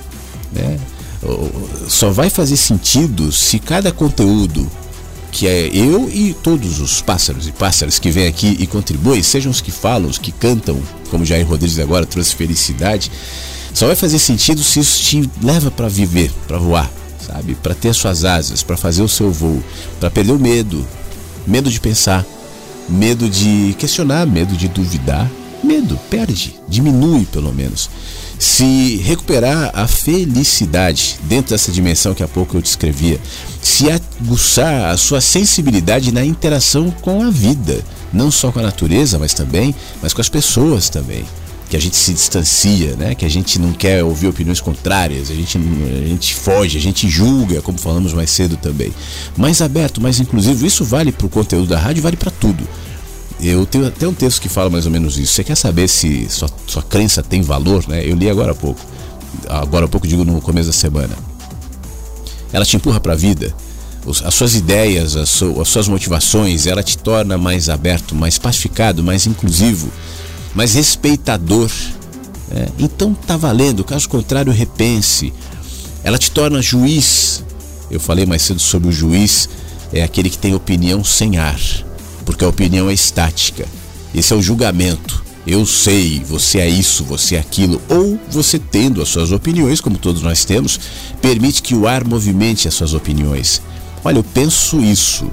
[0.50, 0.78] Né?
[1.88, 4.70] Só vai fazer sentido se cada conteúdo
[5.30, 9.50] que é eu e todos os pássaros e pássaras que vêm aqui e contribuem, sejam
[9.52, 10.80] os que falam, os que cantam,
[11.10, 13.12] como Jair Rodrigues agora trouxe felicidade,
[13.74, 16.90] só vai fazer sentido se isso te leva para viver, para voar,
[17.26, 17.54] sabe?
[17.54, 19.62] Para ter as suas asas, para fazer o seu voo,
[20.00, 20.86] para perder o medo,
[21.46, 22.24] medo de pensar,
[22.88, 25.30] medo de questionar, medo de duvidar,
[25.62, 27.90] medo, perde, diminui pelo menos.
[28.38, 33.18] Se recuperar a felicidade dentro dessa dimensão que há pouco eu descrevia,
[33.62, 37.82] se aguçar a sua sensibilidade na interação com a vida,
[38.12, 41.24] não só com a natureza, mas também, mas com as pessoas também.
[41.68, 43.16] Que a gente se distancia, né?
[43.16, 47.08] Que a gente não quer ouvir opiniões contrárias, a gente, a gente foge, a gente
[47.08, 48.92] julga, como falamos mais cedo também.
[49.36, 52.62] Mais aberto, mais inclusivo, isso vale para o conteúdo da rádio, vale para tudo.
[53.40, 55.34] Eu tenho até um texto que fala mais ou menos isso.
[55.34, 58.02] Você quer saber se sua, sua crença tem valor, né?
[58.04, 58.80] Eu li agora há pouco.
[59.48, 61.14] Agora há pouco digo no começo da semana.
[62.52, 63.54] Ela te empurra para a vida.
[64.24, 69.26] As suas ideias, as, as suas motivações, ela te torna mais aberto, mais pacificado, mais
[69.26, 69.90] inclusivo,
[70.54, 71.70] mais respeitador.
[72.48, 72.68] Né?
[72.78, 73.84] Então tá valendo.
[73.84, 75.32] Caso contrário, repense.
[76.02, 77.44] Ela te torna juiz.
[77.90, 79.48] Eu falei mais cedo sobre o juiz,
[79.92, 81.85] é aquele que tem opinião sem ar
[82.26, 83.66] porque a opinião é estática.
[84.14, 85.24] Esse é o julgamento.
[85.46, 89.96] Eu sei, você é isso, você é aquilo, ou você tendo as suas opiniões, como
[89.96, 90.78] todos nós temos,
[91.22, 93.62] permite que o ar movimente as suas opiniões.
[94.04, 95.30] Olha, eu penso isso,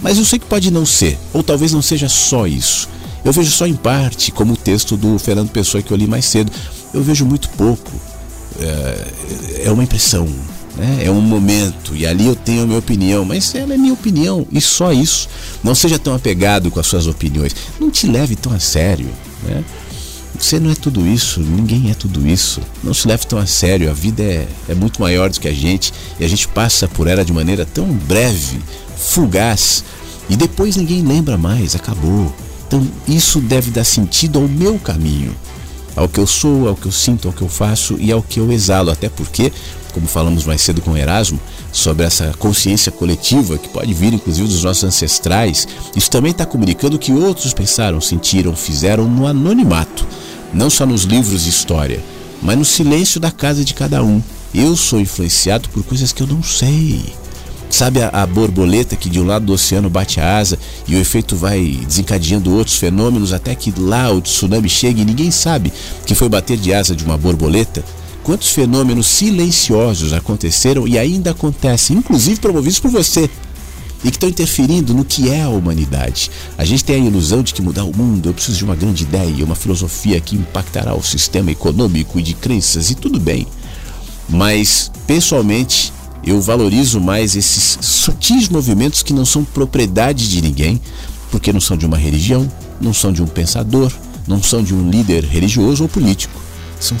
[0.00, 2.88] mas eu sei que pode não ser, ou talvez não seja só isso.
[3.22, 6.26] Eu vejo só em parte, como o texto do Fernando Pessoa que eu li mais
[6.26, 6.52] cedo.
[6.92, 7.90] Eu vejo muito pouco.
[8.60, 10.28] É, é uma impressão,
[10.76, 11.00] né?
[11.04, 14.46] É um momento e ali eu tenho a minha opinião, mas ela é minha opinião
[14.50, 15.28] e só isso.
[15.62, 17.54] Não seja tão apegado com as suas opiniões.
[17.78, 19.08] Não te leve tão a sério.
[19.44, 19.62] Né?
[20.38, 22.60] Você não é tudo isso, ninguém é tudo isso.
[22.82, 25.54] Não se leve tão a sério, a vida é, é muito maior do que a
[25.54, 28.58] gente e a gente passa por ela de maneira tão breve,
[28.96, 29.84] fugaz
[30.28, 32.34] e depois ninguém lembra mais, acabou.
[32.66, 35.36] Então isso deve dar sentido ao meu caminho,
[35.94, 38.40] ao que eu sou, ao que eu sinto, ao que eu faço e ao que
[38.40, 39.52] eu exalo, até porque
[39.94, 41.40] como falamos mais cedo com Erasmo,
[41.72, 45.66] sobre essa consciência coletiva que pode vir inclusive dos nossos ancestrais,
[45.96, 50.06] isso também está comunicando o que outros pensaram, sentiram, fizeram no anonimato,
[50.52, 52.02] não só nos livros de história,
[52.42, 54.20] mas no silêncio da casa de cada um.
[54.52, 57.02] Eu sou influenciado por coisas que eu não sei.
[57.70, 60.56] Sabe a, a, borboleta que de um lado do oceano bate a asa
[60.86, 65.32] e o efeito vai desencadeando outros fenômenos até que lá o tsunami chega e ninguém
[65.32, 65.72] sabe
[66.06, 67.84] que foi bater de asa de uma borboleta?
[68.24, 73.30] Quantos fenômenos silenciosos aconteceram e ainda acontecem, inclusive promovidos por você,
[74.02, 76.30] e que estão interferindo no que é a humanidade.
[76.58, 79.04] A gente tem a ilusão de que mudar o mundo, eu preciso de uma grande
[79.04, 83.46] ideia, uma filosofia que impactará o sistema econômico e de crenças, e tudo bem.
[84.28, 85.92] Mas, pessoalmente,
[86.24, 90.80] eu valorizo mais esses sutis movimentos que não são propriedade de ninguém,
[91.30, 93.92] porque não são de uma religião, não são de um pensador,
[94.26, 96.40] não são de um líder religioso ou político.
[96.80, 96.96] São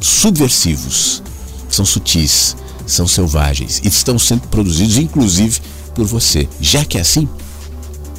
[0.00, 1.22] subversivos,
[1.68, 2.56] são sutis,
[2.86, 5.60] são selvagens e estão sendo produzidos inclusive
[5.94, 6.48] por você.
[6.60, 7.28] Já que é assim,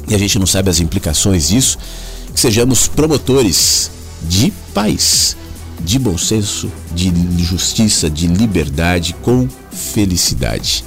[0.08, 1.78] e a gente não sabe as implicações disso,
[2.32, 3.90] que sejamos promotores
[4.22, 5.36] de paz,
[5.80, 10.84] de bom senso, de justiça, de liberdade com felicidade.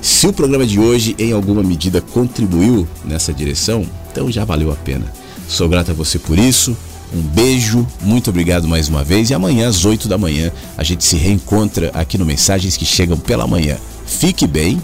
[0.00, 4.76] Se o programa de hoje em alguma medida contribuiu nessa direção, então já valeu a
[4.76, 5.12] pena.
[5.48, 6.76] Sou grato a você por isso.
[7.12, 11.04] Um beijo, muito obrigado mais uma vez e amanhã às 8 da manhã a gente
[11.04, 13.76] se reencontra aqui no Mensagens que Chegam pela Manhã.
[14.06, 14.80] Fique bem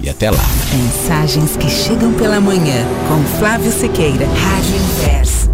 [0.00, 0.44] e até lá.
[0.72, 5.49] Mensagens que Chegam pela Manhã com Flávio Sequeira, Rádio Inverso.